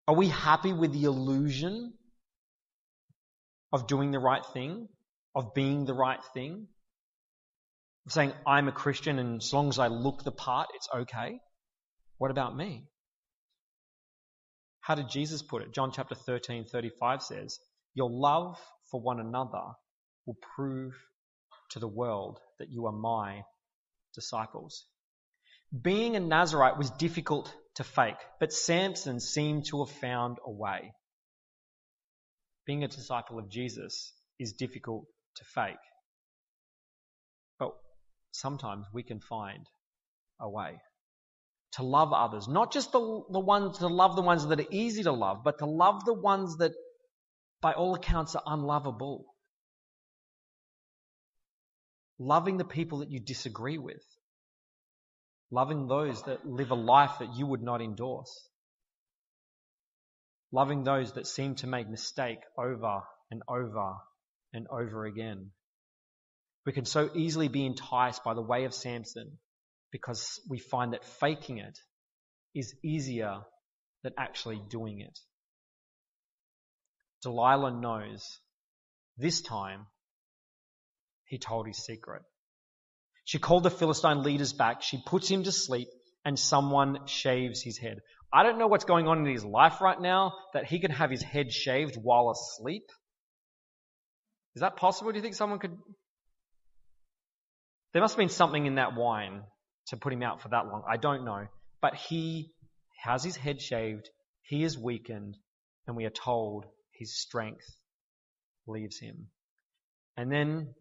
Are 0.09 0.15
we 0.15 0.29
happy 0.29 0.73
with 0.73 0.95
the 0.95 1.05
illusion 1.05 1.93
of 3.75 3.87
doing 3.87 4.11
the 4.11 4.19
right 4.19 4.47
thing, 4.55 4.89
of 5.37 5.53
being 5.53 5.85
the 5.85 5.95
right 5.95 6.19
thing? 6.33 6.67
Of 8.07 8.13
saying, 8.13 8.33
I'm 8.47 8.69
a 8.69 8.73
Christian 8.73 9.19
and 9.19 9.43
as 9.43 9.53
long 9.53 9.69
as 9.69 9.79
I 9.79 9.89
look 9.89 10.25
the 10.25 10.33
part, 10.33 10.69
it's 10.75 10.89
okay? 10.93 11.39
What 12.17 12.31
about 12.31 12.57
me? 12.57 12.89
How 14.81 14.95
did 14.95 15.11
Jesus 15.11 15.43
put 15.43 15.63
it? 15.63 15.75
John 15.75 15.93
chapter 15.93 16.15
13, 16.15 16.65
35 16.65 17.23
says, 17.23 17.59
Your 17.95 18.09
love 18.11 18.59
for 18.91 19.01
one 19.01 19.21
another 19.21 19.63
will 20.25 20.39
prove 20.57 20.95
to 21.71 21.81
the 21.81 21.89
world 21.89 22.41
that 22.59 22.71
you 22.71 22.87
are 22.87 22.93
my 22.93 23.43
disciples. 24.15 24.87
Being 25.83 26.17
a 26.17 26.21
Nazarite 26.21 26.79
was 26.79 26.91
difficult 26.93 27.53
to 27.75 27.85
fake, 27.85 28.17
but 28.41 28.53
Samson 28.53 29.21
seemed 29.21 29.67
to 29.67 29.85
have 29.85 29.95
found 29.97 30.39
a 30.47 30.51
way. 30.51 30.95
Being 32.65 32.85
a 32.85 32.89
disciple 32.89 33.39
of 33.39 33.51
Jesus 33.51 34.15
is 34.39 34.53
difficult 34.53 35.07
to 35.37 35.45
fake, 35.45 35.77
but 37.59 37.73
sometimes 38.33 38.87
we 38.93 39.03
can 39.03 39.21
find 39.21 39.67
a 40.41 40.49
way 40.49 40.79
to 41.77 41.83
love 41.83 42.13
others. 42.13 42.49
Not 42.49 42.73
just 42.73 42.93
the, 42.93 42.99
the 43.31 43.41
ones, 43.41 43.79
to 43.79 43.87
love 43.87 44.17
the 44.17 44.23
ones 44.23 44.47
that 44.47 44.61
are 44.61 44.71
easy 44.71 45.03
to 45.03 45.13
love, 45.13 45.43
but 45.45 45.59
to 45.59 45.67
love 45.67 46.05
the 46.05 46.15
ones 46.15 46.57
that, 46.59 46.73
by 47.61 47.73
all 47.73 47.95
accounts, 47.95 48.35
are 48.35 48.43
unlovable. 48.47 49.27
Loving 52.19 52.57
the 52.57 52.65
people 52.65 52.99
that 52.99 53.11
you 53.11 53.21
disagree 53.21 53.79
with. 53.79 54.03
Loving 55.51 55.87
those 55.87 56.23
that 56.23 56.47
live 56.47 56.71
a 56.71 56.75
life 56.75 57.19
that 57.21 57.37
you 57.37 57.47
would 57.47 57.63
not 57.63 57.83
endorse. 57.83 58.49
Loving 60.51 60.83
those 60.83 61.13
that 61.13 61.27
seem 61.27 61.57
to 61.57 61.67
make 61.67 61.89
mistake 61.89 62.39
over 62.57 63.03
and 63.31 63.43
over 63.49 63.97
and 64.57 64.67
over 64.69 65.05
again. 65.05 65.51
We 66.65 66.73
can 66.73 66.85
so 66.85 67.11
easily 67.15 67.49
be 67.49 67.65
enticed 67.65 68.25
by 68.25 68.35
the 68.35 68.43
way 68.43 68.65
of 68.65 68.75
Samson 68.75 69.39
because 69.93 70.41
we 70.51 70.59
find 70.59 70.93
that 70.93 71.05
faking 71.05 71.59
it 71.59 71.79
is 72.55 72.75
easier 72.83 73.43
than 74.03 74.13
actually 74.19 74.61
doing 74.69 75.01
it. 75.01 75.19
Delilah 77.23 77.81
knows 77.81 78.25
this 79.17 79.41
time 79.43 79.87
he 81.25 81.39
told 81.39 81.67
his 81.67 81.85
secret. 81.85 82.23
She 83.25 83.39
called 83.39 83.65
the 83.65 83.71
Philistine 83.71 84.23
leaders 84.23 84.53
back. 84.53 84.83
She 84.83 85.03
puts 85.05 85.29
him 85.29 85.45
to 85.45 85.53
sleep 85.53 85.89
and 86.25 86.39
someone 86.39 87.07
shaves 87.07 87.63
his 87.63 87.79
head. 87.79 87.99
I 88.33 88.43
don't 88.43 88.59
know 88.59 88.67
what's 88.67 88.85
going 88.85 89.09
on 89.09 89.19
in 89.19 89.33
his 89.33 89.45
life 89.45 89.81
right 89.81 90.01
now 90.01 90.35
that 90.53 90.67
he 90.67 90.79
can 90.79 90.91
have 90.91 91.11
his 91.11 91.23
head 91.23 91.53
shaved 91.53 91.97
while 91.97 92.31
asleep. 92.31 92.91
Is 94.57 94.63
that 94.63 94.77
possible? 94.77 95.13
Do 95.13 95.19
you 95.19 95.23
think 95.23 95.35
someone 95.35 95.59
could? 95.59 95.77
There 97.93 98.03
must 98.03 98.15
have 98.15 98.19
been 98.19 98.31
something 98.31 98.67
in 98.67 98.77
that 98.77 98.97
wine 98.97 99.43
to 99.89 99.97
put 99.97 100.13
him 100.13 100.23
out 100.23 100.41
for 100.41 100.49
that 100.49 100.67
long. 100.67 100.83
I 100.89 100.97
don't 100.97 101.25
know. 101.25 101.47
But 101.83 101.95
he 101.95 102.55
has 103.03 103.23
his 103.23 103.37
head 103.37 103.61
shaved, 103.61 104.09
he 104.43 104.65
is 104.65 104.79
weakened, 104.79 105.37
and 105.87 105.95
we 105.95 106.07
are 106.07 106.11
told 106.11 106.65
his 106.93 107.21
strength 107.21 107.67
leaves 108.67 108.99
him. 108.99 109.29
And 110.17 110.33
then 110.33 110.75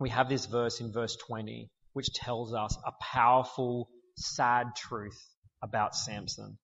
we 0.00 0.10
have 0.10 0.28
this 0.28 0.46
verse 0.46 0.80
in 0.80 0.92
verse 0.92 1.16
20, 1.28 1.70
which 1.92 2.12
tells 2.12 2.52
us 2.52 2.76
a 2.84 2.92
powerful, 3.00 3.88
sad 4.16 4.66
truth 4.76 5.18
about 5.62 5.94
Samson. 5.94 6.58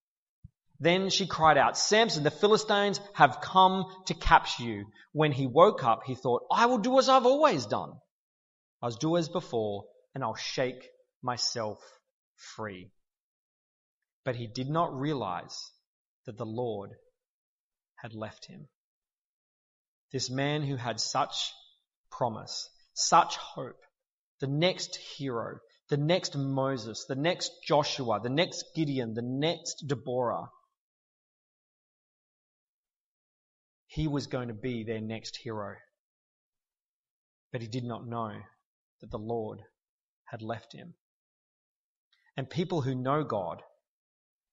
Then 0.79 1.09
she 1.09 1.27
cried 1.27 1.57
out, 1.57 1.77
Samson, 1.77 2.23
the 2.23 2.31
Philistines 2.31 3.01
have 3.13 3.41
come 3.41 3.85
to 4.05 4.13
capture 4.13 4.63
you. 4.63 4.85
When 5.11 5.31
he 5.33 5.45
woke 5.45 5.83
up, 5.83 6.03
he 6.05 6.15
thought, 6.15 6.45
I 6.51 6.67
will 6.67 6.77
do 6.77 6.97
as 6.99 7.09
I've 7.09 7.25
always 7.25 7.65
done. 7.65 7.91
I'll 8.81 8.91
do 8.91 9.17
as 9.17 9.27
before, 9.27 9.85
and 10.15 10.23
I'll 10.23 10.35
shake 10.35 10.87
myself 11.21 11.79
free. 12.55 12.91
But 14.23 14.37
he 14.37 14.47
did 14.47 14.69
not 14.69 14.97
realize 14.97 15.71
that 16.25 16.37
the 16.37 16.45
Lord 16.45 16.91
had 17.95 18.13
left 18.13 18.45
him. 18.45 18.69
This 20.13 20.29
man 20.29 20.61
who 20.61 20.77
had 20.77 21.01
such 21.01 21.51
promise, 22.09 22.69
such 22.93 23.35
hope, 23.35 23.81
the 24.39 24.47
next 24.47 24.95
hero, 24.95 25.57
the 25.89 25.97
next 25.97 26.37
Moses, 26.37 27.05
the 27.07 27.15
next 27.15 27.51
Joshua, 27.67 28.21
the 28.21 28.29
next 28.29 28.63
Gideon, 28.75 29.13
the 29.13 29.21
next 29.21 29.83
Deborah. 29.87 30.49
He 33.99 34.07
was 34.07 34.27
going 34.27 34.47
to 34.47 34.53
be 34.53 34.85
their 34.85 35.01
next 35.01 35.35
hero. 35.35 35.75
But 37.51 37.59
he 37.59 37.67
did 37.67 37.83
not 37.83 38.07
know 38.07 38.31
that 39.01 39.11
the 39.11 39.19
Lord 39.19 39.59
had 40.23 40.41
left 40.41 40.71
him. 40.71 40.93
And 42.37 42.49
people 42.49 42.79
who 42.79 42.95
know 42.95 43.25
God, 43.25 43.61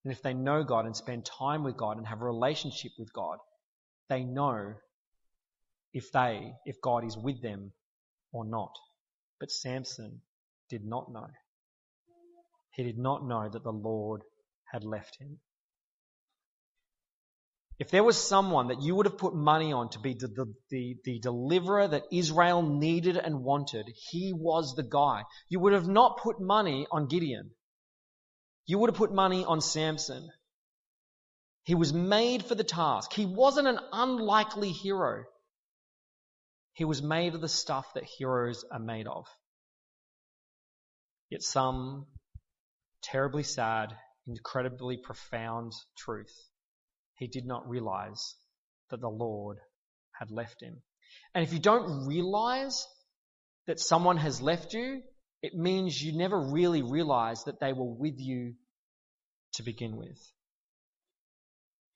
and 0.03 0.13
if 0.13 0.21
they 0.21 0.35
know 0.35 0.65
God 0.65 0.85
and 0.85 0.97
spend 0.97 1.25
time 1.25 1.63
with 1.63 1.77
God 1.77 1.97
and 1.97 2.09
have 2.09 2.23
a 2.23 2.25
relationship 2.25 2.91
with 2.99 3.13
God, 3.13 3.39
they 4.09 4.25
know 4.25 4.75
if 5.93 6.11
they, 6.11 6.53
if 6.65 6.81
God 6.81 7.05
is 7.05 7.17
with 7.17 7.41
them 7.41 7.71
or 8.33 8.45
not. 8.45 8.75
But 9.39 9.53
Samson 9.53 10.23
did 10.71 10.85
not 10.85 11.13
know. 11.13 11.29
He 12.73 12.83
did 12.83 12.99
not 12.99 13.25
know 13.25 13.49
that 13.49 13.63
the 13.63 13.71
Lord 13.71 14.23
had 14.73 14.83
left 14.83 15.19
him. 15.21 15.39
If 17.79 17.91
there 17.91 18.05
was 18.05 18.17
someone 18.17 18.69
that 18.69 18.81
you 18.81 18.95
would 18.95 19.07
have 19.07 19.19
put 19.19 19.35
money 19.35 19.73
on 19.73 19.91
to 19.91 19.99
be 19.99 20.15
the, 20.15 20.29
the, 20.29 20.55
the, 20.71 20.97
the, 21.05 21.19
deliverer 21.19 21.87
that 21.87 22.05
Israel 22.11 22.63
needed 22.63 23.19
and 23.19 23.45
wanted, 23.45 23.87
he 24.11 24.33
was 24.33 24.75
the 24.75 24.83
guy. 24.83 25.25
You 25.49 25.61
would 25.61 25.75
have 25.75 25.87
not 25.87 26.19
put 26.23 26.41
money 26.41 26.87
on 26.91 27.07
Gideon. 27.07 27.51
You 28.65 28.79
would 28.79 28.89
have 28.89 28.97
put 28.97 29.13
money 29.13 29.45
on 29.45 29.61
Samson. 29.61 30.31
He 31.65 31.75
was 31.75 31.93
made 31.93 32.45
for 32.47 32.55
the 32.55 32.65
task. 32.65 33.13
He 33.13 33.27
wasn't 33.27 33.69
an 33.69 33.81
unlikely 33.93 34.71
hero. 34.71 35.25
He 36.73 36.85
was 36.85 37.03
made 37.03 37.35
of 37.35 37.43
the 37.43 37.49
stuff 37.49 37.93
that 37.95 38.05
heroes 38.05 38.65
are 38.71 38.79
made 38.79 39.07
of. 39.07 39.27
Yet 41.29 41.43
some 41.43 42.07
terribly 43.03 43.43
sad, 43.43 43.95
incredibly 44.27 44.97
profound 44.97 45.73
truth. 45.99 46.35
He 47.17 47.27
did 47.27 47.47
not 47.47 47.69
realize 47.69 48.35
that 48.91 49.01
the 49.01 49.09
Lord 49.09 49.59
had 50.13 50.31
left 50.31 50.63
him. 50.63 50.83
And 51.35 51.45
if 51.45 51.53
you 51.53 51.59
don't 51.59 52.07
realize 52.07 52.87
that 53.67 53.81
someone 53.81 54.17
has 54.19 54.41
left 54.41 54.75
you, 54.75 55.03
it 55.43 55.55
means 55.55 56.01
you 56.01 56.17
never 56.17 56.39
really 56.39 56.83
realized 56.83 57.47
that 57.47 57.61
they 57.61 57.73
were 57.73 57.93
with 57.93 58.19
you 58.19 58.55
to 59.55 59.63
begin 59.63 59.97
with. 59.97 60.19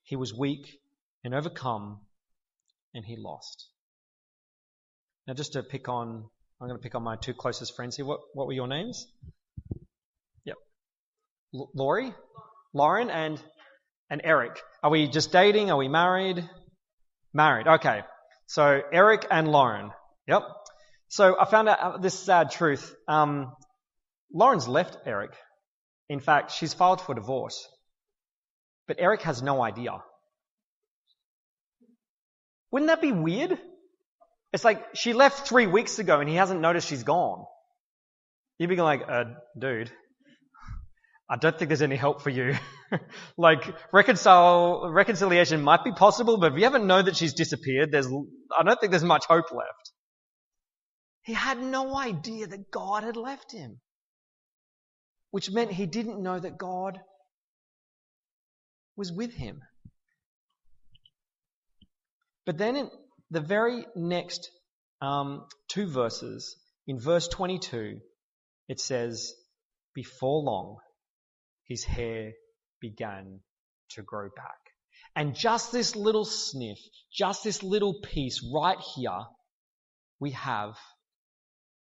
He 0.02 0.16
was 0.16 0.34
weak 0.34 0.80
and 1.24 1.34
overcome, 1.34 2.00
and 2.94 3.04
he 3.04 3.16
lost. 3.16 3.68
Now, 5.26 5.34
just 5.34 5.52
to 5.52 5.62
pick 5.62 5.88
on, 5.88 6.24
I'm 6.60 6.68
going 6.68 6.78
to 6.78 6.82
pick 6.82 6.94
on 6.94 7.02
my 7.02 7.16
two 7.16 7.34
closest 7.34 7.76
friends 7.76 7.96
here. 7.96 8.04
What, 8.04 8.20
what 8.34 8.46
were 8.46 8.52
your 8.52 8.66
names? 8.66 9.06
Yep. 10.44 10.56
L- 11.54 11.70
Laurie, 11.74 12.14
Lauren, 12.72 13.10
and 13.10 13.40
and 14.10 14.20
Eric. 14.24 14.60
Are 14.82 14.90
we 14.90 15.08
just 15.08 15.32
dating? 15.32 15.70
Are 15.70 15.76
we 15.76 15.88
married? 15.88 16.48
Married. 17.32 17.66
Okay. 17.66 18.02
So 18.46 18.82
Eric 18.92 19.26
and 19.30 19.48
Lauren. 19.48 19.92
Yep. 20.26 20.42
So 21.08 21.36
I 21.40 21.44
found 21.44 21.68
out 21.68 22.02
this 22.02 22.18
sad 22.18 22.50
truth. 22.50 22.94
Um, 23.08 23.52
Lauren's 24.32 24.68
left 24.68 24.96
Eric. 25.06 25.32
In 26.08 26.20
fact, 26.20 26.50
she's 26.52 26.74
filed 26.74 27.00
for 27.00 27.14
divorce. 27.14 27.66
but 28.88 28.96
Eric 28.98 29.22
has 29.22 29.40
no 29.40 29.62
idea. 29.62 29.92
Wouldn't 32.72 32.88
that 32.88 33.00
be 33.00 33.12
weird? 33.12 33.56
It's 34.52 34.64
like 34.64 34.96
she 34.96 35.12
left 35.12 35.46
three 35.46 35.68
weeks 35.68 36.00
ago 36.00 36.18
and 36.18 36.28
he 36.28 36.34
hasn't 36.34 36.60
noticed 36.60 36.88
she's 36.88 37.04
gone. 37.04 37.44
You'd 38.58 38.68
be 38.68 38.76
like, 38.76 39.02
uh, 39.08 39.24
dude, 39.56 39.92
I 41.32 41.36
don't 41.36 41.56
think 41.56 41.68
there's 41.68 41.80
any 41.80 41.94
help 41.94 42.22
for 42.22 42.30
you. 42.30 42.56
like 43.36 43.62
reconcile, 43.92 44.90
reconciliation 44.90 45.62
might 45.62 45.84
be 45.84 45.92
possible, 45.92 46.38
but 46.38 46.52
if 46.52 46.58
you 46.58 46.64
haven't 46.64 46.88
known 46.88 47.04
that 47.04 47.16
she's 47.16 47.34
disappeared, 47.34 47.92
there's, 47.92 48.08
I 48.08 48.64
don't 48.64 48.80
think 48.80 48.90
there's 48.90 49.04
much 49.04 49.26
hope 49.26 49.52
left. 49.52 49.92
He 51.22 51.32
had 51.32 51.62
no 51.62 51.96
idea 51.96 52.48
that 52.48 52.72
God 52.72 53.04
had 53.04 53.16
left 53.16 53.52
him. 53.52 53.80
Which 55.30 55.52
meant 55.52 55.70
he 55.70 55.86
didn't 55.86 56.20
know 56.20 56.36
that 56.36 56.58
God 56.58 56.98
was 58.96 59.12
with 59.12 59.32
him. 59.32 59.60
But 62.44 62.58
then 62.58 62.74
in 62.74 62.90
the 63.30 63.40
very 63.40 63.86
next 63.94 64.50
um, 65.00 65.46
two 65.68 65.86
verses, 65.86 66.56
in 66.88 66.98
verse 66.98 67.28
22, 67.28 68.00
it 68.68 68.80
says, 68.80 69.32
Before 69.94 70.42
long, 70.42 70.78
his 71.70 71.84
hair 71.84 72.32
began 72.80 73.38
to 73.90 74.02
grow 74.02 74.28
back. 74.34 74.58
And 75.14 75.36
just 75.36 75.70
this 75.70 75.94
little 75.94 76.24
sniff, 76.24 76.78
just 77.12 77.44
this 77.44 77.62
little 77.62 78.00
piece 78.02 78.44
right 78.52 78.78
here, 78.96 79.20
we 80.18 80.32
have, 80.32 80.74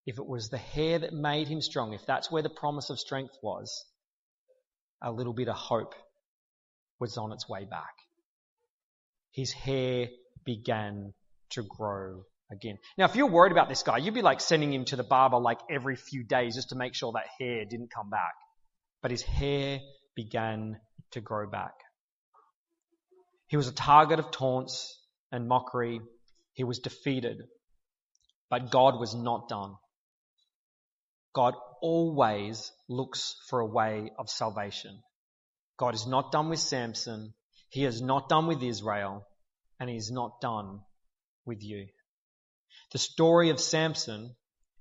if 0.05 0.17
it 0.17 0.26
was 0.26 0.49
the 0.49 0.57
hair 0.57 0.99
that 0.99 1.11
made 1.11 1.49
him 1.49 1.61
strong, 1.61 1.91
if 1.91 2.05
that's 2.05 2.32
where 2.32 2.41
the 2.41 2.49
promise 2.49 2.89
of 2.89 2.99
strength 2.99 3.34
was, 3.43 3.84
a 5.01 5.11
little 5.11 5.34
bit 5.34 5.49
of 5.49 5.55
hope 5.57 5.93
was 7.01 7.17
on 7.17 7.34
its 7.34 7.49
way 7.49 7.65
back. 7.65 7.95
His 9.32 9.51
hair 9.51 10.07
began 10.45 11.13
to 11.49 11.63
grow 11.63 12.23
again. 12.49 12.78
Now, 12.97 13.05
if 13.05 13.17
you're 13.17 13.28
worried 13.28 13.51
about 13.51 13.67
this 13.67 13.84
guy, 13.84 13.97
you'd 13.97 14.13
be 14.13 14.21
like 14.21 14.39
sending 14.39 14.71
him 14.71 14.86
to 14.86 14.95
the 14.95 15.03
barber 15.03 15.38
like 15.38 15.59
every 15.69 15.97
few 15.97 16.23
days 16.23 16.55
just 16.55 16.69
to 16.69 16.76
make 16.76 16.95
sure 16.95 17.11
that 17.11 17.26
hair 17.39 17.65
didn't 17.65 17.91
come 17.93 18.09
back. 18.09 18.36
But 19.06 19.12
his 19.12 19.22
hair 19.22 19.82
began 20.16 20.80
to 21.12 21.22
grow 21.22 21.47
back. 21.47 21.76
He 23.45 23.56
was 23.56 23.68
a 23.68 23.72
target 23.72 24.18
of 24.18 24.32
taunts 24.32 24.99
and 25.32 25.47
mockery. 25.47 26.01
He 26.53 26.64
was 26.64 26.80
defeated. 26.80 27.43
But 28.49 28.72
God 28.72 28.99
was 28.99 29.14
not 29.14 29.47
done. 29.47 29.76
God 31.34 31.53
always 31.84 32.72
looks 32.89 33.36
for 33.47 33.60
a 33.60 33.68
way 33.68 34.10
of 34.18 34.28
salvation. 34.28 35.03
God 35.78 35.93
is 35.93 36.08
not 36.08 36.32
done 36.32 36.49
with 36.49 36.58
Samson. 36.58 37.36
He 37.70 37.86
is 37.86 38.01
not 38.01 38.28
done 38.28 38.47
with 38.47 38.64
Israel. 38.64 39.28
And 39.80 39.88
He 39.88 39.97
is 39.97 40.10
not 40.10 40.41
done 40.41 40.80
with 41.45 41.62
you. 41.62 41.89
The 42.91 42.97
story 42.97 43.51
of 43.51 43.60
Samson 43.60 44.36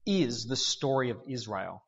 is 0.07 0.47
the 0.47 0.57
story 0.57 1.11
of 1.11 1.21
Israel. 1.29 1.83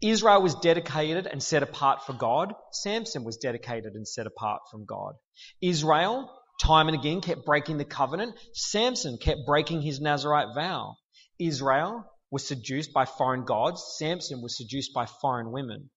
Israel 0.00 0.42
was 0.42 0.54
dedicated 0.56 1.26
and 1.26 1.42
set 1.42 1.62
apart 1.62 2.04
for 2.04 2.12
God. 2.12 2.54
Samson 2.72 3.24
was 3.24 3.36
dedicated 3.36 3.94
and 3.94 4.06
set 4.06 4.26
apart 4.26 4.62
from 4.70 4.84
God. 4.84 5.14
Israel, 5.60 6.30
time 6.60 6.88
and 6.88 6.98
again, 6.98 7.20
kept 7.20 7.44
breaking 7.44 7.78
the 7.78 7.84
covenant. 7.84 8.36
Samson 8.52 9.18
kept 9.18 9.40
breaking 9.46 9.82
his 9.82 10.00
Nazarite 10.00 10.54
vow. 10.54 10.96
Israel 11.38 12.04
was 12.30 12.46
seduced 12.46 12.92
by 12.92 13.04
foreign 13.04 13.44
gods. 13.44 13.96
Samson 13.98 14.42
was 14.42 14.56
seduced 14.56 14.92
by 14.92 15.06
foreign 15.06 15.52
women. 15.52 15.90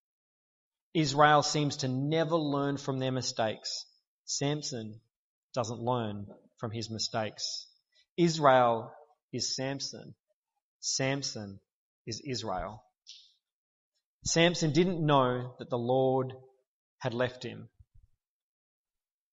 Israel 0.93 1.43
seems 1.43 1.77
to 1.77 1.87
never 1.87 2.35
learn 2.35 2.77
from 2.77 2.99
their 2.99 3.11
mistakes. 3.11 3.85
Samson 4.25 4.99
doesn't 5.53 5.79
learn 5.79 6.27
from 6.57 6.71
his 6.71 6.89
mistakes. 6.89 7.67
Israel 8.17 8.91
is 9.31 9.55
Samson. 9.55 10.15
Samson 10.79 11.59
is 12.05 12.21
Israel. 12.25 12.83
Samson 14.27 14.71
didn't 14.71 15.05
know 15.05 15.55
that 15.59 15.69
the 15.69 15.77
Lord 15.77 16.33
had 16.99 17.13
left 17.13 17.43
him. 17.43 17.69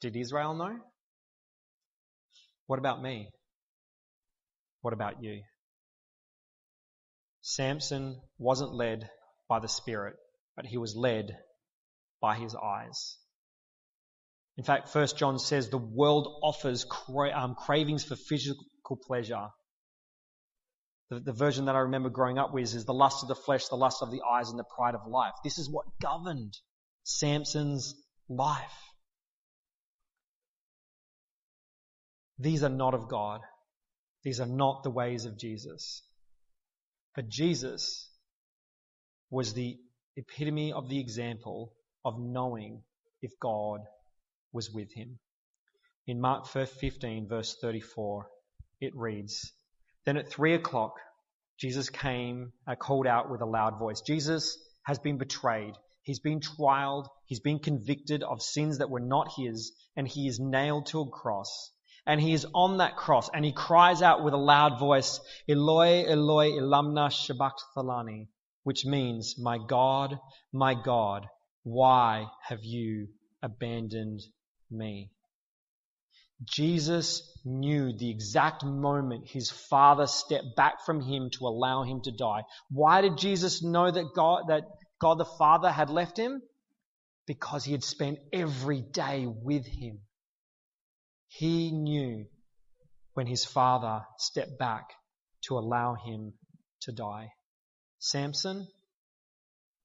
Did 0.01 0.16
Israel 0.16 0.55
know? 0.55 0.78
What 2.66 2.78
about 2.78 3.03
me? 3.03 3.30
What 4.82 4.92
about 4.92 5.22
you? 5.22 5.42
Samson 7.40 8.20
wasn't 8.38 8.74
led 8.74 9.09
by 9.49 9.61
the 9.61 9.68
Spirit, 9.68 10.14
but 10.57 10.66
he 10.66 10.78
was 10.78 10.97
led 10.97 11.36
by 12.20 12.36
his 12.36 12.55
eyes. 12.55 13.18
In 14.57 14.64
fact, 14.64 14.88
First 14.88 15.18
John 15.18 15.38
says 15.38 15.68
the 15.68 15.78
world 15.78 16.40
offers 16.42 16.84
cra- 16.84 17.32
um, 17.38 17.55
cravings 17.55 18.05
for 18.05 18.16
physical 18.16 18.99
pleasure. 19.07 19.49
The, 21.15 21.21
the 21.21 21.33
version 21.33 21.67
that 21.67 21.77
I 21.77 21.81
remember 21.81 22.09
growing 22.09 22.39
up 22.39 22.53
with 22.53 22.75
is 22.75 22.85
the 22.85 22.93
lust 22.93 23.23
of 23.23 23.29
the 23.29 23.37
flesh, 23.37 23.69
the 23.69 23.77
lust 23.77 24.03
of 24.03 24.11
the 24.11 24.23
eyes, 24.29 24.51
and 24.51 24.59
the 24.59 24.65
pride 24.65 24.97
of 24.97 25.07
life. 25.07 25.35
This 25.45 25.59
is 25.59 25.71
what 25.71 25.87
governed 26.01 26.57
Samson's 27.05 27.95
life. 28.29 28.59
These 32.39 32.65
are 32.65 32.71
not 32.71 32.95
of 32.95 33.09
God. 33.09 33.43
These 34.25 34.41
are 34.41 34.47
not 34.47 34.83
the 34.83 34.91
ways 34.91 35.25
of 35.25 35.39
Jesus. 35.39 36.03
But 37.15 37.29
Jesus 37.29 38.11
was 39.31 39.55
the 39.55 39.79
epitome 40.17 40.73
of 40.73 40.89
the 40.89 40.99
example 40.99 41.75
of 42.05 42.19
knowing 42.19 42.83
if 43.23 43.31
God 43.41 43.83
was 44.53 44.71
with 44.71 44.93
him. 44.93 45.21
In 46.09 46.21
Mark 46.21 46.47
15, 46.49 47.29
verse 47.29 47.57
34, 47.61 48.27
it 48.81 48.97
reads, 48.97 49.53
Then 50.05 50.16
at 50.16 50.30
three 50.30 50.55
o'clock, 50.55 50.94
Jesus 51.59 51.88
came, 51.88 52.52
uh, 52.66 52.74
called 52.74 53.07
out 53.07 53.30
with 53.30 53.40
a 53.40 53.46
loud 53.46 53.78
voice. 53.78 54.02
Jesus 54.02 54.59
has 54.84 54.98
been 54.98 55.18
betrayed. 55.18 55.74
He's 56.02 56.20
been 56.20 56.40
trialed. 56.40 57.09
He's 57.26 57.40
been 57.40 57.59
convicted 57.59 58.22
of 58.22 58.42
sins 58.42 58.78
that 58.78 58.90
were 58.90 59.00
not 59.00 59.32
his, 59.36 59.72
and 59.96 60.07
he 60.07 60.28
is 60.28 60.38
nailed 60.38 60.86
to 60.86 61.00
a 61.00 61.09
cross. 61.09 61.70
And 62.07 62.20
he 62.20 62.34
is 62.34 62.46
on 62.55 62.78
that 62.78 62.96
cross, 62.96 63.30
and 63.32 63.44
he 63.44 63.52
cries 63.52 64.02
out 64.02 64.22
with 64.22 64.34
a 64.34 64.38
loud 64.38 64.78
voice, 64.78 65.20
Eloi, 65.48 66.05
Eloi, 66.07 66.50
Elamna 66.59 67.11
Sabachthani, 67.11 68.28
which 68.64 68.84
means, 68.84 69.36
My 69.38 69.57
God, 69.57 70.20
my 70.52 70.74
God, 70.74 71.26
why 71.62 72.26
have 72.42 72.62
you 72.62 73.09
abandoned 73.42 74.20
me? 74.70 75.14
Jesus 76.45 77.22
knew 77.45 77.92
the 77.92 78.11
exact 78.11 78.64
moment 78.64 79.28
his 79.28 79.51
father 79.51 80.07
stepped 80.07 80.57
back 80.57 80.84
from 80.84 81.01
him 81.01 81.30
to 81.38 81.47
allow 81.47 81.82
him 81.82 82.01
to 82.03 82.11
die. 82.11 82.42
Why 82.70 83.03
did 83.03 83.18
Jesus 83.18 83.62
know 83.62 83.90
that 83.90 84.14
God, 84.14 84.45
that 84.49 84.64
God 85.01 85.18
the 85.18 85.24
Father 85.24 85.70
had 85.70 85.90
left 85.90 86.16
him? 86.16 86.42
Because 87.26 87.64
he 87.64 87.72
had 87.72 87.84
spent 87.84 88.18
every 88.32 88.80
day 88.80 89.26
with 89.26 89.66
him. 89.66 90.01
He 91.28 91.70
knew 91.70 92.26
when 93.14 93.26
his 93.26 93.45
father 93.45 94.03
stepped 94.18 94.59
back 94.59 94.90
to 95.42 95.59
allow 95.59 95.95
him 95.95 96.32
to 96.82 96.92
die. 96.92 97.30
Samson, 97.99 98.66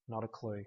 not 0.08 0.24
a 0.24 0.28
clue. 0.28 0.64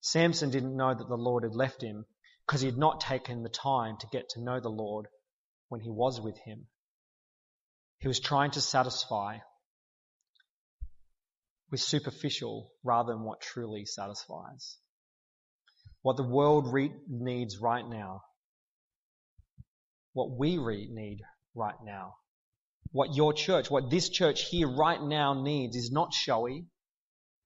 Samson 0.00 0.50
didn't 0.50 0.76
know 0.76 0.94
that 0.94 1.08
the 1.08 1.16
Lord 1.16 1.44
had 1.44 1.54
left 1.54 1.82
him 1.82 2.04
because 2.52 2.60
he 2.60 2.68
had 2.68 2.76
not 2.76 3.00
taken 3.00 3.42
the 3.42 3.48
time 3.48 3.96
to 3.98 4.06
get 4.12 4.28
to 4.28 4.42
know 4.42 4.60
the 4.60 4.68
Lord 4.68 5.06
when 5.70 5.80
he 5.80 5.88
was 5.88 6.20
with 6.20 6.36
him. 6.44 6.66
He 8.00 8.08
was 8.08 8.20
trying 8.20 8.50
to 8.50 8.60
satisfy 8.60 9.38
with 11.70 11.80
superficial 11.80 12.70
rather 12.84 13.14
than 13.14 13.22
what 13.22 13.40
truly 13.40 13.86
satisfies. 13.86 14.76
What 16.02 16.18
the 16.18 16.28
world 16.28 16.70
re- 16.70 16.92
needs 17.08 17.56
right 17.56 17.88
now, 17.88 18.20
what 20.12 20.38
we 20.38 20.58
re- 20.58 20.90
need 20.92 21.20
right 21.54 21.82
now, 21.82 22.16
what 22.90 23.16
your 23.16 23.32
church, 23.32 23.70
what 23.70 23.88
this 23.88 24.10
church 24.10 24.42
here 24.50 24.68
right 24.68 25.02
now 25.02 25.42
needs 25.42 25.74
is 25.74 25.90
not 25.90 26.12
showy, 26.12 26.66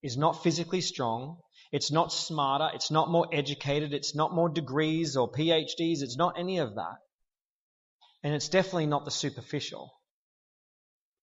is 0.03 0.17
not 0.17 0.43
physically 0.43 0.81
strong, 0.81 1.39
it's 1.73 1.91
not 1.91 2.13
smarter. 2.13 2.71
It's 2.75 2.91
not 2.91 3.11
more 3.11 3.29
educated. 3.33 3.93
It's 3.93 4.15
not 4.15 4.35
more 4.35 4.49
degrees 4.49 5.17
or 5.17 5.31
PhDs. 5.31 6.03
It's 6.03 6.17
not 6.17 6.39
any 6.39 6.59
of 6.59 6.77
that. 6.77 6.97
And 8.23 8.35
it's 8.35 8.49
definitely 8.49 8.87
not 8.87 9.05
the 9.05 9.11
superficial. 9.11 9.93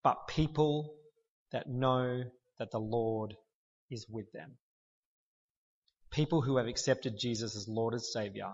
But 0.03 0.27
people 0.27 0.95
that 1.51 1.69
know 1.69 2.23
that 2.59 2.71
the 2.71 2.79
Lord 2.79 3.35
is 3.89 4.05
with 4.09 4.31
them. 4.33 4.57
People 6.11 6.41
who 6.41 6.57
have 6.57 6.67
accepted 6.67 7.17
Jesus 7.17 7.55
as 7.55 7.67
Lord 7.67 7.93
and 7.93 8.03
Savior 8.03 8.53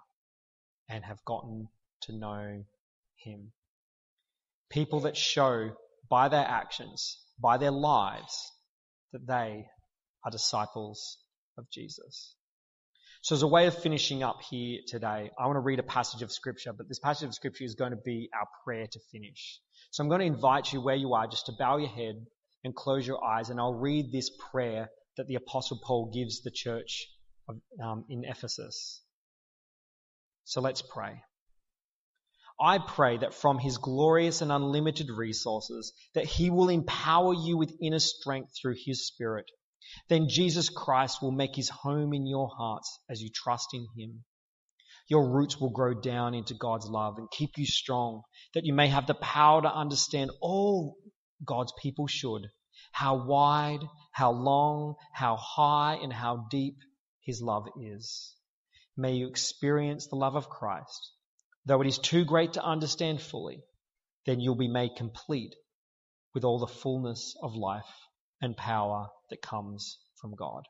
and 0.88 1.04
have 1.04 1.24
gotten 1.26 1.68
to 2.04 2.14
know 2.14 2.64
Him. 3.18 3.52
People 4.70 5.02
that 5.02 5.18
show 5.18 5.72
by 6.10 6.30
their 6.30 6.46
actions, 6.46 7.20
by 7.40 7.58
their 7.58 7.72
lives, 7.72 8.52
that 9.12 9.28
they 9.28 9.66
are 10.24 10.32
disciples 10.32 11.18
of 11.60 11.70
Jesus. 11.70 12.36
So 13.22 13.36
as 13.36 13.42
a 13.42 13.48
way 13.48 13.68
of 13.68 13.78
finishing 13.78 14.24
up 14.24 14.42
here 14.50 14.80
today, 14.88 15.30
I 15.38 15.46
want 15.46 15.58
to 15.58 15.62
read 15.62 15.80
a 15.80 15.84
passage 15.84 16.22
of 16.22 16.32
scripture, 16.32 16.72
but 16.72 16.88
this 16.88 17.00
passage 17.00 17.28
of 17.28 17.36
scripture 17.36 17.66
is 17.66 17.76
going 17.76 17.92
to 17.92 17.98
be 17.98 18.30
our 18.34 18.48
prayer 18.64 18.88
to 18.88 19.00
finish. 19.12 19.60
So 19.92 20.02
I'm 20.04 20.10
going 20.10 20.22
to 20.22 20.26
invite 20.26 20.72
you 20.72 20.82
where 20.82 20.96
you 20.96 21.14
are 21.14 21.28
just 21.28 21.48
to 21.48 21.52
bow 21.52 21.78
your 21.78 21.90
head 21.90 22.26
and 22.64 22.74
close 22.74 23.06
your 23.06 23.24
eyes 23.24 23.50
and 23.50 23.60
I'll 23.60 23.74
read 23.74 24.12
this 24.12 24.32
prayer 24.52 24.90
that 25.18 25.28
the 25.28 25.36
apostle 25.36 25.80
Paul 25.84 26.12
gives 26.14 26.42
the 26.42 26.52
church 26.52 27.10
of, 27.50 27.58
um, 27.84 28.06
in 28.10 28.24
Ephesus. 28.24 29.02
So 30.46 30.62
let's 30.62 30.82
pray. 30.82 31.22
I 32.62 32.78
pray 32.78 33.18
that 33.18 33.34
from 33.34 33.60
his 33.60 33.78
glorious 33.78 34.42
and 34.42 34.52
unlimited 34.52 35.10
resources 35.10 35.94
that 36.14 36.26
he 36.26 36.50
will 36.50 36.70
empower 36.70 37.34
you 37.34 37.58
with 37.58 37.78
inner 37.82 38.00
strength 38.00 38.52
through 38.60 38.76
his 38.86 39.08
spirit 39.08 39.50
then 40.10 40.28
Jesus 40.30 40.70
Christ 40.70 41.22
will 41.22 41.32
make 41.32 41.56
his 41.56 41.70
home 41.70 42.14
in 42.14 42.26
your 42.26 42.50
hearts 42.50 43.00
as 43.10 43.22
you 43.22 43.30
trust 43.34 43.70
in 43.74 43.88
him. 43.96 44.24
Your 45.08 45.30
roots 45.30 45.60
will 45.60 45.72
grow 45.72 45.94
down 45.94 46.34
into 46.34 46.54
God's 46.54 46.88
love 46.88 47.18
and 47.18 47.30
keep 47.32 47.58
you 47.58 47.66
strong, 47.66 48.22
that 48.54 48.66
you 48.66 48.74
may 48.74 48.88
have 48.88 49.08
the 49.08 49.16
power 49.16 49.62
to 49.62 49.74
understand 49.74 50.32
all 50.42 50.98
God's 51.44 51.74
people 51.82 52.08
should. 52.08 52.48
How 52.92 53.26
wide, 53.26 53.82
how 54.12 54.32
long, 54.32 54.96
how 55.14 55.36
high, 55.38 55.96
and 56.02 56.14
how 56.14 56.48
deep 56.52 56.78
his 57.22 57.42
love 57.42 57.68
is. 57.80 58.36
May 58.98 59.14
you 59.14 59.28
experience 59.28 60.08
the 60.08 60.16
love 60.16 60.36
of 60.36 60.50
Christ. 60.50 61.12
Though 61.66 61.82
it 61.82 61.88
is 61.88 61.98
too 61.98 62.26
great 62.26 62.54
to 62.54 62.64
understand 62.64 63.22
fully, 63.22 63.64
then 64.26 64.40
you'll 64.40 64.56
be 64.56 64.68
made 64.68 64.96
complete 64.96 65.56
with 66.34 66.44
all 66.44 66.60
the 66.60 66.68
fullness 66.68 67.36
of 67.42 67.56
life 67.56 67.90
and 68.42 68.56
power 68.56 69.10
that 69.30 69.42
comes 69.42 69.98
from 70.20 70.36
God. 70.36 70.64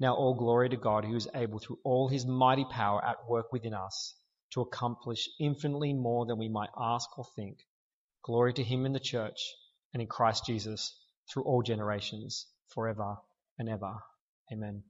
Now 0.00 0.14
all 0.14 0.34
glory 0.34 0.68
to 0.70 0.76
God 0.76 1.04
who 1.04 1.16
is 1.16 1.28
able 1.34 1.58
through 1.58 1.78
all 1.84 2.08
his 2.08 2.26
mighty 2.26 2.64
power 2.64 3.04
at 3.04 3.28
work 3.28 3.52
within 3.52 3.74
us 3.74 4.14
to 4.52 4.60
accomplish 4.60 5.28
infinitely 5.40 5.92
more 5.92 6.26
than 6.26 6.38
we 6.38 6.48
might 6.48 6.70
ask 6.78 7.08
or 7.18 7.24
think. 7.36 7.58
Glory 8.22 8.52
to 8.54 8.62
him 8.62 8.86
in 8.86 8.92
the 8.92 9.00
church 9.00 9.38
and 9.92 10.00
in 10.00 10.08
Christ 10.08 10.46
Jesus 10.46 10.96
through 11.32 11.44
all 11.44 11.62
generations, 11.62 12.46
forever 12.68 13.16
and 13.58 13.68
ever. 13.68 13.98
Amen. 14.52 14.82